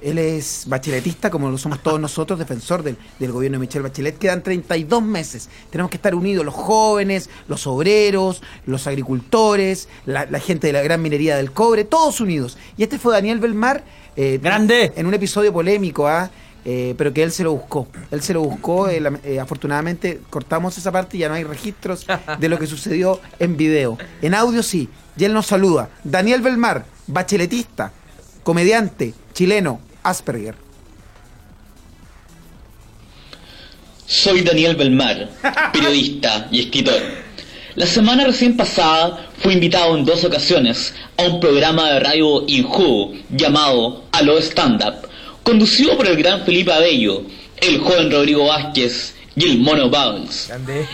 Él 0.00 0.16
es 0.18 0.64
bacheletista, 0.68 1.28
como 1.28 1.50
lo 1.50 1.58
somos 1.58 1.82
todos 1.82 1.98
nosotros, 2.00 2.38
defensor 2.38 2.84
del, 2.84 2.96
del 3.18 3.32
gobierno 3.32 3.56
de 3.58 3.66
Michelle 3.66 3.82
Bachelet. 3.82 4.16
Quedan 4.16 4.42
32 4.44 5.02
meses. 5.02 5.48
Tenemos 5.70 5.90
que 5.90 5.96
estar 5.96 6.14
unidos, 6.14 6.44
los 6.44 6.54
jóvenes, 6.54 7.28
los 7.48 7.66
obreros, 7.66 8.40
los 8.64 8.86
agricultores, 8.86 9.88
la, 10.06 10.24
la 10.26 10.38
gente 10.38 10.68
de 10.68 10.72
la 10.72 10.82
gran 10.82 11.02
minería 11.02 11.36
del 11.36 11.50
cobre, 11.52 11.84
todos 11.84 12.20
unidos. 12.20 12.56
Y 12.76 12.84
este 12.84 12.98
fue 12.98 13.12
Daniel 13.12 13.40
Belmar. 13.40 13.82
eh, 14.16 14.38
¡Grande! 14.40 14.92
En 14.96 15.06
un 15.06 15.14
episodio 15.14 15.52
polémico, 15.52 16.06
¿ah? 16.06 16.30
Eh, 16.30 16.47
pero 16.96 17.12
que 17.14 17.22
él 17.22 17.32
se 17.32 17.44
lo 17.44 17.52
buscó. 17.52 17.88
Él 18.10 18.22
se 18.22 18.34
lo 18.34 18.42
buscó. 18.42 18.88
eh, 18.88 19.02
eh, 19.24 19.40
afortunadamente 19.40 20.20
cortamos 20.28 20.76
esa 20.76 20.92
parte 20.92 21.16
y 21.16 21.20
ya 21.20 21.28
no 21.28 21.34
hay 21.34 21.44
registros 21.44 22.06
de 22.38 22.48
lo 22.48 22.58
que 22.58 22.66
sucedió 22.74 23.20
en 23.38 23.56
video. 23.56 23.96
En 24.22 24.34
audio 24.34 24.62
sí. 24.62 24.88
Y 25.16 25.24
él 25.24 25.32
nos 25.32 25.46
saluda. 25.46 25.90
Daniel 26.04 26.42
Belmar, 26.42 26.84
bacheletista, 27.06 27.92
comediante, 28.42 29.14
chileno, 29.32 29.80
Asperger. 30.02 30.54
Soy 34.06 34.42
Daniel 34.42 34.76
Belmar, 34.76 35.28
periodista 35.72 36.48
y 36.50 36.60
escritor. 36.60 37.00
La 37.74 37.86
semana 37.86 38.24
recién 38.24 38.56
pasada 38.56 39.28
fui 39.38 39.54
invitado 39.54 39.96
en 39.96 40.04
dos 40.04 40.24
ocasiones 40.24 40.94
a 41.16 41.24
un 41.24 41.40
programa 41.40 41.92
de 41.92 42.00
radio 42.00 42.44
Inju 42.46 43.14
llamado 43.30 44.04
Aló 44.12 44.38
Stand 44.38 44.82
Up, 44.82 45.07
conducido 45.48 45.96
por 45.96 46.06
el 46.06 46.18
gran 46.18 46.44
Felipe 46.44 46.70
Abello, 46.70 47.22
el 47.62 47.78
joven 47.78 48.10
Rodrigo 48.10 48.44
Vázquez 48.44 49.14
y 49.34 49.44
el 49.44 49.58
Mono 49.58 49.88
Bubbles. 49.88 50.52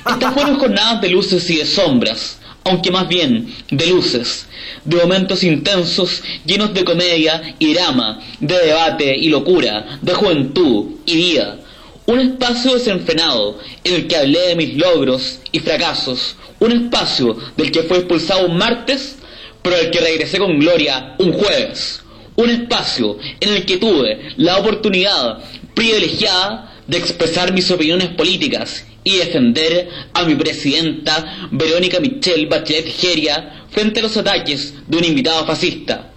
Estas 0.09 0.33
fueron 0.33 0.55
jornadas 0.61 1.01
de 1.01 1.09
luces 1.09 1.51
y 1.51 1.57
de 1.57 1.67
sombras, 1.67 2.39
aunque 2.63 2.93
más 2.93 3.09
bien 3.09 3.53
de 3.73 3.87
luces, 3.89 4.47
de 4.85 4.97
momentos 4.97 5.43
intensos 5.43 6.23
llenos 6.47 6.73
de 6.73 6.85
comedia 6.85 7.57
y 7.59 7.75
drama, 7.75 8.21
de 8.39 8.57
debate 8.57 9.17
y 9.17 9.29
locura, 9.29 9.99
de 10.01 10.15
juventud 10.15 10.99
y 11.05 11.17
vida. 11.17 11.59
Un 12.07 12.21
espacio 12.21 12.75
desenfrenado 12.75 13.59
en 13.83 13.95
el 13.95 14.07
que 14.07 14.17
hablé 14.17 14.41
de 14.51 14.55
mis 14.55 14.77
logros 14.77 15.41
y 15.51 15.59
fracasos. 15.59 16.37
Un 16.61 16.71
espacio 16.71 17.37
del 17.57 17.73
que 17.73 17.83
fue 17.83 17.97
expulsado 17.97 18.47
un 18.47 18.57
martes, 18.57 19.17
pero 19.63 19.75
del 19.75 19.91
que 19.91 19.99
regresé 19.99 20.39
con 20.39 20.61
gloria 20.61 21.17
un 21.19 21.33
jueves. 21.33 22.04
Un 22.37 22.51
espacio 22.51 23.19
en 23.41 23.55
el 23.55 23.65
que 23.65 23.77
tuve 23.77 24.33
la 24.37 24.59
oportunidad 24.59 25.39
privilegiada 25.75 26.75
de 26.87 26.99
expresar 26.99 27.53
mis 27.53 27.71
opiniones 27.71 28.09
políticas 28.09 28.85
y 29.05 29.17
defender 29.17 29.89
a 30.15 30.25
mi 30.25 30.35
presidenta 30.35 31.49
Verónica 31.53 32.01
Michelle 32.01 32.47
Bachelet 32.47 32.89
Geria 32.89 33.67
frente 33.71 34.01
a 34.01 34.03
los 34.05 34.17
ataques 34.17 34.75
de 34.87 34.97
un 34.97 35.05
invitado 35.05 35.47
fascista. 35.47 36.11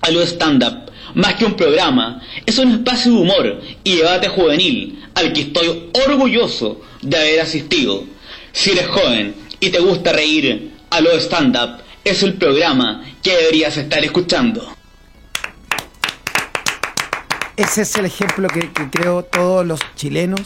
A 0.00 0.10
lo 0.10 0.22
stand-up, 0.22 0.90
más 1.14 1.34
que 1.34 1.44
un 1.44 1.54
programa, 1.54 2.22
es 2.44 2.58
un 2.58 2.72
espacio 2.72 3.12
de 3.12 3.18
humor 3.18 3.60
y 3.84 3.96
debate 3.96 4.28
juvenil 4.28 4.98
al 5.14 5.32
que 5.32 5.42
estoy 5.42 5.90
orgulloso 6.06 6.80
de 7.02 7.16
haber 7.16 7.40
asistido. 7.40 8.04
Si 8.52 8.70
eres 8.70 8.86
joven 8.88 9.34
y 9.60 9.68
te 9.70 9.78
gusta 9.80 10.12
reír, 10.12 10.70
a 10.90 11.00
lo 11.00 11.12
stand-up 11.18 11.82
es 12.04 12.22
el 12.22 12.34
programa 12.34 13.04
que 13.22 13.36
deberías 13.36 13.76
estar 13.76 14.02
escuchando. 14.04 14.76
Ese 17.56 17.82
es 17.82 17.96
el 17.96 18.04
ejemplo 18.04 18.48
que, 18.48 18.70
que 18.70 18.90
creo 18.90 19.22
todos 19.22 19.66
los 19.66 19.80
chilenos 19.94 20.42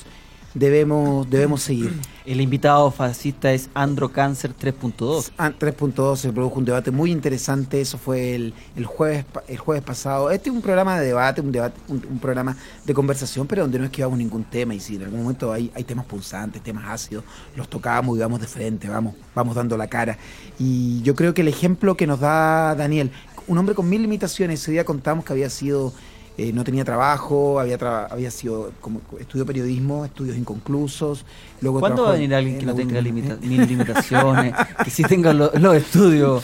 debemos, 0.55 1.29
debemos 1.29 1.63
seguir. 1.63 1.93
El 2.25 2.41
invitado 2.41 2.91
fascista 2.91 3.53
es 3.53 3.69
Andro 3.75 4.13
Cáncer 4.13 4.55
3.2. 4.57 5.33
Ah, 5.37 5.51
3.2 5.51 6.17
se 6.17 6.33
produjo 6.33 6.59
un 6.59 6.65
debate 6.65 6.91
muy 6.91 7.11
interesante, 7.11 7.81
eso 7.81 7.99
fue 7.99 8.35
el, 8.35 8.55
el 8.77 8.85
jueves 8.85 9.25
el 9.49 9.59
jueves 9.59 9.83
pasado. 9.83 10.31
Este 10.31 10.51
es 10.51 10.55
un 10.55 10.63
programa 10.63 11.01
de 11.01 11.07
debate, 11.07 11.41
un 11.41 11.51
debate, 11.51 11.81
un, 11.89 12.05
un 12.09 12.19
programa 12.19 12.57
de 12.85 12.95
conversación, 12.95 13.47
pero 13.47 13.63
donde 13.63 13.79
no 13.79 13.87
esquivamos 13.87 14.19
ningún 14.19 14.45
tema 14.45 14.75
y 14.75 14.81
si 14.81 14.97
en 14.97 15.03
algún 15.03 15.23
momento 15.23 15.53
hay, 15.53 15.71
hay 15.75 15.85
temas 15.85 16.07
punzantes, 16.07 16.63
temas 16.63 16.85
ácidos, 16.89 17.25
los 17.57 17.69
tocamos 17.69 18.17
y 18.17 18.21
vamos 18.21 18.41
de 18.41 18.47
frente, 18.47 18.89
vamos, 18.89 19.15
vamos 19.35 19.57
dando 19.57 19.77
la 19.77 19.89
cara. 19.89 20.17
Y 20.59 21.03
yo 21.03 21.15
creo 21.15 21.35
que 21.35 21.43
el 21.43 21.49
ejemplo 21.49 21.97
que 21.97 22.07
nos 22.07 22.21
da 22.21 22.75
Daniel, 22.75 23.11
un 23.47 23.59
hombre 23.59 23.75
con 23.75 23.89
mil 23.89 24.03
limitaciones, 24.03 24.61
ese 24.61 24.73
día 24.73 24.85
contamos 24.85 25.25
que 25.25 25.33
había 25.33 25.51
sido 25.51 25.93
eh, 26.43 26.53
no 26.55 26.65
tenía 26.65 26.85
trabajo, 26.85 27.61
había 27.61 27.77
traba- 27.77 28.07
había 28.11 28.31
sido 28.31 28.73
como 28.81 29.01
estudió 29.19 29.45
periodismo, 29.45 30.05
estudios 30.07 30.37
inconclusos. 30.39 31.25
Luego 31.61 31.81
¿Cuándo 31.81 32.05
va 32.05 32.11
a 32.11 32.13
venir 32.13 32.31
en- 32.31 32.37
alguien 32.39 32.55
en 32.55 32.61
que 32.61 32.67
no 32.67 32.75
tenga 32.75 33.01
limita- 33.03 33.37
mil 33.43 33.67
limitaciones, 33.67 34.55
que 34.83 34.91
sí 34.91 35.03
tenga 35.03 35.33
lo- 35.35 35.53
los 35.59 35.75
estudios 35.77 36.43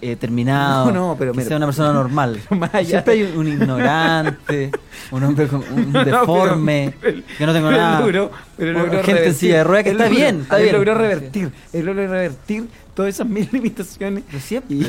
eh, 0.00 0.16
terminados, 0.16 0.94
No, 0.94 1.08
no, 1.10 1.16
pero 1.18 1.32
que 1.32 1.38
mira, 1.38 1.48
sea 1.48 1.56
una 1.58 1.66
persona 1.66 1.92
normal? 1.92 2.40
Siempre 2.86 3.12
hay 3.12 3.22
un 3.36 3.46
ignorante, 3.48 4.70
un 5.10 5.22
hombre 5.24 5.46
con 5.46 5.62
un 5.72 5.92
No, 5.92 6.04
pero 6.04 6.20
deforme, 6.20 6.94
que 7.38 7.44
no 7.46 7.52
tengo 7.52 7.70
nada. 7.70 8.00
logró- 8.00 8.30
pero 8.56 8.72
logró 8.72 8.90
gente 8.92 9.10
en 9.10 9.16
revertir. 9.16 9.34
silla 9.34 9.56
de 9.58 9.64
ruedas 9.64 9.84
que 9.84 9.90
está 9.90 10.04
logró- 10.04 10.16
bien, 10.16 10.40
está 10.40 10.56
él 10.56 10.62
bien. 10.62 10.74
logró 10.74 10.94
revertir, 10.94 11.52
él 11.74 11.84
logró 11.84 12.06
revertir 12.08 12.68
todas 12.94 13.14
esas 13.14 13.26
mil 13.28 13.46
limitaciones. 13.52 14.24
Y, 14.70 14.74
y 14.74 14.86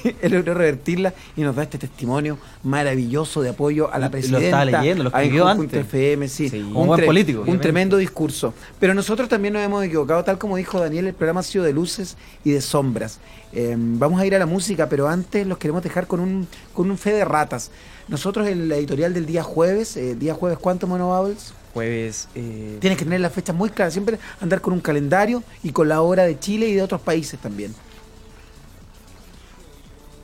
él 0.22 0.32
logró 0.32 0.54
revertirlas 0.54 1.14
y 1.36 1.42
nos 1.42 1.54
da 1.56 1.62
este 1.64 1.78
testimonio 1.78 2.38
maravilloso 2.62 3.42
de 3.42 3.50
apoyo 3.50 3.92
a 3.92 3.98
la 3.98 4.06
Lo 4.06 4.12
presidenta. 4.12 4.44
estaba 4.44 4.64
leyendo, 4.64 5.04
lo 5.04 5.08
escribió 5.10 5.46
antes. 5.46 5.80
FM, 5.80 6.28
sí. 6.28 6.48
Sí, 6.48 6.60
como 6.72 6.86
buen 6.86 7.04
político, 7.04 7.38
Un 7.38 7.42
obviamente. 7.44 7.62
tremendo 7.62 7.96
discurso. 7.96 8.54
Pero 8.80 8.94
nosotros 8.94 9.28
también 9.28 9.54
nos 9.54 9.62
hemos 9.62 9.84
equivocado, 9.84 10.24
tal 10.24 10.38
como 10.38 10.56
dijo 10.56 10.80
Daniel, 10.80 11.06
el 11.08 11.14
programa 11.14 11.40
ha 11.40 11.44
sido 11.44 11.64
de 11.64 11.72
luces 11.72 12.16
y 12.44 12.50
de 12.52 12.60
sombras. 12.60 13.18
Eh, 13.52 13.74
vamos 13.76 14.20
a 14.20 14.26
ir 14.26 14.34
a 14.34 14.38
la 14.38 14.46
música, 14.46 14.88
pero 14.88 15.08
antes 15.08 15.46
los 15.46 15.58
queremos 15.58 15.82
dejar 15.82 16.06
con 16.06 16.20
un, 16.20 16.46
con 16.72 16.90
un 16.90 16.96
fe 16.96 17.12
de 17.12 17.24
ratas. 17.24 17.70
Nosotros 18.08 18.48
en 18.48 18.68
la 18.68 18.76
editorial 18.76 19.14
del 19.14 19.26
día 19.26 19.42
jueves, 19.42 19.96
eh, 19.96 20.14
día 20.14 20.34
jueves, 20.34 20.58
¿cuánto, 20.58 20.86
Mono? 20.86 21.28
Jueves. 21.74 22.28
Eh, 22.34 22.78
Tienes 22.80 22.98
que 22.98 23.04
tener 23.04 23.20
las 23.20 23.32
fechas 23.32 23.54
muy 23.56 23.70
claras, 23.70 23.92
siempre 23.94 24.18
andar 24.40 24.60
con 24.60 24.72
un 24.72 24.80
calendario 24.80 25.42
y 25.62 25.70
con 25.70 25.88
la 25.88 26.02
hora 26.02 26.24
de 26.24 26.38
Chile 26.38 26.68
y 26.68 26.74
de 26.74 26.82
otros 26.82 27.00
países 27.00 27.40
también. 27.40 27.74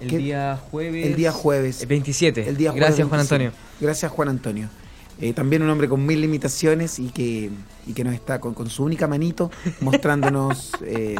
El 0.01 0.09
¿Qué? 0.09 0.19
día 0.19 0.59
jueves. 0.71 1.07
El 1.07 1.17
día 1.17 1.33
jueves. 1.33 1.83
El 1.83 1.89
27. 1.89 2.49
El 2.49 2.57
día 2.57 2.71
jueves 2.71 2.89
Gracias, 2.89 3.09
Juan 3.09 3.19
27. 3.19 3.45
Antonio. 3.47 3.53
Gracias, 3.81 4.13
Juan 4.13 4.29
Antonio. 4.29 4.69
Eh, 5.21 5.33
también 5.33 5.63
un 5.63 5.71
hombre 5.71 5.89
con 5.89 6.07
mil 6.07 6.21
limitaciones 6.21 7.01
y 7.01 7.09
que, 7.09 7.51
y 7.87 7.93
que 7.93 8.05
nos 8.05 8.15
está 8.15 8.41
con, 8.41 8.55
con 8.55 8.71
su 8.71 8.85
única 8.85 9.09
manito 9.09 9.51
mostrándonos 9.81 10.71
eh, 10.83 11.17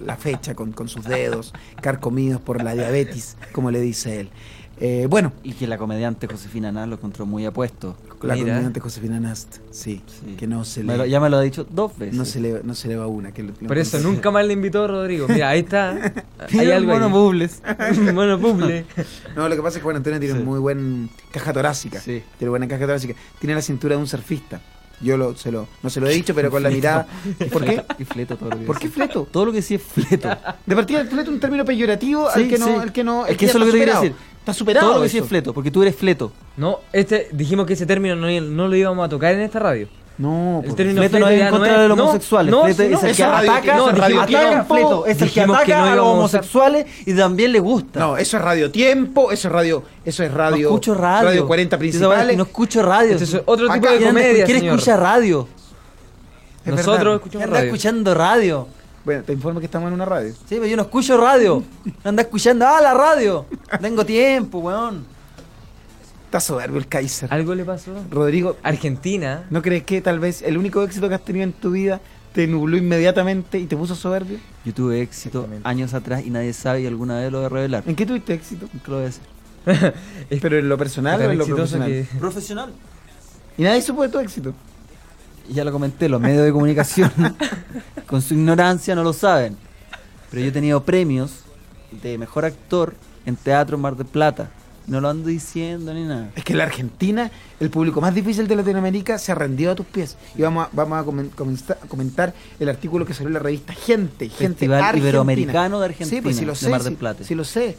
la 0.00 0.16
fecha 0.16 0.54
con, 0.56 0.72
con 0.72 0.88
sus 0.88 1.04
dedos 1.04 1.52
carcomidos 1.80 2.40
por 2.40 2.62
la 2.62 2.74
diabetes, 2.74 3.36
como 3.52 3.70
le 3.70 3.80
dice 3.80 4.20
él. 4.20 4.30
Eh, 4.78 5.06
bueno, 5.08 5.32
Y 5.42 5.52
que 5.54 5.66
la 5.66 5.78
comediante 5.78 6.26
Josefina 6.26 6.70
Naz 6.70 6.86
lo 6.86 6.96
encontró 6.96 7.24
muy 7.24 7.46
apuesto. 7.46 7.96
la 8.22 8.34
Mira. 8.34 8.46
comediante 8.48 8.80
Josefina 8.80 9.18
Nast, 9.18 9.56
sí, 9.70 10.02
que 10.36 10.46
no 10.46 10.64
se 10.66 10.82
Me 10.84 10.92
le... 10.92 10.98
lo- 10.98 11.06
ya 11.06 11.18
me 11.20 11.30
lo 11.30 11.38
ha 11.38 11.40
dicho 11.40 11.66
dos 11.70 11.96
veces. 11.96 12.14
No 12.14 12.24
se 12.26 12.40
le, 12.40 12.60
no 12.62 12.74
se 12.74 12.88
le 12.88 12.96
va 12.96 13.06
una. 13.06 13.32
Que 13.32 13.42
lo- 13.42 13.52
lo 13.58 13.68
Por 13.68 13.78
eso 13.78 13.98
nunca 14.00 14.30
más 14.30 14.44
le 14.46 14.52
invitó 14.52 14.84
a 14.84 14.86
Rodrigo. 14.88 15.26
Mira, 15.28 15.48
ahí 15.50 15.60
está. 15.60 16.12
Hay 16.52 16.70
algo 16.70 16.92
mono 16.92 17.08
bubles. 17.08 17.62
mono 18.14 18.38
buble. 18.38 18.84
No, 19.36 19.48
lo 19.48 19.56
que 19.56 19.62
pasa 19.62 19.76
es 19.76 19.80
que 19.80 19.84
Juan 19.84 19.96
Antonio 19.96 20.18
tiene 20.20 20.40
muy 20.40 20.58
buen 20.58 21.08
caja 21.32 21.52
torácica. 21.52 22.00
Tiene 22.00 22.48
buena 22.48 22.66
caja 22.68 22.86
torácica. 22.86 23.14
Tiene 23.38 23.54
la 23.54 23.62
cintura 23.62 23.94
de 23.96 24.00
un 24.00 24.06
surfista. 24.06 24.60
Yo 25.00 25.18
lo, 25.18 25.36
se 25.36 25.52
lo, 25.52 25.68
no 25.82 25.90
se 25.90 26.00
lo 26.00 26.08
he 26.08 26.12
dicho, 26.14 26.34
pero 26.34 26.50
con 26.50 26.62
la 26.62 26.70
mirada. 26.70 27.06
¿Por 27.52 27.64
qué? 27.64 27.84
Y 27.98 28.04
fleto 28.04 28.36
todo 28.38 28.48
lo 28.50 28.58
que 28.58 28.64
¿Por 28.64 28.78
qué 28.78 28.88
fleto? 28.88 29.28
Todo 29.30 29.44
lo 29.46 29.52
que 29.52 29.60
sí 29.60 29.74
es 29.74 29.82
fleto. 29.82 30.30
De 30.64 30.74
partida, 30.74 31.00
el 31.02 31.08
fleto 31.08 31.24
es 31.30 31.34
un 31.34 31.40
término 31.40 31.66
peyorativo 31.66 32.28
Sí, 32.34 32.40
al 32.42 32.48
que 32.48 32.58
no, 32.58 32.66
sí. 32.66 32.72
al 32.72 32.92
que 32.92 33.04
no. 33.04 33.24
Es 33.26 33.32
el 33.32 33.36
que 33.36 33.44
eso 33.44 33.58
es 33.58 33.60
lo 33.60 33.66
que 33.66 33.72
te 33.72 33.78
superado. 33.78 34.02
decir. 34.02 34.16
Está 34.46 34.54
superado. 34.54 34.86
Todo 34.86 34.96
lo 34.98 35.02
que 35.02 35.08
sí 35.08 35.16
eso. 35.16 35.24
es 35.24 35.28
fleto, 35.28 35.52
porque 35.52 35.72
tú 35.72 35.82
eres 35.82 35.96
fleto. 35.96 36.30
No, 36.56 36.78
este, 36.92 37.28
dijimos 37.32 37.66
que 37.66 37.72
ese 37.72 37.84
término 37.84 38.14
no, 38.14 38.28
no 38.40 38.68
lo 38.68 38.76
íbamos 38.76 39.04
a 39.04 39.08
tocar 39.08 39.34
en 39.34 39.40
esta 39.40 39.58
radio. 39.58 39.88
No, 40.18 40.60
el 40.62 40.68
porque 40.70 40.84
fleto 40.84 41.18
no 41.18 41.28
es 41.28 41.40
en 41.42 41.50
contra 41.50 41.82
de 41.82 41.88
los 41.88 41.98
homosexuales. 41.98 42.50
No, 42.52 42.62
fleto 42.62 42.82
es 42.84 43.02
el 43.02 43.16
que 43.16 43.26
radio- 43.26 43.50
ataca, 43.52 43.76
no, 43.76 43.84
fleto, 44.66 45.06
es 45.06 45.20
el 45.20 45.30
que 45.32 45.40
ataca 45.42 45.92
a 45.92 45.96
los 45.96 46.06
homosexuales 46.06 46.86
y 47.04 47.12
también 47.14 47.50
le 47.50 47.58
gusta. 47.58 47.98
No, 47.98 48.16
eso 48.16 48.36
es 48.36 48.42
radio 48.44 48.70
tiempo, 48.70 49.32
eso 49.32 49.48
es 49.48 49.52
radio, 49.52 49.82
eso 50.04 50.22
es 50.22 50.32
radio. 50.32 50.68
No 50.70 50.74
escucho 50.76 50.94
radio. 50.94 51.44
40 51.46 51.74
Esa 51.74 51.80
principales. 51.80 52.26
weá, 52.28 52.36
No 52.36 52.44
escucho 52.44 52.82
radio. 52.82 53.12
Este 53.12 53.24
es 53.24 53.34
otro 53.44 53.66
tipo 53.66 53.72
Acá, 53.74 53.90
de 53.92 53.96
¿quién 53.98 54.08
anda- 54.10 54.20
comedia, 54.22 54.44
¿Quién 54.44 54.64
escucha 54.64 54.96
radio? 54.96 55.48
Es 56.64 56.72
Nosotros 56.72 57.14
escuchamos 57.16 57.50
radio. 57.50 57.64
escuchando 57.66 58.14
radio? 58.14 58.68
Bueno, 59.06 59.22
te 59.22 59.32
informo 59.32 59.60
que 59.60 59.66
estamos 59.66 59.86
en 59.86 59.94
una 59.94 60.04
radio. 60.04 60.32
Sí, 60.34 60.56
pero 60.56 60.66
yo 60.66 60.74
no 60.76 60.82
escucho 60.82 61.16
radio. 61.16 61.62
Anda 62.02 62.22
escuchando, 62.22 62.66
ah, 62.66 62.80
la 62.80 62.92
radio. 62.92 63.46
Tengo 63.80 64.04
tiempo, 64.04 64.58
weón. 64.58 65.06
Está 66.24 66.40
soberbio 66.40 66.78
el 66.78 66.88
Kaiser. 66.88 67.32
Algo 67.32 67.54
le 67.54 67.64
pasó. 67.64 67.92
Rodrigo, 68.10 68.56
Argentina. 68.64 69.46
¿no 69.48 69.62
crees 69.62 69.84
que 69.84 70.00
tal 70.00 70.18
vez 70.18 70.42
el 70.42 70.58
único 70.58 70.82
éxito 70.82 71.08
que 71.08 71.14
has 71.14 71.24
tenido 71.24 71.44
en 71.44 71.52
tu 71.52 71.70
vida 71.70 72.00
te 72.32 72.48
nubló 72.48 72.76
inmediatamente 72.76 73.60
y 73.60 73.66
te 73.66 73.76
puso 73.76 73.94
soberbio? 73.94 74.38
Yo 74.64 74.74
tuve 74.74 75.00
éxito 75.02 75.46
años 75.62 75.94
atrás 75.94 76.26
y 76.26 76.30
nadie 76.30 76.52
sabe 76.52 76.80
y 76.80 76.86
alguna 76.88 77.20
vez 77.20 77.30
lo 77.30 77.38
voy 77.38 77.46
a 77.46 77.48
revelar. 77.48 77.84
¿En 77.86 77.94
qué 77.94 78.04
tuviste 78.06 78.34
éxito? 78.34 78.66
¿Qué 78.84 78.90
lo 78.90 78.96
voy 78.96 79.04
a 79.04 79.06
decir? 79.06 79.22
¿Pero 80.42 80.58
en 80.58 80.68
lo 80.68 80.76
personal 80.76 81.20
o 81.22 81.30
en 81.30 81.38
lo 81.38 81.46
profesional? 81.46 81.88
que- 81.88 82.06
Profesional. 82.18 82.72
Y 83.56 83.62
nadie 83.62 83.80
supo 83.82 84.02
de 84.02 84.08
tu 84.08 84.18
éxito. 84.18 84.52
Y 85.48 85.54
ya 85.54 85.64
lo 85.64 85.72
comenté, 85.72 86.08
los 86.08 86.20
medios 86.20 86.44
de 86.44 86.52
comunicación, 86.52 87.10
con 88.06 88.20
su 88.22 88.34
ignorancia, 88.34 88.94
no 88.94 89.02
lo 89.04 89.12
saben. 89.12 89.56
Pero 90.30 90.42
yo 90.42 90.48
he 90.48 90.52
tenido 90.52 90.82
premios 90.84 91.40
de 92.02 92.18
mejor 92.18 92.44
actor 92.44 92.94
en 93.26 93.36
teatro 93.36 93.76
en 93.76 93.82
Mar 93.82 93.96
del 93.96 94.06
Plata. 94.06 94.50
No 94.88 95.00
lo 95.00 95.08
ando 95.08 95.28
diciendo 95.28 95.92
ni 95.94 96.04
nada. 96.04 96.30
Es 96.36 96.44
que 96.44 96.52
en 96.52 96.58
la 96.58 96.64
Argentina, 96.64 97.28
el 97.58 97.70
público 97.70 98.00
más 98.00 98.14
difícil 98.14 98.46
de 98.46 98.54
Latinoamérica 98.54 99.18
se 99.18 99.32
ha 99.32 99.34
rendido 99.34 99.72
a 99.72 99.74
tus 99.74 99.86
pies. 99.86 100.16
Y 100.36 100.42
vamos 100.42 100.66
a, 100.66 100.70
vamos 100.72 100.98
a 100.98 101.04
comen- 101.04 101.30
comentar 101.88 102.32
el 102.60 102.68
artículo 102.68 103.04
que 103.04 103.12
salió 103.12 103.28
en 103.28 103.34
la 103.34 103.40
revista 103.40 103.72
Gente. 103.72 104.28
Gente 104.28 104.46
Festival 104.54 104.78
Argentina. 104.80 105.02
Iberoamericano 105.08 105.80
de 105.80 105.86
Argentina, 105.86 106.18
Sí, 106.18 106.22
pues 106.22 106.40
lo 106.42 106.52
de 106.52 106.56
sé. 106.58 106.68
Mar 106.68 106.82
del 106.84 106.92
sí, 106.92 106.96
Plata. 106.98 107.24
sí 107.24 107.34
lo 107.34 107.42
sé. 107.44 107.76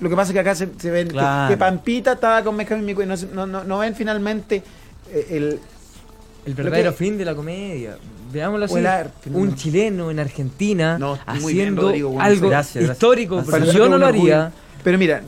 Lo 0.00 0.08
que 0.08 0.14
pasa 0.16 0.30
es 0.30 0.34
que 0.34 0.40
acá 0.40 0.54
se, 0.54 0.68
se 0.78 0.90
ven 0.90 1.08
que- 1.08 1.14
Claro. 1.14 1.52
que, 1.52 1.56
Pampita 1.56 2.12
estaba 2.12 2.44
con 2.44 2.56
Mico 2.56 3.02
y 3.02 3.06
no, 3.06 3.16
se- 3.16 3.26
no, 3.28 3.44
no, 3.46 3.64
no 3.64 3.78
ven 3.78 3.94
finalmente 3.96 4.62
eh, 5.10 5.26
el... 5.30 5.60
El 6.46 6.54
verdadero 6.54 6.90
que- 6.90 6.96
fin 6.96 7.16
de 7.18 7.24
la 7.24 7.34
comedia. 7.34 7.96
Veámoslo 8.32 8.64
así. 8.66 8.84
Arte, 8.84 9.30
un 9.30 9.50
no. 9.50 9.54
chileno 9.54 10.10
en 10.10 10.18
Argentina 10.18 10.98
No, 10.98 11.12
bien, 11.14 11.22
haciendo 11.26 11.82
Rodrigo, 11.82 12.08
bueno, 12.10 12.24
algo 12.24 12.48
gracias, 12.48 12.74
gracias. 12.84 12.96
histórico. 12.96 13.38
Así 13.38 13.50
pero 13.50 13.72
yo 13.72 13.88
no 13.88 13.96
lo 13.98 14.06
haría. 14.06 14.52
Pero 14.82 14.98
mira, 14.98 15.22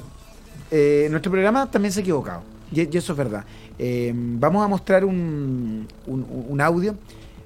eh, 0.70 1.06
nuestro 1.10 1.30
programa 1.30 1.70
también 1.70 1.92
se 1.92 2.00
ha 2.00 2.02
equivocado. 2.02 2.42
Y, 2.72 2.80
y 2.82 2.98
eso 2.98 3.12
es 3.12 3.16
verdad. 3.18 3.44
Eh, 3.78 4.12
vamos 4.14 4.64
a 4.64 4.68
mostrar 4.68 5.04
un, 5.04 5.86
un- 6.06 6.26
un 6.48 6.60
audio 6.60 6.96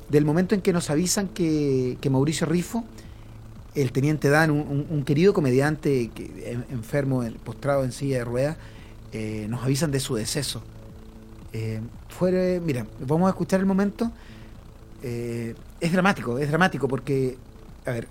del 0.08 0.24
momento 0.24 0.54
en 0.54 0.60
que 0.62 0.72
nos 0.72 0.88
avisan 0.90 1.28
que, 1.28 1.98
que 2.00 2.08
Mauricio 2.10 2.46
Rifo, 2.46 2.84
el 3.74 3.92
teniente 3.92 4.28
Dan, 4.30 4.50
un, 4.50 4.60
un- 4.60 4.86
un 4.90 5.04
querido 5.04 5.32
comediante 5.34 6.10
que, 6.14 6.52
en- 6.52 6.64
enfermo, 6.70 7.22
en- 7.22 7.34
postrado 7.34 7.84
en 7.84 7.92
silla 7.92 8.18
de 8.18 8.24
ruedas, 8.24 8.56
eh, 9.12 9.46
nos 9.50 9.62
avisan 9.62 9.90
de 9.90 10.00
su 10.00 10.14
deceso. 10.14 10.62
Eh, 11.52 11.80
fue, 12.08 12.60
mira, 12.64 12.86
vamos 13.00 13.26
a 13.26 13.30
escuchar 13.30 13.60
el 13.60 13.66
momento. 13.66 14.10
Eh, 15.02 15.54
es 15.80 15.92
dramático, 15.92 16.38
es 16.38 16.48
dramático 16.48 16.86
porque, 16.88 17.36
a 17.86 17.90
ver, 17.92 18.08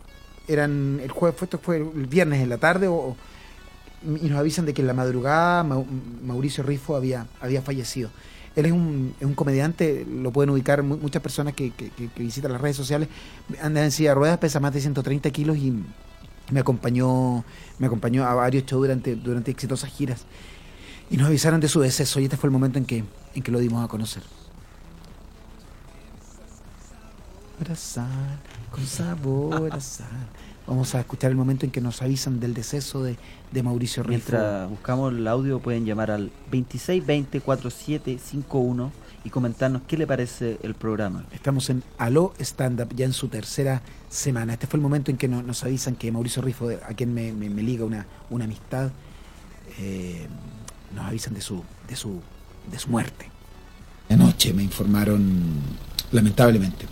eran 0.47 0.99
el 1.03 1.11
jueves, 1.11 1.41
esto 1.41 1.59
fue 1.59 1.77
el 1.77 2.07
viernes 2.07 2.41
en 2.41 2.49
la 2.49 2.57
tarde 2.57 2.87
o, 2.87 3.15
y 4.21 4.27
nos 4.29 4.39
avisan 4.39 4.65
de 4.65 4.73
que 4.73 4.81
en 4.81 4.87
la 4.87 4.93
madrugada 4.93 5.63
Mau- 5.63 5.85
Mauricio 6.23 6.63
Rifo 6.63 6.95
había, 6.95 7.27
había 7.39 7.61
fallecido. 7.61 8.09
Él 8.55 8.65
es 8.65 8.71
un, 8.71 9.13
es 9.19 9.25
un 9.27 9.35
comediante, 9.35 10.05
lo 10.09 10.31
pueden 10.31 10.49
ubicar 10.49 10.81
mu- 10.81 10.97
muchas 10.97 11.21
personas 11.21 11.53
que- 11.53 11.71
que- 11.71 11.91
que 11.91 12.09
visitan 12.17 12.51
las 12.51 12.59
redes 12.59 12.75
sociales. 12.75 13.07
Anda 13.61 13.83
en 13.83 13.91
silla 13.91 14.09
de 14.09 14.15
ruedas, 14.15 14.37
pesa 14.39 14.59
más 14.59 14.73
de 14.73 14.81
130 14.81 15.29
kilos 15.29 15.57
y 15.57 15.71
me 16.51 16.59
acompañó, 16.61 17.43
me 17.77 17.85
acompañó 17.85 18.25
a 18.25 18.33
varios 18.33 18.65
shows 18.65 18.81
durante, 18.81 19.15
durante 19.15 19.51
exitosas 19.51 19.91
giras. 19.91 20.25
Y 21.09 21.17
nos 21.17 21.27
avisaron 21.27 21.59
de 21.59 21.67
su 21.67 21.79
deceso 21.81 22.19
y 22.19 22.25
este 22.25 22.37
fue 22.37 22.47
el 22.47 22.51
momento 22.51 22.77
en 22.77 22.85
que, 22.85 23.03
en 23.35 23.43
que 23.43 23.51
lo 23.51 23.59
dimos 23.59 23.83
a 23.83 23.87
conocer. 23.87 24.21
Con 28.71 28.85
sabor 28.85 29.73
a 29.73 29.79
sal. 29.81 30.07
Vamos 30.67 30.93
a 30.93 30.99
escuchar 30.99 31.31
el 31.31 31.37
momento 31.37 31.65
en 31.65 31.71
que 31.71 31.81
nos 31.81 32.01
avisan 32.03 32.39
del 32.39 32.53
deceso 32.53 33.01
de, 33.03 33.17
de 33.51 33.63
Mauricio 33.63 34.03
Rifo. 34.03 34.09
Mientras 34.11 34.69
buscamos 34.69 35.11
el 35.13 35.27
audio, 35.27 35.59
pueden 35.59 35.83
llamar 35.85 36.11
al 36.11 36.31
2620-4751 36.51 38.91
y 39.25 39.29
comentarnos 39.31 39.81
qué 39.87 39.97
le 39.97 40.05
parece 40.05 40.59
el 40.61 40.75
programa. 40.75 41.25
Estamos 41.31 41.71
en 41.71 41.81
Aló 41.97 42.33
Stand 42.39 42.81
Up 42.81 42.93
ya 42.95 43.05
en 43.05 43.13
su 43.13 43.29
tercera 43.29 43.81
semana. 44.09 44.53
Este 44.53 44.67
fue 44.67 44.77
el 44.77 44.83
momento 44.83 45.09
en 45.09 45.17
que 45.17 45.27
no- 45.27 45.41
nos 45.41 45.63
avisan 45.63 45.95
que 45.95 46.11
Mauricio 46.11 46.43
Rifo, 46.43 46.69
a 46.69 46.93
quien 46.93 47.15
me, 47.15 47.33
me- 47.33 47.49
me 47.49 47.63
liga 47.63 47.83
una, 47.83 48.05
una 48.29 48.45
amistad, 48.45 48.91
eh, 49.79 50.27
nos 50.95 51.05
avisan 51.05 51.33
de 51.33 51.41
su, 51.41 51.63
de 51.87 51.95
su, 51.95 52.21
de 52.71 52.79
su 52.79 52.89
muerte. 52.89 53.29
Anoche 54.09 54.53
me 54.53 54.63
informaron, 54.63 55.21
lamentablemente, 56.11 56.85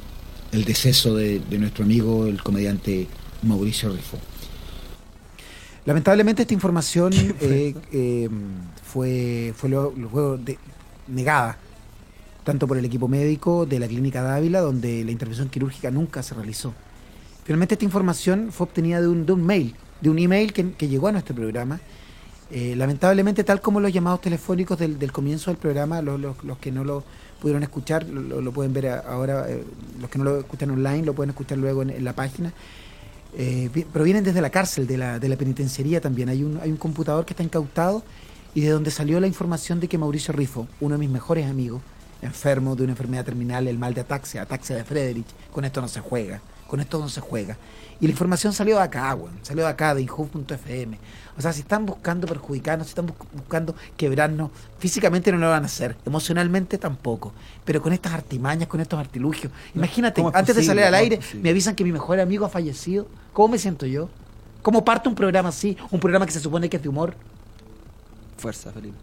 el 0.51 0.63
deceso 0.65 1.15
de, 1.15 1.39
de 1.39 1.57
nuestro 1.57 1.83
amigo, 1.83 2.27
el 2.27 2.41
comediante 2.43 3.07
Mauricio 3.43 3.89
Rifo. 3.89 4.17
Lamentablemente 5.85 6.41
esta 6.41 6.53
información 6.53 7.13
eh, 7.41 7.73
eh, 7.91 8.29
fue, 8.83 9.53
fue, 9.55 9.69
luego- 9.69 9.93
luego 9.95 10.37
de- 10.37 10.59
negada 11.07 11.57
tanto 12.43 12.67
por 12.67 12.77
el 12.77 12.85
equipo 12.85 13.07
médico 13.07 13.65
de 13.65 13.79
la 13.79 13.87
clínica 13.87 14.21
Dávila, 14.21 14.61
donde 14.61 15.03
la 15.03 15.11
intervención 15.11 15.49
quirúrgica 15.49 15.91
nunca 15.91 16.23
se 16.23 16.33
realizó. 16.33 16.73
Finalmente 17.43 17.75
esta 17.75 17.83
información 17.85 18.49
fue 18.51 18.65
obtenida 18.67 19.01
de 19.01 19.07
un, 19.09 19.25
de 19.25 19.33
un 19.33 19.45
mail, 19.45 19.75
de 20.01 20.09
un 20.09 20.19
email 20.19 20.53
que, 20.53 20.71
que 20.73 20.87
llegó 20.87 21.07
a 21.07 21.11
nuestro 21.13 21.35
programa. 21.35 21.79
Eh, 22.49 22.75
lamentablemente, 22.77 23.43
tal 23.43 23.59
como 23.59 23.79
los 23.79 23.91
llamados 23.91 24.21
telefónicos 24.21 24.79
del, 24.79 25.11
comienzo 25.11 25.51
del 25.51 25.57
programa, 25.57 26.01
los, 26.01 26.19
los- 26.19 26.57
que 26.59 26.71
no 26.71 26.83
lo 26.83 27.03
pudieron 27.41 27.61
escuchar, 27.61 28.05
lo, 28.07 28.51
pueden 28.51 28.73
ver 28.73 28.87
ahora, 28.87 29.49
eh, 29.49 29.63
los 29.99 30.09
que 30.09 30.17
no 30.17 30.23
lo 30.23 30.39
escuchan 30.39 30.71
online, 30.71 31.03
lo 31.03 31.13
pueden 31.13 31.29
escuchar 31.31 31.57
luego 31.57 31.81
en, 31.81 32.03
la 32.03 32.13
página. 32.13 32.53
Eh, 33.37 33.69
vi- 33.73 33.83
provienen 33.83 34.23
desde 34.23 34.41
la 34.41 34.49
cárcel, 34.49 34.87
de 34.87 34.97
la, 34.97 35.19
de 35.19 35.29
la 35.29 35.35
penitenciaría 35.35 35.99
también. 36.01 36.29
Hay 36.29 36.41
un, 36.43 36.77
computador 36.77 37.25
que 37.25 37.33
está 37.33 37.43
incautado 37.43 38.01
y 38.55 38.61
de 38.61 38.69
donde 38.69 38.91
salió 38.91 39.19
la 39.19 39.27
información 39.27 39.79
de 39.79 39.87
que 39.87 39.97
Mauricio 39.97 40.33
Rifo, 40.33 40.67
uno 40.79 40.95
de 40.95 40.99
mis 40.99 41.09
mejores 41.09 41.47
amigos, 41.47 41.81
enfermo 42.21 42.75
de 42.75 42.83
una 42.83 42.93
enfermedad 42.93 43.25
terminal, 43.25 43.67
el 43.67 43.77
mal 43.77 43.93
de 43.93 44.01
ataxia, 44.01 44.41
ataxia 44.41 44.75
de 44.77 44.83
Friedrich, 44.83 45.27
con 45.51 45.65
esto 45.65 45.81
no 45.81 45.87
se 45.87 45.99
juega, 45.99 46.41
con 46.67 46.79
esto 46.79 46.97
no 46.97 47.09
se 47.09 47.21
juega. 47.21 47.57
Y 47.99 48.05
la 48.07 48.11
información 48.11 48.53
salió 48.53 48.77
de 48.77 48.83
acá, 48.83 49.15
weón, 49.15 49.39
salió 49.41 49.63
de 49.63 49.69
acá, 49.69 49.95
de 49.95 50.01
Inhub.fm. 50.03 50.99
O 51.37 51.41
sea, 51.41 51.53
si 51.53 51.61
están 51.61 51.85
buscando 51.85 52.27
perjudicarnos, 52.27 52.87
si 52.87 52.91
están 52.91 53.07
bus- 53.07 53.15
buscando 53.33 53.75
quebrarnos, 53.95 54.51
físicamente 54.79 55.31
no 55.31 55.37
lo 55.39 55.49
van 55.49 55.63
a 55.63 55.65
hacer, 55.67 55.95
emocionalmente 56.05 56.77
tampoco. 56.77 57.33
Pero 57.65 57.81
con 57.81 57.93
estas 57.93 58.13
artimañas, 58.13 58.67
con 58.67 58.79
estos 58.81 58.99
artilugios. 58.99 59.51
Imagínate, 59.75 60.21
¿Cómo 60.21 60.29
es 60.29 60.35
antes 60.35 60.55
de 60.55 60.63
salir 60.63 60.83
al 60.83 60.93
¿Cómo 60.93 60.97
es 60.97 61.11
aire, 61.11 61.41
me 61.41 61.49
avisan 61.49 61.75
que 61.75 61.83
mi 61.83 61.91
mejor 61.91 62.19
amigo 62.19 62.45
ha 62.45 62.49
fallecido. 62.49 63.07
¿Cómo 63.33 63.49
me 63.49 63.59
siento 63.59 63.85
yo? 63.85 64.09
¿Cómo 64.61 64.83
parte 64.83 65.09
un 65.09 65.15
programa 65.15 65.49
así? 65.49 65.77
Un 65.91 65.99
programa 65.99 66.25
que 66.25 66.31
se 66.31 66.39
supone 66.39 66.69
que 66.69 66.77
es 66.77 66.83
de 66.83 66.89
humor. 66.89 67.15
Fuerza, 68.37 68.71
Felipe. 68.71 68.97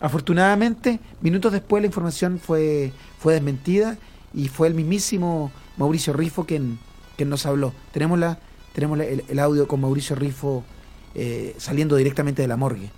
Afortunadamente, 0.00 0.98
minutos 1.20 1.52
después 1.52 1.80
la 1.82 1.86
información 1.86 2.38
fue, 2.38 2.92
fue 3.18 3.34
desmentida 3.34 3.96
y 4.34 4.48
fue 4.48 4.68
el 4.68 4.74
mismísimo 4.74 5.50
Mauricio 5.76 6.12
Rifo 6.12 6.44
quien, 6.44 6.78
quien 7.16 7.28
nos 7.28 7.44
habló. 7.46 7.72
Tenemos, 7.92 8.18
la, 8.18 8.38
tenemos 8.74 8.98
la- 8.98 9.04
el, 9.04 9.24
el 9.28 9.38
audio 9.38 9.66
con 9.68 9.80
Mauricio 9.80 10.16
Rifo 10.16 10.64
eh, 11.14 11.54
saliendo 11.58 11.96
directamente 11.96 12.42
de 12.42 12.48
la 12.48 12.56
morgue. 12.56 12.90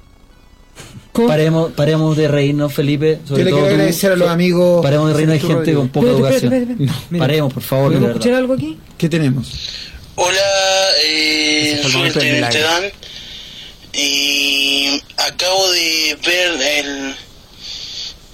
Paremos, 1.13 1.71
paremos 1.73 2.17
de 2.17 2.27
reírnos, 2.27 2.73
Felipe. 2.75 3.21
Sobre 3.25 3.41
Yo 3.41 3.45
le 3.45 3.51
todo 3.51 3.61
quiero 3.61 3.69
tú. 3.69 3.75
agradecer 3.75 4.13
a 4.13 4.17
los 4.17 4.29
amigos. 4.29 4.83
Paremos 4.83 5.09
de 5.09 5.15
reírnos 5.15 5.41
de 5.43 5.49
gente 5.49 5.75
con 5.75 5.89
poca 5.89 6.09
Espérate, 6.11 6.37
espérate, 6.37 6.73
educación. 6.73 7.05
Mira. 7.11 7.25
Paremos, 7.25 7.53
por 7.55 7.63
favor, 7.63 7.91
de 7.91 7.97
¿Podemos 7.99 8.11
escuchar 8.17 8.35
algo 8.35 8.55
aquí? 8.55 8.79
¿Qué 8.99 9.09
tenemos? 9.09 9.53
Hola, 10.17 10.39
eh, 11.05 11.81
el 11.85 11.91
soy 11.93 12.09
el. 12.27 12.41
Dan 12.41 12.85
y 13.93 15.01
acabo 15.17 15.71
de 15.73 16.19
ver 16.27 16.53
el, 16.85 17.15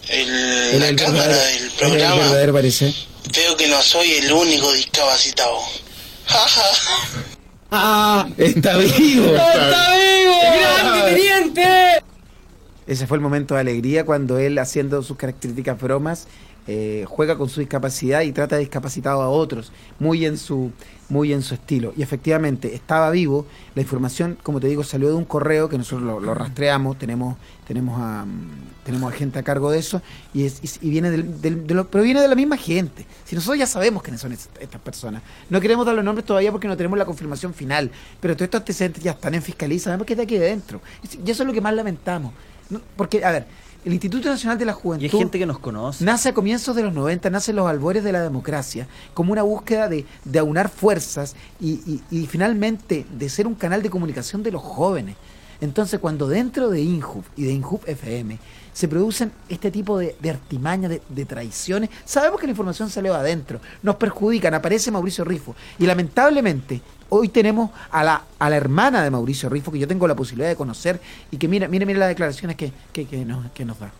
el, 0.08 0.28
Él 0.74 0.80
la 0.80 0.88
el 0.88 0.96
cámara 0.96 1.36
del 1.36 1.62
el 1.64 1.70
programa. 1.72 2.16
verdadero 2.16 2.52
parece. 2.54 2.94
Veo 3.34 3.56
que 3.56 3.68
no 3.68 3.80
soy 3.82 4.12
el 4.14 4.32
único 4.32 4.72
discapacitado. 4.72 5.58
¡Ah! 7.70 8.26
¡Está 8.36 8.76
vivo! 8.76 9.26
¡Está 9.26 9.96
vivo! 9.96 10.40
¡Grande, 10.58 11.14
teniente! 11.14 12.02
Ese 12.86 13.06
fue 13.06 13.18
el 13.18 13.20
momento 13.20 13.54
de 13.54 13.60
alegría 13.60 14.04
cuando 14.04 14.38
él, 14.38 14.58
haciendo 14.58 15.02
sus 15.04 15.16
características 15.16 15.80
bromas, 15.80 16.26
eh, 16.66 17.04
juega 17.08 17.36
con 17.38 17.48
su 17.48 17.60
discapacidad 17.60 18.20
y 18.22 18.32
trata 18.32 18.56
de 18.56 18.60
discapacitado 18.60 19.22
a 19.22 19.28
otros, 19.28 19.72
muy 19.98 20.24
en 20.26 20.36
su 20.38 20.70
muy 21.08 21.32
en 21.32 21.42
su 21.42 21.54
estilo. 21.54 21.92
Y 21.96 22.02
efectivamente, 22.02 22.72
estaba 22.72 23.10
vivo. 23.10 23.44
La 23.74 23.82
información, 23.82 24.38
como 24.44 24.60
te 24.60 24.68
digo, 24.68 24.84
salió 24.84 25.08
de 25.08 25.14
un 25.14 25.24
correo 25.24 25.68
que 25.68 25.76
nosotros 25.76 26.02
lo, 26.02 26.20
lo 26.20 26.34
rastreamos, 26.34 26.98
tenemos 26.98 27.36
tenemos 27.66 28.00
a, 28.00 28.24
mm, 28.24 28.84
tenemos 28.84 29.12
a 29.12 29.16
gente 29.16 29.38
a 29.40 29.42
cargo 29.42 29.72
de 29.72 29.80
eso, 29.80 30.02
y, 30.32 30.44
es, 30.44 30.60
y- 30.80 30.88
viene 30.90 31.10
del, 31.10 31.40
del- 31.40 31.66
de 31.66 31.84
pero 31.84 32.04
viene 32.04 32.20
de 32.20 32.28
la 32.28 32.36
misma 32.36 32.56
gente. 32.56 33.06
Si 33.24 33.34
nosotros 33.34 33.58
ya 33.58 33.66
sabemos 33.66 34.04
quiénes 34.04 34.20
son 34.20 34.30
es- 34.32 34.48
estas 34.60 34.80
personas. 34.80 35.22
No 35.48 35.60
queremos 35.60 35.84
dar 35.84 35.96
los 35.96 36.04
nombres 36.04 36.24
todavía 36.24 36.52
porque 36.52 36.68
no 36.68 36.76
tenemos 36.76 36.96
la 36.96 37.04
confirmación 37.04 37.54
final, 37.54 37.90
pero 38.20 38.36
todos 38.36 38.44
estos 38.46 38.60
antecedentes 38.60 39.02
ya 39.02 39.10
están 39.12 39.34
en 39.34 39.42
fiscalía, 39.42 39.80
sabemos 39.80 40.06
que 40.06 40.12
está 40.12 40.22
aquí 40.22 40.36
adentro. 40.36 40.80
Y 41.02 41.28
eso 41.30 41.42
es 41.42 41.46
lo 41.46 41.52
que 41.52 41.60
más 41.60 41.74
lamentamos. 41.74 42.32
Porque, 42.96 43.24
a 43.24 43.32
ver, 43.32 43.46
el 43.84 43.92
Instituto 43.92 44.28
Nacional 44.28 44.58
de 44.58 44.64
la 44.66 44.72
Juventud... 44.72 45.02
Y 45.04 45.06
hay 45.06 45.10
gente 45.18 45.38
que 45.38 45.46
nos 45.46 45.58
conoce. 45.58 46.04
Nace 46.04 46.28
a 46.28 46.34
comienzos 46.34 46.76
de 46.76 46.82
los 46.82 46.92
90, 46.92 47.30
nace 47.30 47.50
en 47.52 47.56
los 47.56 47.68
albores 47.68 48.04
de 48.04 48.12
la 48.12 48.22
democracia, 48.22 48.86
como 49.14 49.32
una 49.32 49.42
búsqueda 49.42 49.88
de, 49.88 50.04
de 50.24 50.38
aunar 50.38 50.68
fuerzas 50.68 51.34
y, 51.60 51.72
y- 51.90 52.02
y 52.10 52.26
finalmente 52.26 53.06
de 53.10 53.28
ser 53.28 53.46
un 53.46 53.54
canal 53.54 53.82
de 53.82 53.90
comunicación 53.90 54.42
de 54.42 54.50
los 54.52 54.62
jóvenes. 54.62 55.16
Entonces, 55.62 56.00
cuando 56.00 56.26
dentro 56.28 56.70
de 56.70 56.80
INJUF 56.80 57.26
y 57.36 57.44
de 57.44 57.52
INJUF 57.52 57.86
FM 57.88 58.38
se 58.80 58.88
producen 58.88 59.30
este 59.50 59.70
tipo 59.70 59.98
de, 59.98 60.16
artimañas, 60.30 60.90
de, 61.06 61.24
traiciones, 61.26 61.90
sabemos 62.06 62.40
que 62.40 62.46
la 62.46 62.52
información 62.52 62.88
salió 62.88 63.12
de 63.12 63.18
adentro, 63.18 63.60
nos 63.82 63.96
perjudican, 63.96 64.54
aparece 64.54 64.90
Mauricio 64.90 65.22
Rifo. 65.22 65.54
Y 65.78 65.84
lamentablemente, 65.84 66.80
hoy 67.10 67.28
tenemos 67.28 67.68
a 67.90 68.02
la, 68.02 68.24
a 68.38 68.48
la 68.48 68.56
hermana 68.56 69.02
de 69.04 69.10
Mauricio 69.10 69.50
Rifo, 69.50 69.70
que 69.70 69.78
yo 69.78 69.86
tengo 69.86 70.08
la 70.08 70.16
posibilidad 70.16 70.48
de 70.48 70.56
conocer, 70.56 70.98
y 71.30 71.36
que 71.36 71.46
mira, 71.46 71.68
mira, 71.68 71.84
mira 71.84 71.98
las 71.98 72.08
declaraciones 72.08 72.56
que, 72.56 72.72
que, 72.90 73.04
que 73.04 73.22
nos, 73.22 73.50
que 73.50 73.66
nos 73.66 73.78
da. 73.78 73.92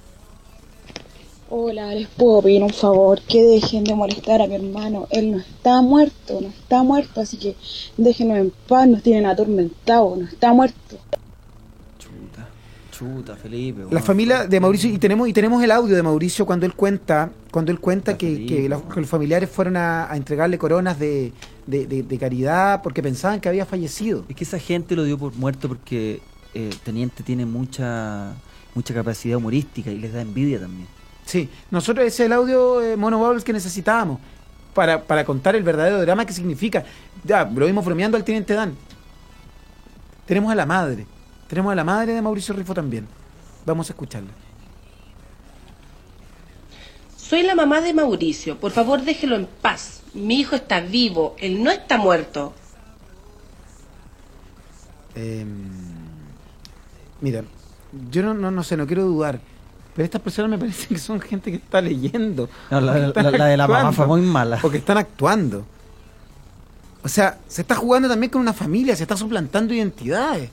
Hola, 1.51 1.95
les 1.95 2.09
puedo 2.09 2.41
pedir 2.41 2.63
un 2.63 2.71
favor, 2.71 3.21
que 3.21 3.43
dejen 3.43 3.85
de 3.85 3.95
molestar 3.95 4.41
a 4.41 4.47
mi 4.47 4.55
hermano. 4.55 5.09
Él 5.11 5.33
no 5.33 5.41
está 5.41 5.83
muerto, 5.83 6.41
no 6.41 6.49
está 6.49 6.83
muerto, 6.83 7.21
así 7.21 7.37
que 7.37 7.55
déjenlo 7.99 8.37
en 8.37 8.51
paz, 8.67 8.89
nos 8.89 9.03
tienen 9.03 9.27
atormentados, 9.27 10.17
no 10.17 10.25
está 10.25 10.55
muerto. 10.55 10.97
Chuta, 13.01 13.35
Felipe. 13.35 13.83
La 13.91 14.03
familia 14.03 14.47
de 14.47 14.61
Mauricio, 14.61 14.91
y 14.91 14.99
tenemos, 14.99 15.27
y 15.27 15.33
tenemos 15.33 15.63
el 15.63 15.71
audio 15.71 15.97
de 15.97 16.03
Mauricio 16.03 16.45
cuando 16.45 16.67
él 16.67 16.75
cuenta, 16.75 17.31
cuando 17.51 17.73
él 17.73 17.81
cuenta 17.81 18.19
que, 18.19 18.45
que 18.45 18.69
los, 18.69 18.83
que 18.83 19.01
los 19.01 19.09
familiares 19.09 19.49
fueron 19.49 19.79
a, 19.79 20.11
a 20.13 20.17
entregarle 20.19 20.59
coronas 20.59 20.99
de, 20.99 21.33
de- 21.67 21.87
de- 21.87 22.03
de 22.03 22.19
caridad 22.19 22.83
porque 22.83 23.03
pensaban 23.03 23.41
que 23.41 23.49
había 23.49 23.65
fallecido. 23.65 24.27
Es 24.29 24.37
que 24.37 24.45
esa 24.45 24.59
gente 24.59 24.95
lo 24.95 25.05
dio 25.05 25.17
por 25.17 25.35
muerto 25.35 25.67
porque 25.67 26.21
eh, 26.53 26.69
Teniente 26.85 27.23
tiene 27.23 27.47
mucha 27.47 28.35
mucha 28.75 28.93
capacidad 28.95 29.37
humorística 29.39 29.91
y 29.91 29.99
les 29.99 30.13
da 30.13 30.21
envidia 30.21 30.61
también. 30.61 30.87
Sí, 31.25 31.49
nosotros 31.71 32.05
ese 32.07 32.25
es 32.25 32.27
el 32.27 32.33
audio 32.35 32.83
eh, 32.83 32.97
Mono 32.99 33.19
Bubbles 33.19 33.45
que 33.45 33.53
necesitábamos 33.55 34.19
para, 34.75 35.03
para 35.03 35.25
contar 35.25 35.57
el 35.57 35.63
verdadero 35.63 36.01
drama 36.03 36.27
que 36.27 36.33
significa. 36.35 36.85
Ya, 37.25 37.45
lo 37.45 37.65
vimos 37.67 37.83
bromeando 37.85 38.17
al 38.19 38.25
teniente 38.25 38.53
Dan. 38.55 38.75
Tenemos 40.27 40.53
a 40.53 40.55
la 40.55 40.67
madre, 40.67 41.07
tenemos 41.51 41.71
a 41.73 41.75
la 41.75 41.85
madre 41.85 42.15
de 42.15 42.23
Mauricio 42.23 42.55
Rifo 42.55 42.73
también. 42.73 43.07
Vamos 43.67 43.91
a 43.91 43.93
escucharla. 43.93 44.31
Soy 47.17 47.43
la 47.43 47.55
mamá 47.55 47.81
de 47.81 47.93
Mauricio. 47.93 48.59
Por 48.59 48.73
favor, 48.73 49.03
déjelo 49.03 49.37
en 49.37 49.47
paz. 49.47 50.01
Mi 50.15 50.41
hijo 50.41 50.57
está 50.57 50.81
vivo. 50.81 51.37
Él 51.39 51.63
no 51.63 51.71
está 51.71 51.99
muerto. 51.99 52.53
Eh, 55.15 55.45
mira, 57.21 57.43
yo 58.11 58.23
no, 58.23 58.33
no, 58.35 58.51
no 58.51 58.63
sé, 58.63 58.77
no 58.77 58.87
quiero 58.87 59.05
dudar, 59.05 59.41
pero 59.95 60.05
estas 60.05 60.21
personas 60.23 60.51
me 60.53 60.59
parecen 60.59 60.89
que 60.89 60.99
son 60.99 61.21
gente 61.21 61.51
que 61.51 61.57
está 61.59 61.81
leyendo. 61.81 62.49
No, 62.71 62.81
la- 62.81 62.97
la- 63.15 63.31
la 63.31 63.47
de 63.47 63.57
la 63.57 63.67
mamá 63.69 63.93
fue 63.93 64.07
muy 64.07 64.23
mala. 64.23 64.59
O 64.63 64.71
que 64.71 64.79
están 64.79 64.99
actuando. 64.99 65.67
O 67.03 67.09
sea, 67.09 67.39
se 67.49 67.63
está 67.63 67.75
jugando 67.75 68.09
también 68.09 68.31
con 68.31 68.41
una 68.41 68.53
familia, 68.53 68.95
se 68.95 69.03
está 69.03 69.17
suplantando 69.17 69.75
identidades. 69.75 70.51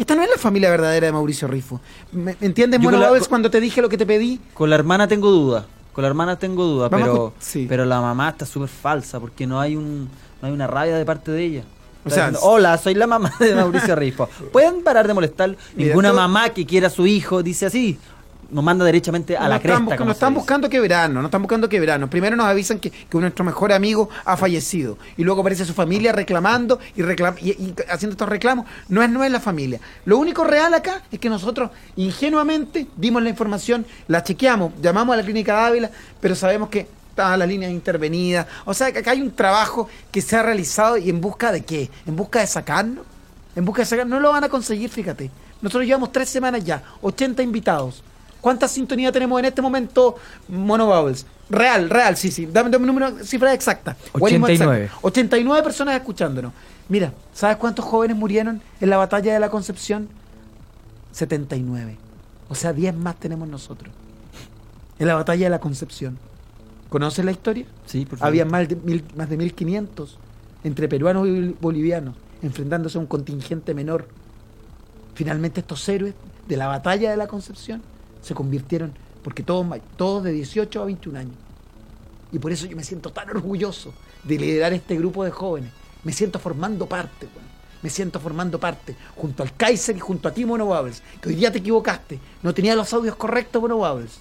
Esta 0.00 0.14
no 0.16 0.22
es 0.22 0.30
la 0.30 0.38
familia 0.38 0.70
verdadera 0.70 1.06
de 1.06 1.12
Mauricio 1.12 1.46
Rifo. 1.46 1.78
¿Me 2.12 2.34
entiendes, 2.40 2.80
Mono 2.80 2.98
con- 3.06 3.20
cuando 3.28 3.50
te 3.50 3.60
dije 3.60 3.82
lo 3.82 3.88
que 3.90 3.98
te 3.98 4.06
pedí? 4.06 4.40
Con 4.54 4.70
la 4.70 4.76
hermana 4.76 5.06
tengo 5.06 5.30
duda. 5.30 5.66
Con 5.92 6.00
la 6.02 6.08
hermana 6.08 6.38
tengo 6.38 6.64
duda, 6.64 6.88
Vamos 6.88 7.06
pero, 7.08 7.32
sí. 7.38 7.66
pero 7.68 7.84
la 7.84 8.00
mamá 8.00 8.30
está 8.30 8.46
súper 8.46 8.70
falsa 8.70 9.20
porque 9.20 9.46
no 9.46 9.60
hay 9.60 9.76
un 9.76 10.08
no 10.40 10.48
hay 10.48 10.54
una 10.54 10.66
rabia 10.66 10.96
de 10.96 11.04
parte 11.04 11.30
de 11.32 11.44
ella. 11.44 11.64
O 12.02 12.08
sea, 12.08 12.28
diciendo, 12.30 12.40
Hola, 12.48 12.78
soy 12.78 12.94
la 12.94 13.06
mamá 13.06 13.30
de 13.38 13.54
Mauricio 13.56 13.94
Rifo. 13.94 14.26
¿Pueden 14.50 14.82
parar 14.82 15.06
de 15.06 15.12
molestar? 15.12 15.54
Ninguna 15.76 16.14
mamá 16.14 16.48
que 16.48 16.64
quiera 16.64 16.86
a 16.86 16.90
su 16.90 17.06
hijo 17.06 17.42
dice 17.42 17.66
así. 17.66 17.98
Nos 18.50 18.64
manda 18.64 18.84
derechamente 18.84 19.36
a 19.36 19.42
No 19.42 19.48
la 19.48 19.56
están 19.56 19.60
cresta. 19.60 19.78
buscando- 19.80 19.96
como 19.98 20.06
no 20.08 20.12
están 20.12 20.34
buscando 20.34 20.68
quebrarnos, 20.68 21.20
no 21.22 21.26
están 21.28 21.42
buscando 21.42 21.68
quebrarnos. 21.68 22.10
Primero 22.10 22.36
nos 22.36 22.46
avisan 22.46 22.78
que, 22.80 22.90
que 22.90 23.18
nuestro 23.18 23.44
mejor 23.44 23.72
amigo 23.72 24.08
ha 24.24 24.36
fallecido. 24.36 24.98
Y 25.16 25.22
luego 25.24 25.40
aparece 25.42 25.64
su 25.64 25.72
familia 25.74 26.12
reclamando 26.12 26.80
y, 26.96 27.02
reclam- 27.02 27.38
y- 27.40 27.50
y 27.50 27.74
haciendo 27.88 28.14
estos 28.14 28.28
reclamos. 28.28 28.66
No 28.88 29.02
es, 29.02 29.10
no 29.10 29.22
es 29.22 29.30
la 29.30 29.40
familia. 29.40 29.78
Lo 30.04 30.18
único 30.18 30.44
real 30.44 30.74
acá 30.74 31.02
es 31.12 31.18
que 31.20 31.28
nosotros 31.30 31.70
ingenuamente 31.96 32.86
dimos 32.96 33.22
la 33.22 33.28
información, 33.28 33.86
la 34.08 34.22
chequeamos, 34.22 34.72
llamamos 34.82 35.14
a 35.14 35.16
la 35.18 35.22
clínica 35.22 35.54
Dávila, 35.54 35.90
pero 36.20 36.34
sabemos 36.34 36.68
que 36.68 36.88
estaban 37.10 37.38
las 37.38 37.48
líneas 37.48 37.70
intervenidas. 37.72 38.46
O 38.64 38.74
sea, 38.74 38.92
que 38.92 38.98
acá 38.98 39.12
hay 39.12 39.20
un 39.22 39.30
trabajo 39.30 39.88
que 40.10 40.20
se 40.20 40.36
ha 40.36 40.42
realizado 40.42 40.96
y 40.96 41.08
en 41.08 41.20
busca 41.20 41.52
de 41.52 41.62
qué? 41.64 41.88
En 42.06 42.16
busca 42.16 42.40
de 42.40 42.46
sacarnos. 42.46 43.04
En 43.56 43.64
busca 43.64 43.82
de 43.82 43.86
sacarnos. 43.86 44.10
No 44.16 44.20
lo 44.20 44.32
van 44.32 44.44
a 44.44 44.48
conseguir, 44.48 44.90
fíjate. 44.90 45.30
Nosotros 45.62 45.86
llevamos 45.86 46.10
tres 46.12 46.28
semanas 46.28 46.64
ya, 46.64 46.82
80 47.02 47.42
invitados. 47.42 48.02
¿Cuánta 48.40 48.68
sintonía 48.68 49.12
tenemos 49.12 49.38
en 49.38 49.46
este 49.46 49.62
momento, 49.62 50.16
Mono 50.48 50.86
Bubbles? 50.86 51.26
Real, 51.48 51.90
real, 51.90 52.16
sí, 52.16 52.30
sí. 52.30 52.46
Dame, 52.46 52.70
dame 52.70 52.82
un 52.82 52.94
número, 52.94 53.24
cifra 53.24 53.52
exacta. 53.52 53.96
Buenismo 54.14 54.46
89. 54.46 54.84
exacto. 54.84 55.06
89 55.06 55.62
personas 55.62 55.96
escuchándonos. 55.96 56.52
Mira, 56.88 57.12
¿sabes 57.32 57.56
cuántos 57.56 57.84
jóvenes 57.84 58.16
murieron 58.16 58.62
en 58.80 58.90
la 58.90 58.96
batalla 58.96 59.32
de 59.34 59.40
la 59.40 59.50
Concepción? 59.50 60.08
79. 61.12 61.96
O 62.48 62.54
sea, 62.54 62.72
10 62.72 62.96
más 62.96 63.16
tenemos 63.16 63.48
nosotros. 63.48 63.92
En 64.98 65.06
la 65.06 65.14
batalla 65.14 65.46
de 65.46 65.50
la 65.50 65.60
Concepción. 65.60 66.18
¿Conoces 66.88 67.24
la 67.24 67.30
historia? 67.30 67.66
Sí, 67.86 68.04
por 68.04 68.18
favor. 68.18 68.28
Había 68.28 68.44
más 68.44 68.68
de, 68.68 68.76
mil, 68.76 69.04
más 69.16 69.28
de 69.28 69.36
1500 69.36 70.18
entre 70.64 70.88
peruanos 70.88 71.26
y 71.26 71.56
bolivianos 71.60 72.14
enfrentándose 72.42 72.98
a 72.98 73.00
un 73.00 73.06
contingente 73.06 73.74
menor. 73.74 74.06
Finalmente 75.14 75.60
estos 75.60 75.86
héroes 75.88 76.14
de 76.48 76.56
la 76.56 76.66
batalla 76.66 77.10
de 77.10 77.16
la 77.16 77.26
Concepción 77.26 77.82
se 78.22 78.34
convirtieron, 78.34 78.92
porque 79.22 79.42
todos, 79.42 79.66
todos 79.96 80.24
de 80.24 80.32
18 80.32 80.82
a 80.82 80.84
21 80.84 81.18
años. 81.18 81.34
Y 82.32 82.38
por 82.38 82.52
eso 82.52 82.66
yo 82.66 82.76
me 82.76 82.84
siento 82.84 83.10
tan 83.10 83.28
orgulloso 83.30 83.92
de 84.24 84.38
liderar 84.38 84.72
este 84.72 84.96
grupo 84.96 85.24
de 85.24 85.30
jóvenes. 85.30 85.72
Me 86.04 86.12
siento 86.12 86.38
formando 86.38 86.86
parte, 86.86 87.28
me 87.82 87.90
siento 87.90 88.20
formando 88.20 88.58
parte, 88.58 88.96
junto 89.16 89.42
al 89.42 89.54
Kaiser 89.54 89.96
y 89.96 90.00
junto 90.00 90.28
a 90.28 90.32
ti, 90.32 90.44
Mono 90.44 90.66
Bubbles, 90.66 91.02
que 91.20 91.30
hoy 91.30 91.34
día 91.34 91.50
te 91.50 91.58
equivocaste. 91.58 92.18
No 92.42 92.54
tenía 92.54 92.76
los 92.76 92.92
audios 92.92 93.16
correctos, 93.16 93.60
Mono 93.60 93.76
Bubbles. 93.76 94.18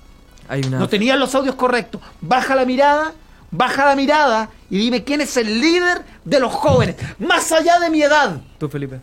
Hay 0.48 0.62
una... 0.66 0.80
No 0.80 0.90
tenías 0.90 1.18
los 1.18 1.34
audios 1.36 1.56
correctos. 1.56 2.02
Baja 2.22 2.56
la 2.56 2.66
mirada, 2.66 3.14
baja 3.52 3.86
la 3.86 3.96
mirada 3.96 4.50
y 4.70 4.78
dime 4.78 5.04
quién 5.04 5.22
es 5.22 5.38
el 5.38 5.60
líder 5.60 6.04
de 6.26 6.40
los 6.40 6.54
jóvenes, 6.54 6.96
más 7.20 7.52
allá 7.52 7.80
de 7.80 7.90
mi 7.90 8.02
edad. 8.02 8.42
Tú, 8.58 8.70
Felipe. 8.70 9.00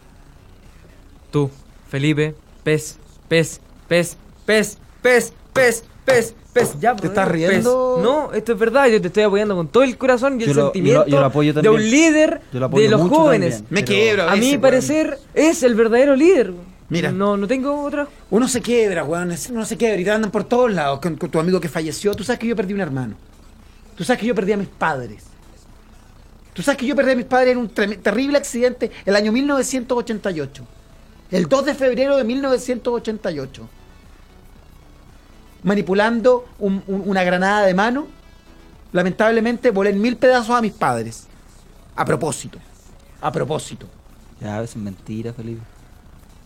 Tú, 1.30 1.50
Felipe. 1.88 2.34
Pez, 2.64 2.96
pez, 3.28 3.60
pez, 3.86 4.16
pez, 4.44 4.78
pez, 5.06 5.32
pez, 5.52 5.84
pez, 6.04 6.34
pez. 6.52 6.74
Ya, 6.80 6.96
¿Te 6.96 7.06
estás 7.06 7.26
pez. 7.28 7.32
riendo? 7.34 8.00
No, 8.02 8.32
esto 8.32 8.52
es 8.54 8.58
verdad. 8.58 8.86
Yo 8.88 9.00
te 9.00 9.06
estoy 9.06 9.22
apoyando 9.22 9.54
con 9.54 9.68
todo 9.68 9.84
el 9.84 9.96
corazón 9.96 10.40
y 10.40 10.44
el 10.44 10.48
lo- 10.50 10.54
yo 10.54 10.60
lo- 10.60 10.66
sentimiento 10.66 11.06
yo 11.06 11.20
lo 11.20 11.26
apoyo 11.26 11.54
de 11.54 11.68
un 11.68 11.80
líder 11.90 12.40
Yo 12.52 12.58
lo 12.60 12.66
apoyo 12.66 12.84
de 12.84 12.90
los 12.90 13.08
jóvenes. 13.08 13.54
también, 13.62 13.74
Me 13.74 13.84
quiebro 13.84 14.22
a 14.24 14.32
A 14.32 14.36
mi 14.36 14.58
parecer 14.58 15.18
es 15.34 15.62
el 15.62 15.74
verdadero 15.76 16.16
líder. 16.16 16.52
Mira. 16.88 17.10
No, 17.12 17.36
no 17.36 17.46
tengo 17.46 17.82
otra. 17.84 18.06
Uno 18.30 18.46
se 18.48 18.60
quiebra, 18.60 19.04
weón. 19.04 19.32
Uno 19.50 19.64
se 19.64 19.76
quiebra 19.76 20.00
y 20.00 20.04
te 20.04 20.10
andan 20.10 20.30
por 20.30 20.44
todos 20.44 20.72
lados 20.72 21.00
con, 21.00 21.16
con 21.16 21.30
tu 21.30 21.38
amigo 21.38 21.60
que 21.60 21.68
falleció. 21.68 22.14
Tú 22.14 22.22
sabes 22.24 22.38
que 22.40 22.46
yo 22.48 22.56
perdí 22.56 22.74
un 22.74 22.80
hermano. 22.80 23.14
Tú 23.96 24.02
sabes 24.04 24.20
que 24.20 24.26
yo 24.26 24.34
perdí 24.34 24.52
a 24.52 24.56
mis 24.56 24.68
padres. 24.68 25.24
Tú 26.52 26.62
sabes 26.62 26.78
que 26.78 26.86
yo 26.86 26.94
perdí 26.96 27.12
a 27.12 27.16
mis 27.16 27.24
padres 27.26 27.52
en 27.52 27.58
un 27.58 27.68
terrible 27.68 28.38
accidente 28.38 28.90
el 29.04 29.14
año 29.16 29.30
1988. 29.32 30.64
El 31.30 31.46
2 31.48 31.64
de 31.64 31.74
febrero 31.74 32.16
de 32.16 32.24
1988. 32.24 33.68
Manipulando 35.66 36.46
un- 36.60 36.80
un- 36.86 37.02
una 37.06 37.24
granada 37.24 37.66
de 37.66 37.74
mano. 37.74 38.06
Lamentablemente 38.92 39.72
volé 39.72 39.90
en 39.90 40.00
mil 40.00 40.16
pedazos 40.16 40.56
a 40.56 40.62
mis 40.62 40.72
padres. 40.72 41.26
A 41.96 42.04
propósito. 42.04 42.58
A 43.20 43.32
propósito. 43.32 43.88
Ya, 44.40 44.56
a 44.56 44.60
veces 44.60 44.76
es 44.76 44.82
mentira, 44.82 45.32
Felipe. 45.32 45.60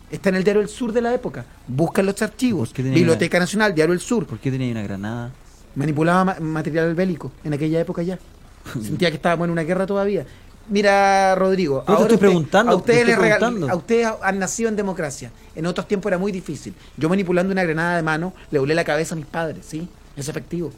Está 0.09 0.29
en 0.29 0.35
el 0.35 0.43
diario 0.43 0.61
El 0.63 0.69
Sur 0.69 0.91
de 0.91 1.01
la 1.01 1.13
época. 1.13 1.45
Busca 1.67 2.01
los 2.01 2.19
archivos. 2.21 2.73
Biblioteca 2.73 3.37
Nacional, 3.39 3.75
Diario 3.75 3.93
El 3.93 3.99
Sur. 3.99 4.25
¿Por 4.25 4.39
qué 4.39 4.49
tenía 4.49 4.71
una 4.71 4.81
granada? 4.81 5.29
Manipulaba 5.75 6.25
ma- 6.25 6.39
material 6.39 6.95
bélico 6.95 7.31
en 7.43 7.53
aquella 7.53 7.79
época 7.79 8.01
ya. 8.01 8.17
Sentía 8.81 9.09
que 9.11 9.17
estábamos 9.17 9.45
en 9.45 9.51
una 9.51 9.61
guerra 9.61 9.85
todavía. 9.85 10.25
Mira, 10.69 11.35
Rodrigo, 11.35 11.79
ahora 11.87 11.93
estoy 12.01 12.05
usted- 12.15 12.19
preguntando, 12.19 12.71
a 12.71 12.75
ustedes, 12.75 12.99
estoy 13.09 13.15
preguntando. 13.15 13.69
a 13.69 13.75
ustedes 13.75 14.07
han 14.21 14.39
nacido 14.39 14.69
en 14.69 14.75
democracia. 14.75 15.31
En 15.55 15.65
otros 15.65 15.87
tiempos 15.87 16.09
era 16.09 16.17
muy 16.17 16.31
difícil. 16.31 16.73
Yo 16.97 17.09
manipulando 17.09 17.51
una 17.51 17.63
granada 17.63 17.97
de 17.97 18.03
mano 18.03 18.33
le 18.51 18.59
volé 18.59 18.73
la 18.75 18.83
cabeza 18.85 19.15
a 19.15 19.17
mis 19.17 19.25
padres, 19.25 19.65
¿sí? 19.65 19.87
Es 20.15 20.29
efectivo. 20.29 20.71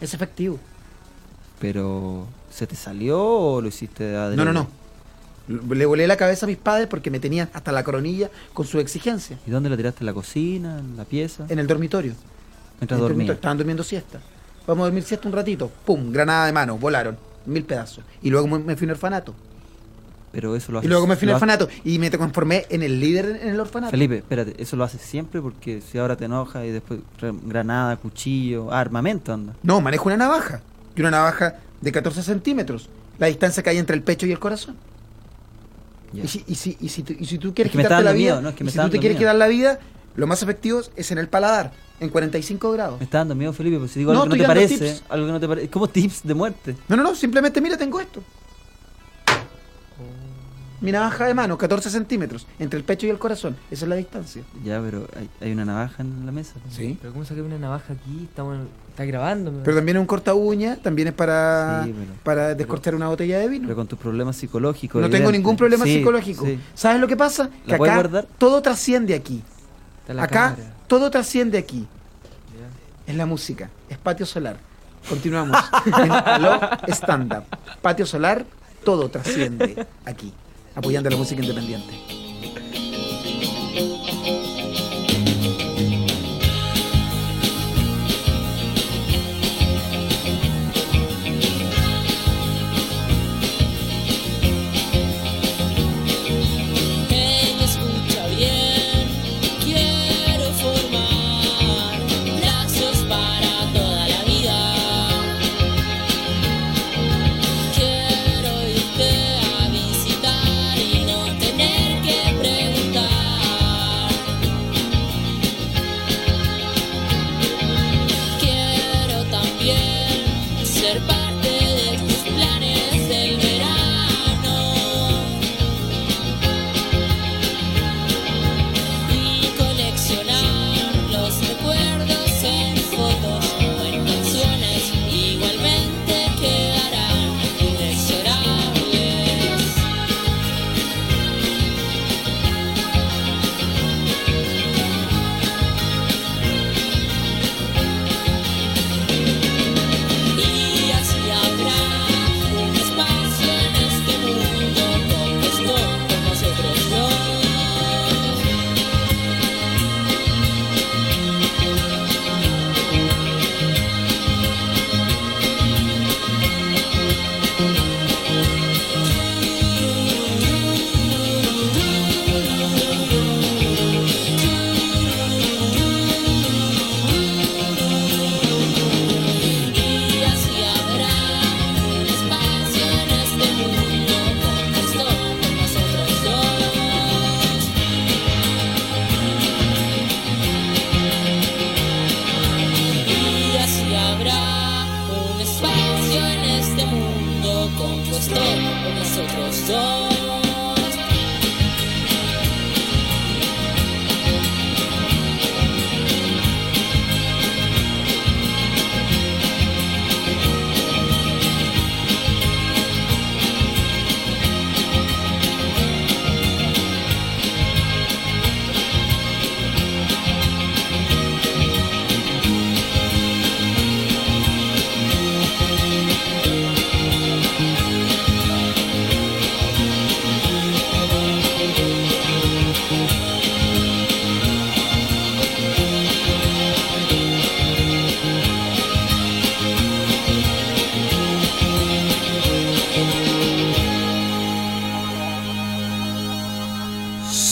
Es 0.00 0.12
efectivo. 0.12 0.58
Pero, 1.60 2.26
¿se 2.50 2.66
te 2.66 2.76
salió 2.76 3.20
o 3.22 3.60
lo 3.60 3.68
hiciste 3.68 4.04
de 4.04 4.16
adrede? 4.16 4.36
No, 4.36 4.44
no, 4.44 4.52
no. 4.52 4.68
Le 5.74 5.86
volé 5.86 6.06
la 6.06 6.16
cabeza 6.16 6.44
a 6.44 6.48
mis 6.48 6.58
padres 6.58 6.88
porque 6.88 7.10
me 7.10 7.20
tenían 7.20 7.48
hasta 7.54 7.72
la 7.72 7.82
coronilla 7.82 8.30
con 8.52 8.66
su 8.66 8.78
exigencia. 8.80 9.38
¿Y 9.46 9.50
dónde 9.50 9.70
la 9.70 9.76
tiraste? 9.78 10.00
¿En 10.00 10.06
la 10.06 10.12
cocina? 10.12 10.78
¿En 10.78 10.96
la 10.96 11.04
pieza? 11.06 11.46
En 11.48 11.58
el 11.58 11.66
dormitorio. 11.66 12.12
Mientras 12.80 12.80
En 12.80 12.82
el 12.82 12.88
dormía. 12.88 13.08
dormitorio. 13.08 13.32
Estaban 13.34 13.56
durmiendo 13.56 13.82
siesta. 13.82 14.20
Vamos 14.66 14.82
a 14.82 14.86
dormir 14.86 15.02
siesta 15.04 15.26
un 15.26 15.32
ratito. 15.34 15.70
Pum, 15.86 16.12
granada 16.12 16.44
de 16.46 16.52
mano, 16.52 16.76
volaron. 16.76 17.16
Mil 17.48 17.64
pedazos. 17.64 18.04
Y 18.22 18.30
luego 18.30 18.46
me 18.46 18.76
fui 18.76 18.84
a 18.84 18.86
un 18.86 18.90
orfanato. 18.92 19.34
Pero 20.30 20.54
eso 20.54 20.72
lo 20.72 20.82
Y 20.84 20.86
luego 20.88 21.06
me 21.06 21.16
fui 21.16 21.26
al 21.26 21.34
haces- 21.34 21.42
orfanato. 21.42 21.68
Y 21.84 21.98
me 21.98 22.10
conformé 22.10 22.66
en 22.68 22.82
el 22.82 23.00
líder 23.00 23.40
en 23.42 23.48
el 23.48 23.58
orfanato. 23.60 23.90
Felipe, 23.90 24.18
espérate, 24.18 24.54
eso 24.62 24.76
lo 24.76 24.84
haces 24.84 25.00
siempre 25.00 25.40
porque 25.40 25.80
si 25.80 25.96
ahora 25.98 26.16
te 26.16 26.26
enojas 26.26 26.64
y 26.66 26.70
después 26.70 27.00
granada, 27.44 27.96
cuchillo, 27.96 28.70
armamento 28.72 29.32
anda. 29.32 29.54
No, 29.62 29.80
manejo 29.80 30.06
una 30.08 30.18
navaja. 30.18 30.60
Y 30.94 31.00
una 31.00 31.10
navaja 31.12 31.56
de 31.80 31.92
14 31.92 32.22
centímetros. 32.22 32.88
La 33.18 33.28
distancia 33.28 33.62
que 33.62 33.70
hay 33.70 33.78
entre 33.78 33.96
el 33.96 34.02
pecho 34.02 34.26
y 34.26 34.32
el 34.32 34.38
corazón. 34.38 34.76
Y 36.12 36.26
si, 36.26 36.42
y, 36.46 36.54
si, 36.54 36.76
y, 36.80 36.88
si, 36.88 37.02
tú- 37.02 37.14
y 37.18 37.24
si 37.26 37.38
tú 37.38 37.52
quieres 37.54 37.70
quitarte 37.72 38.02
la 38.02 38.12
vida, 38.12 38.40
si 38.56 38.64
tú 38.64 38.88
te 38.90 38.98
quieres 38.98 39.02
miedo. 39.02 39.18
quitar 39.18 39.34
la 39.36 39.46
vida, 39.46 39.78
lo 40.18 40.26
más 40.26 40.42
efectivo 40.42 40.80
es 40.96 41.10
en 41.12 41.18
el 41.18 41.28
paladar, 41.28 41.72
en 42.00 42.08
45 42.10 42.72
grados. 42.72 42.98
Me 42.98 43.04
está 43.04 43.18
dando 43.18 43.34
miedo, 43.34 43.52
Felipe, 43.52 43.78
pues 43.78 43.92
si 43.92 44.00
digo 44.00 44.12
No, 44.12 44.22
algo 44.22 44.32
que 44.34 44.38
no 44.38 44.42
te 44.44 44.48
parece, 44.48 44.76
tips. 44.78 45.04
algo 45.08 45.26
que 45.26 45.32
no 45.32 45.40
te 45.40 45.48
parece, 45.48 45.68
como 45.70 45.88
tips 45.88 46.22
de 46.24 46.34
muerte. 46.34 46.76
No, 46.88 46.96
no, 46.96 47.02
no, 47.04 47.14
simplemente 47.14 47.60
mira, 47.60 47.76
tengo 47.78 48.00
esto. 48.00 48.20
Mi 50.80 50.92
navaja 50.92 51.26
de 51.26 51.34
mano, 51.34 51.58
14 51.58 51.90
centímetros, 51.90 52.46
entre 52.60 52.78
el 52.78 52.84
pecho 52.84 53.04
y 53.06 53.10
el 53.10 53.18
corazón. 53.18 53.56
Esa 53.68 53.84
es 53.84 53.88
la 53.88 53.96
distancia. 53.96 54.44
Ya, 54.62 54.80
pero 54.80 55.08
hay, 55.16 55.28
hay 55.40 55.50
una 55.52 55.64
navaja 55.64 56.04
en 56.04 56.24
la 56.24 56.30
mesa. 56.30 56.54
Sí. 56.70 56.96
Pero 57.00 57.12
¿cómo 57.12 57.24
saqué 57.24 57.42
una 57.42 57.58
navaja 57.58 57.94
aquí? 57.94 58.26
Estamos, 58.28 58.58
está 58.90 59.04
grabando. 59.04 59.52
Pero 59.64 59.76
también 59.76 59.96
es 59.96 60.00
un 60.02 60.06
corta 60.06 60.34
uña, 60.34 60.76
también 60.80 61.08
es 61.08 61.14
para, 61.14 61.82
Sí, 61.84 61.92
pero- 61.98 62.12
para 62.22 62.54
descorchar 62.54 62.94
una 62.94 63.08
botella 63.08 63.40
de 63.40 63.48
vino. 63.48 63.64
Pero 63.66 63.74
con 63.74 63.88
tus 63.88 63.98
problemas 63.98 64.36
psicológicos. 64.36 65.02
No 65.02 65.10
tengo 65.10 65.32
ningún 65.32 65.56
problema 65.56 65.84
Sí, 65.84 65.94
psicológico. 65.98 66.44
sí. 66.46 66.60
¿Sabes 66.74 67.00
lo 67.00 67.08
que 67.08 67.16
pasa? 67.16 67.50
Que 67.66 67.72
¿La 67.72 67.76
puedes 67.78 67.92
acá 67.94 68.00
guardar? 68.02 68.26
todo 68.38 68.62
trasciende 68.62 69.14
aquí. 69.16 69.42
La 70.08 70.22
Acá 70.24 70.56
cámara. 70.56 70.74
todo 70.86 71.10
trasciende 71.10 71.58
aquí. 71.58 71.86
Es 73.06 73.14
la 73.16 73.24
música, 73.26 73.70
es 73.88 73.96
patio 73.98 74.26
solar. 74.26 74.58
Continuamos. 75.08 75.56
en 75.86 76.12
Aló 76.12 76.60
Stand 76.88 77.32
Up. 77.32 77.44
Patio 77.80 78.04
solar, 78.04 78.44
todo 78.84 79.08
trasciende 79.08 79.86
aquí. 80.04 80.32
Apoyando 80.74 81.08
la 81.08 81.16
música 81.16 81.40
independiente. 81.40 82.17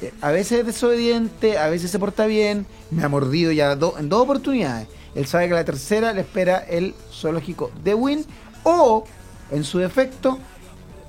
Eh, 0.00 0.12
A 0.20 0.30
veces 0.30 0.60
es 0.60 0.66
desobediente, 0.66 1.58
a 1.58 1.68
veces 1.68 1.90
se 1.90 1.98
porta 1.98 2.26
bien. 2.26 2.66
Me 2.90 3.04
ha 3.04 3.08
mordido 3.08 3.52
ya 3.52 3.76
do- 3.76 3.96
en 3.98 4.08
dos 4.08 4.22
oportunidades. 4.22 4.88
Él 5.14 5.26
sabe 5.26 5.48
que 5.48 5.54
la 5.54 5.64
tercera 5.64 6.12
le 6.14 6.22
espera 6.22 6.58
el 6.58 6.94
zoológico 7.12 7.70
de 7.84 7.94
Win 7.94 8.24
o, 8.64 9.04
en 9.50 9.64
su 9.64 9.78
defecto, 9.78 10.38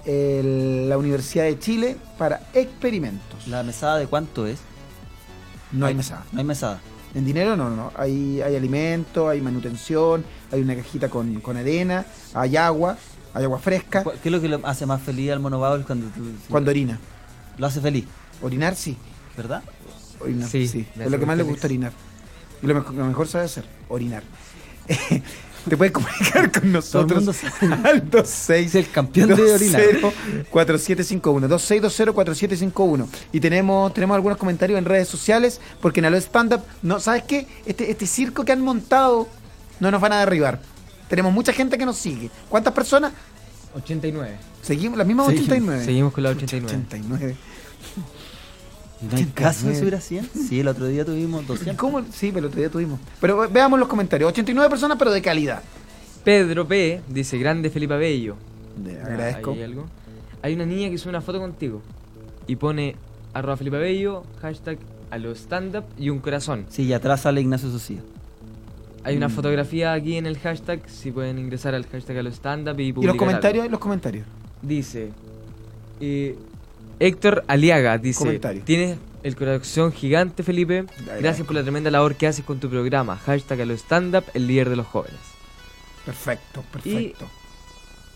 el- 0.05 0.89
la 0.89 0.97
Universidad 0.97 1.45
de 1.45 1.57
Chile 1.57 1.97
para 2.17 2.41
experimentos. 2.53 3.47
¿La 3.47 3.63
mesada 3.63 3.97
de 3.97 4.07
cuánto 4.07 4.45
es? 4.45 4.59
No 5.71 5.85
hay 5.85 5.95
mesada. 5.95 6.25
No 6.31 6.39
hay 6.39 6.45
mesada. 6.45 6.81
En 7.15 7.25
dinero 7.25 7.55
no, 7.55 7.69
no. 7.69 7.91
Hay, 7.95 8.41
hay 8.41 8.55
alimento, 8.55 9.29
hay 9.29 9.39
manutención, 9.41 10.23
hay 10.51 10.61
una 10.61 10.75
cajita 10.75 11.09
con, 11.09 11.39
con 11.41 11.57
arena, 11.57 12.05
hay 12.33 12.57
agua, 12.57 12.97
hay 13.33 13.43
agua 13.43 13.59
fresca. 13.59 14.03
¿Qué 14.03 14.29
es 14.29 14.31
lo 14.31 14.41
que 14.41 14.47
le 14.49 14.59
hace 14.63 14.85
más 14.85 15.01
feliz 15.01 15.31
al 15.31 15.39
mono 15.39 15.59
Bubbles 15.59 15.85
cuando 15.85 16.07
tú- 16.07 16.31
Cuando 16.49 16.71
orina. 16.71 16.99
Lo 17.57 17.67
hace 17.67 17.81
feliz, 17.81 18.05
Orinar 18.41 18.75
sí. 18.75 18.97
¿verdad? 19.37 19.63
Orinar, 20.19 20.49
Sí, 20.49 20.63
Es 20.99 21.11
lo 21.11 21.19
que 21.19 21.25
más 21.25 21.37
le 21.37 21.43
gusta 21.43 21.67
orinar. 21.67 21.91
Y 22.61 22.67
lo 22.67 22.75
mejor, 22.75 22.93
lo 22.95 23.05
mejor 23.05 23.27
sabe 23.27 23.45
hacer, 23.45 23.65
orinar. 23.89 24.23
Te 25.67 25.77
puedes 25.77 25.93
comunicar 25.93 26.51
con 26.51 26.71
nosotros 26.71 27.25
al 27.83 28.01
26 28.01 28.75
el 28.75 28.89
campeón 28.91 29.29
de 29.29 29.53
orinar. 29.53 29.81
4751 30.49 31.47
26204751 31.47 33.07
y 33.31 33.39
tenemos 33.39 33.93
tenemos 33.93 34.15
algunos 34.15 34.37
comentarios 34.37 34.77
en 34.77 34.85
redes 34.85 35.07
sociales 35.07 35.61
porque 35.81 35.99
en 36.01 36.05
Alo 36.05 36.17
Stand 36.17 36.53
Up 36.55 36.61
no 36.81 36.99
sabes 36.99 37.23
qué 37.23 37.47
este 37.65 37.89
este 37.91 38.05
circo 38.07 38.43
que 38.43 38.51
han 38.51 38.61
montado 38.61 39.27
no 39.79 39.89
nos 39.91 40.01
van 40.01 40.13
a 40.13 40.19
derribar 40.19 40.59
tenemos 41.09 41.31
mucha 41.33 41.53
gente 41.53 41.77
que 41.77 41.85
nos 41.85 41.97
sigue 41.97 42.29
¿cuántas 42.49 42.73
personas? 42.73 43.13
89. 43.75 44.37
seguimos 44.61 44.97
las 44.97 45.07
mismas 45.07 45.27
Seguimos- 45.27 45.47
89 45.47 45.85
Seguimos 45.85 46.13
con 46.13 46.23
la 46.23 46.29
89. 46.31 46.83
89 46.87 47.35
¿No 49.11 49.17
hay 49.17 49.25
caso 49.25 49.67
de 49.67 49.75
subir 49.79 49.95
a 49.95 50.01
100? 50.01 50.29
Sí, 50.47 50.59
el 50.59 50.67
otro 50.67 50.87
día 50.87 51.03
tuvimos 51.05 51.45
200. 51.47 51.75
¿Cómo? 51.77 52.01
Sí, 52.11 52.27
pero 52.33 52.39
el 52.39 52.45
otro 52.45 52.59
día 52.59 52.69
tuvimos. 52.69 52.99
Pero 53.19 53.49
veamos 53.49 53.79
los 53.79 53.87
comentarios. 53.87 54.29
89 54.29 54.69
personas, 54.69 54.97
pero 54.97 55.11
de 55.11 55.21
calidad. 55.21 55.61
Pedro 56.23 56.67
P. 56.67 57.01
dice, 57.09 57.37
grande 57.37 57.69
Felipe 57.69 57.97
Bello. 57.97 58.35
Le 58.83 58.99
agradezco. 59.01 59.51
Hay 59.51 59.63
algo. 59.63 59.85
Hay 60.41 60.53
una 60.53 60.65
niña 60.65 60.89
que 60.89 60.97
sube 60.97 61.09
una 61.09 61.21
foto 61.21 61.39
contigo 61.39 61.81
y 62.47 62.55
pone 62.55 62.95
arroba 63.33 63.57
Felipe 63.57 63.77
Bello, 63.77 64.23
hashtag 64.41 64.77
a 65.11 65.17
los 65.17 65.37
stand-up 65.39 65.83
y 65.97 66.09
un 66.09 66.19
corazón. 66.19 66.65
Sí, 66.69 66.83
y 66.83 66.93
atrás 66.93 67.21
sale 67.21 67.41
Ignacio 67.41 67.69
Socia. 67.71 67.99
Hay 69.03 69.17
una 69.17 69.27
Mm. 69.27 69.31
fotografía 69.31 69.93
aquí 69.93 70.15
en 70.17 70.25
el 70.25 70.37
hashtag, 70.39 70.81
si 70.89 71.11
pueden 71.11 71.37
ingresar 71.37 71.75
al 71.75 71.85
hashtag 71.85 72.17
a 72.19 72.23
los 72.23 72.35
stand-up 72.35 72.79
y 72.79 72.87
¿Y 72.87 72.93
publicar 72.93 73.15
los 73.15 73.19
comentarios? 73.19 73.63
algo. 73.63 73.71
Los 73.71 73.79
comentarios. 73.81 74.25
Dice, 74.61 75.09
eh, 75.99 76.35
Héctor 77.05 77.43
Aliaga 77.47 77.97
dice, 77.97 78.19
Comentario. 78.19 78.61
tienes 78.63 78.97
el 79.23 79.35
corazón 79.35 79.91
gigante 79.91 80.43
Felipe, 80.43 80.85
gracias 81.19 81.45
por 81.45 81.55
la 81.55 81.61
tremenda 81.63 81.89
labor 81.91 82.15
que 82.15 82.27
haces 82.27 82.45
con 82.45 82.59
tu 82.59 82.69
programa, 82.69 83.17
hashtag 83.17 83.61
a 83.61 83.65
los 83.65 83.79
stand-up, 83.81 84.23
el 84.33 84.47
líder 84.47 84.69
de 84.69 84.75
los 84.77 84.87
jóvenes. 84.87 85.19
Perfecto, 86.05 86.63
perfecto. 86.71 87.29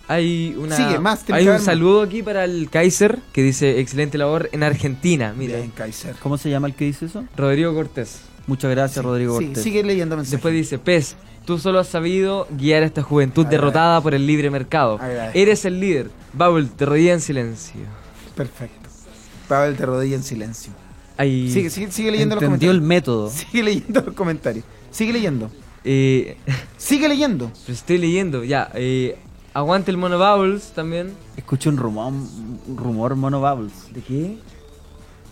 Hay 0.09 0.55
una 0.57 0.75
Sigue, 0.75 0.99
más, 0.99 1.25
tiene 1.25 1.41
hay 1.41 1.47
un 1.49 1.59
saludo 1.59 2.01
aquí 2.01 2.23
para 2.23 2.45
el 2.45 2.69
Kaiser 2.69 3.19
que 3.33 3.43
dice 3.43 3.79
excelente 3.81 4.17
labor 4.17 4.49
en 4.53 4.63
Argentina. 4.63 5.33
Mira, 5.37 5.57
Bien, 5.57 5.69
Kaiser. 5.71 6.15
¿Cómo 6.21 6.37
se 6.37 6.49
llama 6.49 6.67
el 6.67 6.75
que 6.75 6.85
dice 6.85 7.05
eso? 7.07 7.25
Rodrigo 7.35 7.73
Cortés. 7.73 8.21
Muchas 8.47 8.71
gracias, 8.71 9.03
Rodrigo 9.03 9.37
Sí, 9.37 9.47
Cortés. 9.47 9.63
sigue 9.63 9.83
leyendo 9.83 10.15
mensajes. 10.15 10.31
Después 10.31 10.53
dice, 10.53 10.79
Pez, 10.79 11.17
tú 11.45 11.59
solo 11.59 11.79
has 11.79 11.87
sabido 11.87 12.47
guiar 12.51 12.83
a 12.83 12.85
esta 12.85 13.03
juventud 13.03 13.41
Agradezco. 13.45 13.65
derrotada 13.65 14.01
por 14.01 14.13
el 14.13 14.25
libre 14.25 14.49
mercado. 14.49 14.93
Agradezco. 15.01 15.37
Eres 15.37 15.65
el 15.65 15.77
líder. 15.81 16.09
Bubble, 16.31 16.67
te 16.77 16.85
rodilla 16.85 17.11
en 17.13 17.19
silencio. 17.19 17.81
Perfecto. 18.35 18.76
Pavel 19.47 19.75
te 19.75 19.85
rodilla 19.85 20.15
en 20.15 20.23
silencio. 20.23 20.71
Sigue, 21.17 21.69
sigue, 21.71 21.91
sigue 21.91 22.11
leyendo 22.11 22.35
los 22.35 22.43
Entendió 22.43 22.71
el 22.71 22.77
comentarios. 22.77 22.87
método. 22.87 23.29
Sigue 23.51 23.63
leyendo 23.63 24.01
los 24.01 24.13
comentarios. 24.15 24.65
Sigue 24.91 25.13
leyendo. 25.13 25.49
Eh, 25.83 26.37
Sigue 26.77 27.07
leyendo. 27.09 27.51
estoy 27.67 27.97
leyendo, 27.97 28.43
ya. 28.43 28.69
Eh, 28.75 29.17
aguante 29.53 29.89
el 29.89 29.97
mono 29.97 30.17
Bubbles 30.19 30.71
también. 30.75 31.13
Escucho 31.35 31.69
un 31.71 31.77
rumor, 31.77 32.13
un 32.13 32.77
rumor 32.77 33.15
mono 33.15 33.39
Bubbles. 33.39 33.91
¿De 33.93 34.01
qué? 34.01 34.37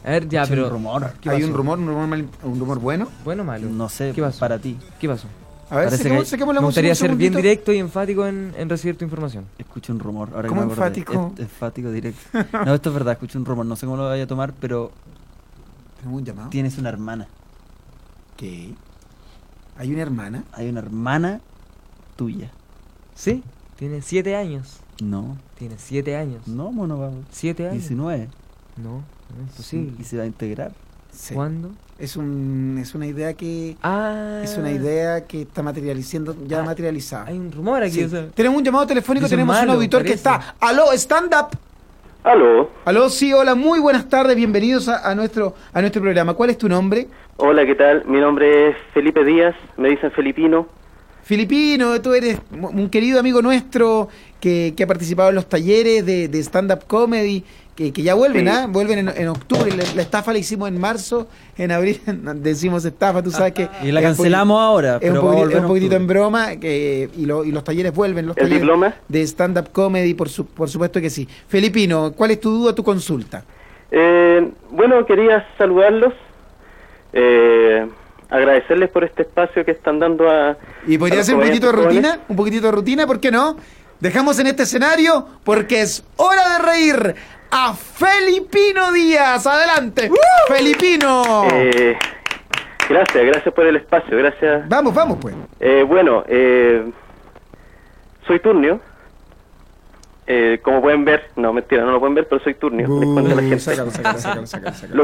A 0.03 0.09
ver, 0.11 0.27
ya, 0.29 0.43
Escuché 0.43 0.55
pero... 0.61 0.67
un 0.67 0.73
rumor. 0.73 1.13
¿Qué 1.21 1.29
Hay 1.29 1.37
pasó? 1.41 1.47
un 1.51 1.57
rumor, 1.57 1.79
un 1.79 1.87
rumor, 1.87 2.07
mal- 2.07 2.29
un 2.43 2.59
rumor 2.59 2.79
bueno. 2.79 3.07
¿Bueno 3.23 3.41
o 3.43 3.45
malo? 3.45 3.69
No 3.69 3.87
sé, 3.89 4.11
¿Qué 4.15 4.21
pasó? 4.21 4.39
para 4.39 4.57
ti. 4.59 4.77
¿Qué 4.99 5.07
pasó? 5.07 5.27
A 5.75 5.79
ver, 5.79 5.91
la 5.91 6.09
Me 6.53 6.59
gustaría 6.61 6.91
un 6.91 6.95
ser 6.95 7.15
bien 7.15 7.33
directo 7.33 7.73
y 7.73 7.77
enfático 7.79 8.25
en, 8.25 8.53
en 8.57 8.69
recibir 8.69 8.97
tu 8.97 9.03
información. 9.05 9.45
Escucho 9.57 9.91
un 9.93 9.99
rumor. 9.99 10.29
Ahora 10.33 10.43
que 10.43 10.49
¿Cómo 10.49 10.61
me 10.65 10.71
enfático? 10.71 11.33
Es- 11.35 11.41
enfático 11.41 11.91
directo. 11.91 12.21
No, 12.65 12.73
esto 12.73 12.89
es 12.89 12.93
verdad, 12.95 13.13
escucho 13.13 13.37
un 13.37 13.45
rumor. 13.45 13.65
No 13.65 13.75
sé 13.75 13.85
cómo 13.85 13.97
lo 13.97 14.05
vaya 14.07 14.23
a 14.23 14.27
tomar, 14.27 14.53
pero 14.59 14.91
Tenemos 15.97 16.19
un 16.19 16.25
llamado. 16.25 16.49
tienes 16.49 16.77
una 16.77 16.89
hermana. 16.89 17.27
¿Qué? 18.37 18.73
¿Hay 19.77 19.91
una 19.91 20.01
hermana? 20.01 20.43
Hay 20.53 20.69
una 20.69 20.79
hermana 20.79 21.41
tuya. 22.15 22.51
¿Sí? 23.13 23.43
Tiene 23.75 24.01
siete 24.01 24.35
años. 24.35 24.77
No, 25.03 25.37
Tiene 25.57 25.75
siete 25.77 26.15
años. 26.15 26.47
no, 26.47 26.71
mono. 26.71 27.11
¿Siete 27.31 27.63
años? 27.67 27.79
19. 27.81 28.29
No, 28.77 28.89
no 28.91 29.01
es 29.45 29.51
Sí, 29.51 29.57
posible. 29.57 29.93
y 29.99 30.03
se 30.05 30.17
va 30.17 30.23
a 30.23 30.27
integrar. 30.27 30.71
Sí. 31.15 31.33
¿Cuándo? 31.33 31.71
Es, 31.97 32.17
un, 32.17 32.77
es 32.81 32.93
una 32.93 33.07
idea 33.07 33.33
que 33.33 33.77
Ah. 33.81 34.41
es 34.43 34.57
una 34.57 34.71
idea 34.71 35.25
que 35.25 35.43
está 35.43 35.63
materializando, 35.63 36.35
ya 36.45 36.59
Ah, 36.59 36.63
materializada. 36.63 37.25
Hay 37.27 37.37
un 37.37 37.51
rumor 37.51 37.81
aquí. 37.81 37.93
Sí. 37.95 38.03
o 38.03 38.09
sea, 38.09 38.27
Tenemos 38.33 38.57
un 38.57 38.65
llamado 38.65 38.85
telefónico, 38.85 39.27
tenemos 39.29 39.57
un 39.61 39.69
auditor 39.69 40.03
que 40.03 40.13
está. 40.13 40.55
Aló, 40.59 40.91
stand 40.93 41.33
up. 41.33 41.57
Aló, 42.23 42.71
Aló, 42.85 43.07
sí, 43.09 43.31
hola, 43.33 43.53
muy 43.53 43.79
buenas 43.79 44.09
tardes, 44.09 44.35
bienvenidos 44.35 44.87
a, 44.89 45.07
a 45.09 45.13
nuestro 45.13 45.53
a 45.71 45.79
nuestro 45.79 46.01
programa. 46.01 46.33
¿Cuál 46.33 46.49
es 46.49 46.57
tu 46.57 46.67
nombre? 46.67 47.07
hola, 47.37 47.65
¿qué 47.67 47.75
tal? 47.75 48.03
Mi 48.07 48.19
nombre 48.19 48.69
es 48.69 48.75
Felipe 48.95 49.23
Díaz, 49.23 49.53
me 49.77 49.89
dicen 49.89 50.11
Felipino. 50.11 50.67
Filipino, 51.23 51.99
tú 52.01 52.13
eres 52.13 52.39
un 52.51 52.89
querido 52.89 53.19
amigo 53.19 53.41
nuestro 53.41 54.09
que, 54.39 54.73
que 54.77 54.83
ha 54.83 54.87
participado 54.87 55.29
en 55.29 55.35
los 55.35 55.47
talleres 55.49 56.05
de, 56.05 56.27
de 56.27 56.39
stand-up 56.39 56.85
comedy, 56.87 57.43
que, 57.75 57.91
que 57.91 58.01
ya 58.03 58.13
vuelven, 58.13 58.45
Sí. 58.45 58.51
¿ah? 58.51 58.67
Vuelven 58.69 58.99
en, 58.99 59.09
en 59.09 59.27
octubre. 59.27 59.69
La, 59.75 59.83
la 59.95 60.01
estafa 60.01 60.31
la 60.31 60.39
hicimos 60.39 60.69
en 60.69 60.79
marzo, 60.79 61.27
en 61.57 61.71
abril 61.71 61.99
decimos 62.35 62.85
estafa, 62.85 63.21
tú 63.21 63.31
sabes 63.31 63.51
que... 63.53 63.67
Y 63.83 63.91
la 63.91 64.01
cancelamos 64.01 64.59
ahora, 64.61 64.97
Es 65.01 65.11
un, 65.11 65.19
pero 65.19 65.49
es 65.49 65.55
un 65.59 65.67
poquitito 65.67 65.95
en 65.97 66.07
broma 66.07 66.55
que, 66.55 67.09
y, 67.17 67.25
lo- 67.25 67.43
y 67.43 67.51
los 67.51 67.63
talleres 67.65 67.93
vuelven, 67.93 68.27
los 68.27 68.37
¿El 68.37 68.43
talleres 68.43 68.61
diploma? 68.61 68.95
de 69.09 69.21
stand-up 69.23 69.71
comedy, 69.73 70.13
por, 70.13 70.29
su- 70.29 70.45
por 70.45 70.69
supuesto 70.69 71.01
que 71.01 71.09
sí. 71.09 71.27
Filipino, 71.47 72.13
¿cuál 72.15 72.31
es 72.31 72.39
tu 72.39 72.49
duda, 72.49 72.73
tu 72.73 72.83
consulta? 72.83 73.43
Eh, 73.91 74.49
bueno, 74.71 75.05
quería 75.05 75.45
saludarlos, 75.57 76.13
eh, 77.13 77.87
agradecerles 78.29 78.89
por 78.89 79.03
este 79.03 79.23
espacio 79.23 79.63
que 79.63 79.71
están 79.71 79.99
dando 79.99 80.29
a... 80.29 80.57
¿Y 80.87 80.97
podría 80.97 81.23
ser 81.23 81.35
un 81.35 81.41
poquito 81.41 81.67
de 81.67 81.71
rutina? 81.73 82.07
jóvenes. 82.09 82.25
¿Un 82.29 82.35
poquitito 82.35 82.65
de 82.67 82.71
rutina? 82.71 83.07
¿Por 83.07 83.19
qué 83.19 83.31
no? 83.31 83.57
Dejamos 83.99 84.37
en 84.39 84.47
este 84.47 84.63
escenario 84.63 85.25
porque 85.43 85.81
es 85.81 86.03
hora 86.17 86.57
de 86.57 86.65
reír 86.65 87.15
a 87.51 87.73
Felipino 87.73 88.91
Díaz. 88.91 89.47
¡Adelante! 89.47 90.09
¡Felipino! 90.47 91.45
Eh, 91.51 91.97
gracias, 92.89 93.25
gracias 93.25 93.53
por 93.53 93.65
el 93.65 93.77
espacio, 93.77 94.17
gracias. 94.17 94.67
Vamos, 94.67 94.93
vamos 94.93 95.17
pues. 95.21 95.35
Eh, 95.59 95.83
bueno, 95.87 96.23
eh, 96.27 96.91
soy 98.27 98.39
turnio. 98.39 98.81
Eh, 100.27 100.59
como 100.63 100.81
pueden 100.81 101.05
ver, 101.05 101.29
no, 101.35 101.53
mentira, 101.53 101.83
no 101.83 101.91
lo 101.91 101.99
pueden 101.99 102.15
ver, 102.15 102.27
pero 102.27 102.43
soy 102.43 102.55
turnio. 102.55 102.87
Lo 102.87 102.99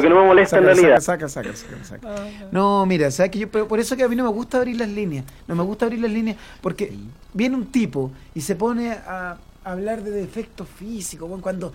que 0.01 0.09
no 0.09 0.15
me 0.15 0.25
molesta 0.25 0.57
en 0.57 0.63
realidad. 0.63 0.99
Saca, 0.99 1.29
saca, 1.29 1.53
saca, 1.53 1.83
saca, 1.83 2.07
saca. 2.07 2.47
No, 2.51 2.87
mira, 2.87 3.11
¿sabes 3.11 3.31
que 3.31 3.37
yo, 3.37 3.47
pero 3.49 3.67
por 3.67 3.79
eso 3.79 3.95
que 3.95 4.01
a 4.03 4.07
mí 4.07 4.15
no 4.15 4.23
me 4.23 4.31
gusta 4.31 4.57
abrir 4.57 4.77
las 4.77 4.89
líneas. 4.89 5.25
No 5.47 5.53
me 5.55 5.61
gusta 5.61 5.85
abrir 5.85 5.99
las 5.99 6.09
líneas 6.09 6.37
porque 6.61 6.91
viene 7.33 7.55
un 7.55 7.71
tipo 7.71 8.11
y 8.33 8.41
se 8.41 8.55
pone 8.55 8.93
a, 8.93 9.37
hablar 9.63 10.01
de 10.01 10.09
defectos 10.09 10.67
físicos, 10.67 11.29
cuando 11.39 11.71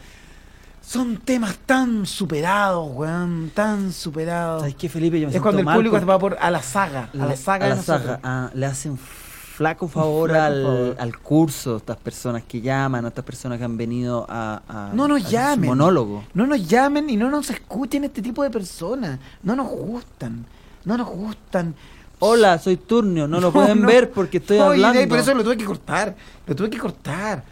son 0.86 1.16
temas 1.18 1.56
tan 1.66 2.06
superados, 2.06 2.88
weón, 2.94 3.50
tan 3.54 3.92
superados. 3.92 4.60
¿Sabes 4.62 4.76
qué, 4.76 4.88
Felipe? 4.88 5.18
Yo 5.20 5.28
me 5.28 5.34
Es 5.34 5.40
cuando 5.42 5.60
el 5.60 5.66
público 5.66 5.92
porque 5.94 6.06
va 6.06 6.18
por 6.18 6.36
a 6.40 6.50
la 6.50 6.62
saga, 6.62 7.10
a 7.12 7.16
la 7.26 7.36
saga 7.36 7.66
a 7.66 7.68
de 7.70 7.76
la 7.76 7.82
saga. 7.82 8.20
Ah, 8.22 8.50
le 8.54 8.66
hacen 8.66 8.96
flaco 8.96 9.88
favor, 9.88 10.30
Flaco 10.30 10.44
al, 10.44 10.62
favor. 10.62 10.96
al 10.98 11.18
curso, 11.18 11.76
estas 11.78 11.96
personas 11.96 12.42
que 12.44 12.60
llaman, 12.60 13.04
a 13.04 13.08
estas 13.08 13.24
personas 13.24 13.58
que 13.58 13.64
han 13.64 13.76
venido 13.76 14.26
a, 14.28 14.62
a- 14.68 14.90
No 14.94 15.04
a 15.04 15.08
nos 15.08 15.28
llamen. 15.30 15.68
monólogo. 15.70 16.22
No 16.34 16.46
nos 16.46 16.66
llamen 16.68 17.10
y 17.10 17.16
no 17.16 17.30
nos 17.30 17.50
escuchen 17.50 18.04
este 18.04 18.22
tipo 18.22 18.42
de 18.44 18.50
personas. 18.50 19.18
No 19.42 19.56
nos 19.56 19.68
gustan. 19.68 20.44
No 20.84 20.96
nos 20.96 21.08
gustan. 21.08 21.74
Hola, 22.20 22.58
soy 22.58 22.76
Turnio, 22.76 23.26
no 23.26 23.40
lo 23.40 23.50
pueden 23.52 23.80
no. 23.82 23.88
ver 23.88 24.10
porque 24.12 24.36
estoy 24.38 24.58
Oye, 24.58 24.84
hablando. 24.84 25.02
y 25.02 25.06
por 25.06 25.18
eso 25.18 25.34
lo 25.34 25.42
tuve 25.42 25.56
que 25.56 25.64
cortar. 25.64 26.14
Lo 26.46 26.54
tuve 26.54 26.70
que 26.70 26.78
cortar. 26.78 27.42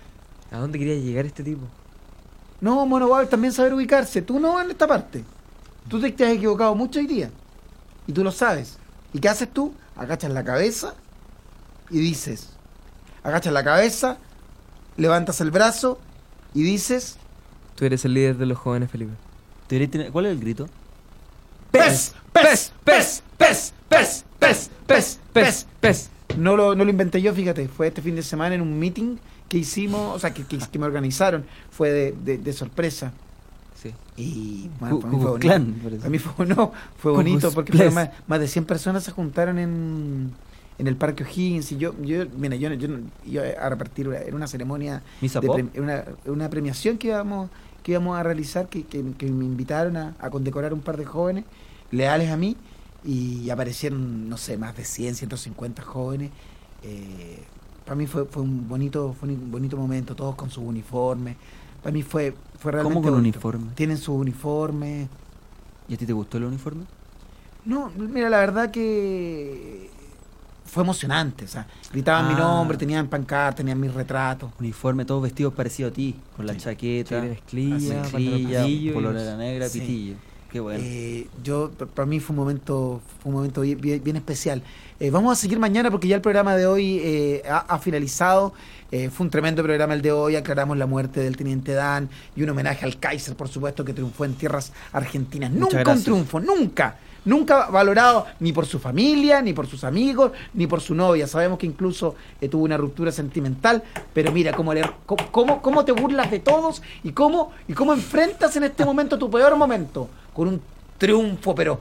¿A 0.52 0.58
dónde 0.58 0.78
quería 0.78 0.94
llegar 0.94 1.26
este 1.26 1.42
tipo? 1.42 1.62
No, 2.60 2.86
Mono 2.86 3.08
Bubble 3.08 3.26
también 3.26 3.52
saber 3.52 3.74
ubicarse. 3.74 4.22
Tú 4.22 4.40
no 4.40 4.60
en 4.60 4.70
esta 4.70 4.86
parte. 4.86 5.24
Tú 5.88 6.00
te, 6.00 6.10
te 6.12 6.24
has 6.24 6.32
equivocado 6.32 6.74
mucho 6.74 6.98
hoy 6.98 7.06
día. 7.06 7.30
Y 8.06 8.12
tú 8.12 8.24
lo 8.24 8.30
sabes. 8.32 8.78
¿Y 9.12 9.18
qué 9.18 9.28
haces 9.28 9.52
tú? 9.52 9.72
Agachas 9.96 10.32
la 10.32 10.44
cabeza 10.44 10.94
y 11.90 11.98
dices, 12.00 12.50
agachas 13.22 13.52
la 13.52 13.62
cabeza, 13.62 14.18
levantas 14.96 15.40
el 15.40 15.50
brazo 15.50 16.00
y 16.52 16.62
dices, 16.62 17.16
Tú 17.76 17.84
eres 17.84 18.04
el 18.04 18.14
líder 18.14 18.36
de 18.36 18.46
los 18.46 18.58
jóvenes, 18.58 18.90
Felipe. 18.90 19.12
¿Cuál 20.12 20.26
es 20.26 20.32
el 20.32 20.40
grito? 20.40 20.68
pez, 21.70 22.14
pez, 22.32 22.72
pez, 22.84 23.22
pez, 23.36 23.72
pez, 23.88 24.24
pez, 24.38 24.70
pez, 24.86 25.18
pez, 25.32 25.66
pez. 25.80 26.10
No 26.36 26.56
lo, 26.56 26.74
no 26.74 26.84
lo 26.84 26.90
inventé 26.90 27.20
yo, 27.20 27.32
fíjate, 27.34 27.68
fue 27.68 27.88
este 27.88 28.02
fin 28.02 28.16
de 28.16 28.22
semana 28.22 28.54
en 28.54 28.60
un 28.60 28.78
meeting 28.78 29.16
que 29.48 29.58
hicimos, 29.58 30.16
o 30.16 30.18
sea, 30.18 30.32
que, 30.34 30.44
que, 30.44 30.58
que 30.58 30.78
me 30.78 30.86
organizaron, 30.86 31.44
fue 31.70 31.90
de, 31.90 32.12
de- 32.12 32.38
de 32.38 32.52
sorpresa. 32.52 33.12
Sí. 33.80 33.92
Y 34.16 34.70
bueno, 34.80 35.00
para 35.00 35.12
mí 35.12 35.18
fue 35.20 35.30
bonito. 35.32 35.48
Parece. 35.82 35.98
Para 35.98 36.10
mí 36.10 36.18
fue, 36.18 36.46
no, 36.46 36.72
fue 36.96 37.12
bonito 37.12 37.50
porque 37.52 37.72
fueron 37.72 37.94
más, 37.94 38.10
más 38.26 38.40
de 38.40 38.48
100 38.48 38.64
personas 38.64 39.04
se 39.04 39.10
juntaron 39.12 39.58
en, 39.58 40.32
en 40.78 40.86
el 40.86 40.96
Parque 40.96 41.24
O'Higgins 41.24 41.70
y 41.72 41.76
yo, 41.76 41.94
yo 42.02 42.24
mira, 42.38 42.56
yo, 42.56 42.72
yo 42.72 42.88
iba 43.26 43.42
a 43.60 43.68
repartir, 43.68 44.08
era 44.08 44.34
una 44.34 44.46
ceremonia, 44.46 45.02
¿Misa 45.20 45.40
de 45.40 45.48
pre- 45.50 45.80
una, 45.80 46.04
una 46.26 46.48
premiación 46.48 46.96
que 46.96 47.08
íbamos, 47.08 47.50
que 47.82 47.92
íbamos 47.92 48.16
a 48.18 48.22
realizar, 48.22 48.68
que, 48.68 48.84
que- 48.84 49.04
que 49.18 49.26
me 49.30 49.44
invitaron 49.44 49.96
a, 49.98 50.14
a 50.18 50.30
condecorar 50.30 50.72
un 50.72 50.80
par 50.80 50.96
de 50.96 51.04
jóvenes 51.04 51.44
leales 51.90 52.30
a 52.30 52.36
mí 52.38 52.56
y 53.04 53.50
aparecieron, 53.50 54.30
no 54.30 54.38
sé, 54.38 54.56
más 54.56 54.74
de 54.76 54.84
100, 54.86 55.14
150 55.16 55.82
jóvenes. 55.82 56.30
Eh, 56.82 57.42
para 57.84 57.96
mí 57.96 58.06
fue, 58.06 58.24
fue 58.26 58.42
un 58.42 58.68
bonito 58.68 59.14
fue 59.18 59.28
un 59.28 59.50
bonito 59.50 59.76
momento, 59.76 60.14
todos 60.16 60.34
con 60.34 60.50
sus 60.50 60.64
uniformes. 60.64 61.36
Para 61.82 61.92
mí 61.92 62.02
fue, 62.02 62.34
fue 62.58 62.72
realmente 62.72 62.94
¿Cómo 62.94 63.02
con 63.04 63.14
bonito. 63.20 63.38
uniforme? 63.38 63.72
Tienen 63.74 63.98
su 63.98 64.14
uniforme. 64.14 65.08
¿Y 65.88 65.94
a 65.94 65.96
ti 65.98 66.06
te 66.06 66.12
gustó 66.14 66.38
el 66.38 66.44
uniforme? 66.44 66.84
No, 67.66 67.90
mira, 67.96 68.30
la 68.30 68.38
verdad 68.38 68.70
que 68.70 69.90
fue 70.64 70.82
emocionante. 70.82 71.44
O 71.44 71.48
sea, 71.48 71.66
gritaban 71.92 72.26
mi 72.28 72.34
Ah. 72.34 72.38
nombre, 72.38 72.76
tenían 72.78 73.06
pancartas, 73.08 73.56
tenían 73.56 73.78
mis 73.78 73.92
retratos. 73.92 74.50
Uniforme, 74.58 75.04
todos 75.04 75.22
vestidos 75.22 75.52
parecidos 75.52 75.92
a 75.92 75.94
ti, 75.94 76.16
con 76.36 76.46
la 76.46 76.56
chaqueta, 76.56 77.10
Chaqueta 77.10 77.20
de 77.22 77.28
mezclilla, 77.28 78.02
mezclilla, 78.02 78.62
pantalón 78.62 78.94
polera 78.94 79.36
negra, 79.36 79.68
Sí. 79.68 79.80
pitillo. 79.80 80.14
Qué 80.54 80.60
bueno. 80.60 80.78
Eh, 80.84 81.26
yo, 81.42 81.72
para 81.96 82.06
mí 82.06 82.20
fue 82.20 82.32
un 82.32 82.38
momento, 82.38 83.02
fue 83.20 83.30
un 83.30 83.34
momento 83.34 83.62
bien, 83.62 83.80
bien- 83.80 84.14
especial. 84.14 84.62
Eh, 85.00 85.10
vamos 85.10 85.32
a 85.32 85.34
seguir 85.34 85.58
mañana 85.58 85.90
porque 85.90 86.06
ya 86.06 86.14
el 86.14 86.22
programa 86.22 86.54
de 86.54 86.64
hoy 86.64 87.00
eh, 87.02 87.42
ha, 87.50 87.58
ha 87.74 87.78
finalizado. 87.80 88.52
Eh, 88.92 89.10
fue 89.10 89.24
un 89.26 89.30
tremendo 89.30 89.64
programa 89.64 89.94
el 89.94 90.00
de 90.02 90.12
hoy. 90.12 90.36
Aclaramos 90.36 90.76
la 90.78 90.86
muerte 90.86 91.18
del 91.18 91.36
teniente 91.36 91.72
Dan 91.72 92.08
y 92.36 92.44
un 92.44 92.50
homenaje 92.50 92.84
al 92.84 93.00
Kaiser, 93.00 93.34
por 93.34 93.48
supuesto, 93.48 93.84
que 93.84 93.92
triunfó 93.94 94.26
en 94.26 94.34
tierras 94.34 94.72
argentinas. 94.92 95.50
Muchas 95.50 95.74
nunca 95.80 95.92
un 95.92 96.04
triunfo, 96.04 96.38
nunca. 96.38 96.98
Nunca 97.24 97.66
valorado 97.66 98.26
ni 98.38 98.52
por 98.52 98.64
su 98.66 98.78
familia, 98.78 99.42
ni 99.42 99.54
por 99.54 99.66
sus 99.66 99.82
amigos, 99.82 100.30
ni 100.52 100.68
por 100.68 100.80
su 100.80 100.94
novia. 100.94 101.26
Sabemos 101.26 101.58
que 101.58 101.66
incluso 101.66 102.14
eh, 102.40 102.48
tuvo 102.48 102.62
una 102.62 102.76
ruptura 102.76 103.10
sentimental, 103.10 103.82
pero 104.12 104.30
mira 104.30 104.52
cómo, 104.52 104.72
le, 104.72 104.88
cómo, 105.32 105.60
cómo 105.60 105.84
te 105.84 105.90
burlas 105.90 106.30
de 106.30 106.38
todos 106.38 106.80
y 107.02 107.10
cómo, 107.10 107.50
y 107.66 107.72
cómo 107.72 107.92
enfrentas 107.92 108.54
en 108.54 108.62
este 108.62 108.84
momento 108.84 109.18
tu 109.18 109.28
peor 109.28 109.56
momento 109.56 110.08
con 110.34 110.48
un 110.48 110.62
triunfo, 110.98 111.54
pero 111.54 111.80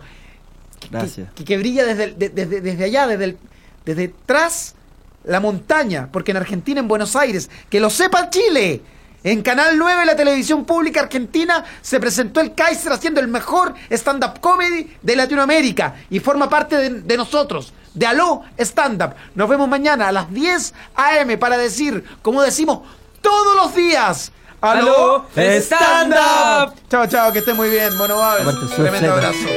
que- 0.79 0.87
Gracias. 0.89 1.29
que, 1.33 1.43
que 1.43 1.57
brilla 1.57 1.85
desde, 1.85 2.03
el- 2.05 2.17
de- 2.19 2.29
desde, 2.29 2.61
desde 2.61 2.83
allá, 2.85 3.07
desde, 3.07 3.23
el- 3.25 3.37
desde 3.85 4.13
tras 4.25 4.75
la 5.23 5.39
montaña, 5.39 6.09
porque 6.11 6.31
en 6.31 6.37
Argentina, 6.37 6.79
en 6.79 6.87
Buenos 6.87 7.15
Aires, 7.15 7.49
que 7.69 7.79
lo 7.79 7.89
sepa 7.89 8.29
Chile, 8.29 8.81
en 9.23 9.41
Canal 9.41 9.77
9, 9.77 10.05
la 10.05 10.17
televisión 10.17 10.65
pública 10.65 10.99
argentina, 10.99 11.63
se 11.81 11.97
presentó 12.01 12.41
el 12.41 12.53
Kaiser 12.53 12.91
haciendo 12.91 13.21
el 13.21 13.29
mejor 13.29 13.73
stand-up 13.89 14.41
comedy 14.41 14.91
de 15.01 15.15
Latinoamérica 15.15 15.95
y 16.09 16.19
forma 16.19 16.49
parte 16.49 16.75
de, 16.75 16.89
de 17.01 17.15
nosotros, 17.17 17.71
de 17.93 18.05
Aló 18.05 18.41
Stand 18.57 19.01
Up. 19.01 19.13
Nos 19.35 19.47
vemos 19.47 19.69
mañana 19.69 20.09
a 20.09 20.11
las 20.11 20.29
10 20.29 20.73
a.m. 20.95 21.37
para 21.37 21.57
decir, 21.57 22.03
como 22.21 22.41
decimos 22.41 22.79
todos 23.21 23.55
los 23.55 23.73
días, 23.73 24.33
Aló 24.63 25.25
Stand 25.35 26.13
Up. 26.13 26.73
Chao, 26.89 27.05
chao, 27.05 27.33
que 27.33 27.39
esté 27.39 27.53
muy 27.53 27.69
bien, 27.69 27.97
Mono 27.97 28.15
Babes. 28.15 28.47
Aparte, 28.47 28.73
Tremendo 28.73 29.11
abrazo. 29.11 29.49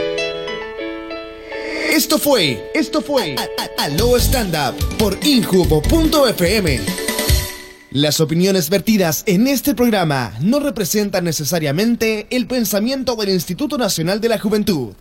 Esto 1.93 2.19
fue, 2.19 2.73
esto 2.75 3.01
fue 3.01 3.37
Aló 3.79 4.17
Stand 4.17 4.57
Up 4.57 4.97
por 4.99 5.17
Injubo.fm. 5.25 6.81
Las 7.93 8.19
opiniones 8.19 8.69
vertidas 8.69 9.23
en 9.27 9.47
este 9.47 9.77
programa 9.77 10.33
no 10.41 10.59
representan 10.59 11.23
necesariamente 11.23 12.27
el 12.31 12.49
pensamiento 12.49 13.15
del 13.15 13.29
Instituto 13.29 13.79
Nacional 13.79 14.21
de 14.21 14.29
la 14.29 14.41
Juventud. 14.41 14.93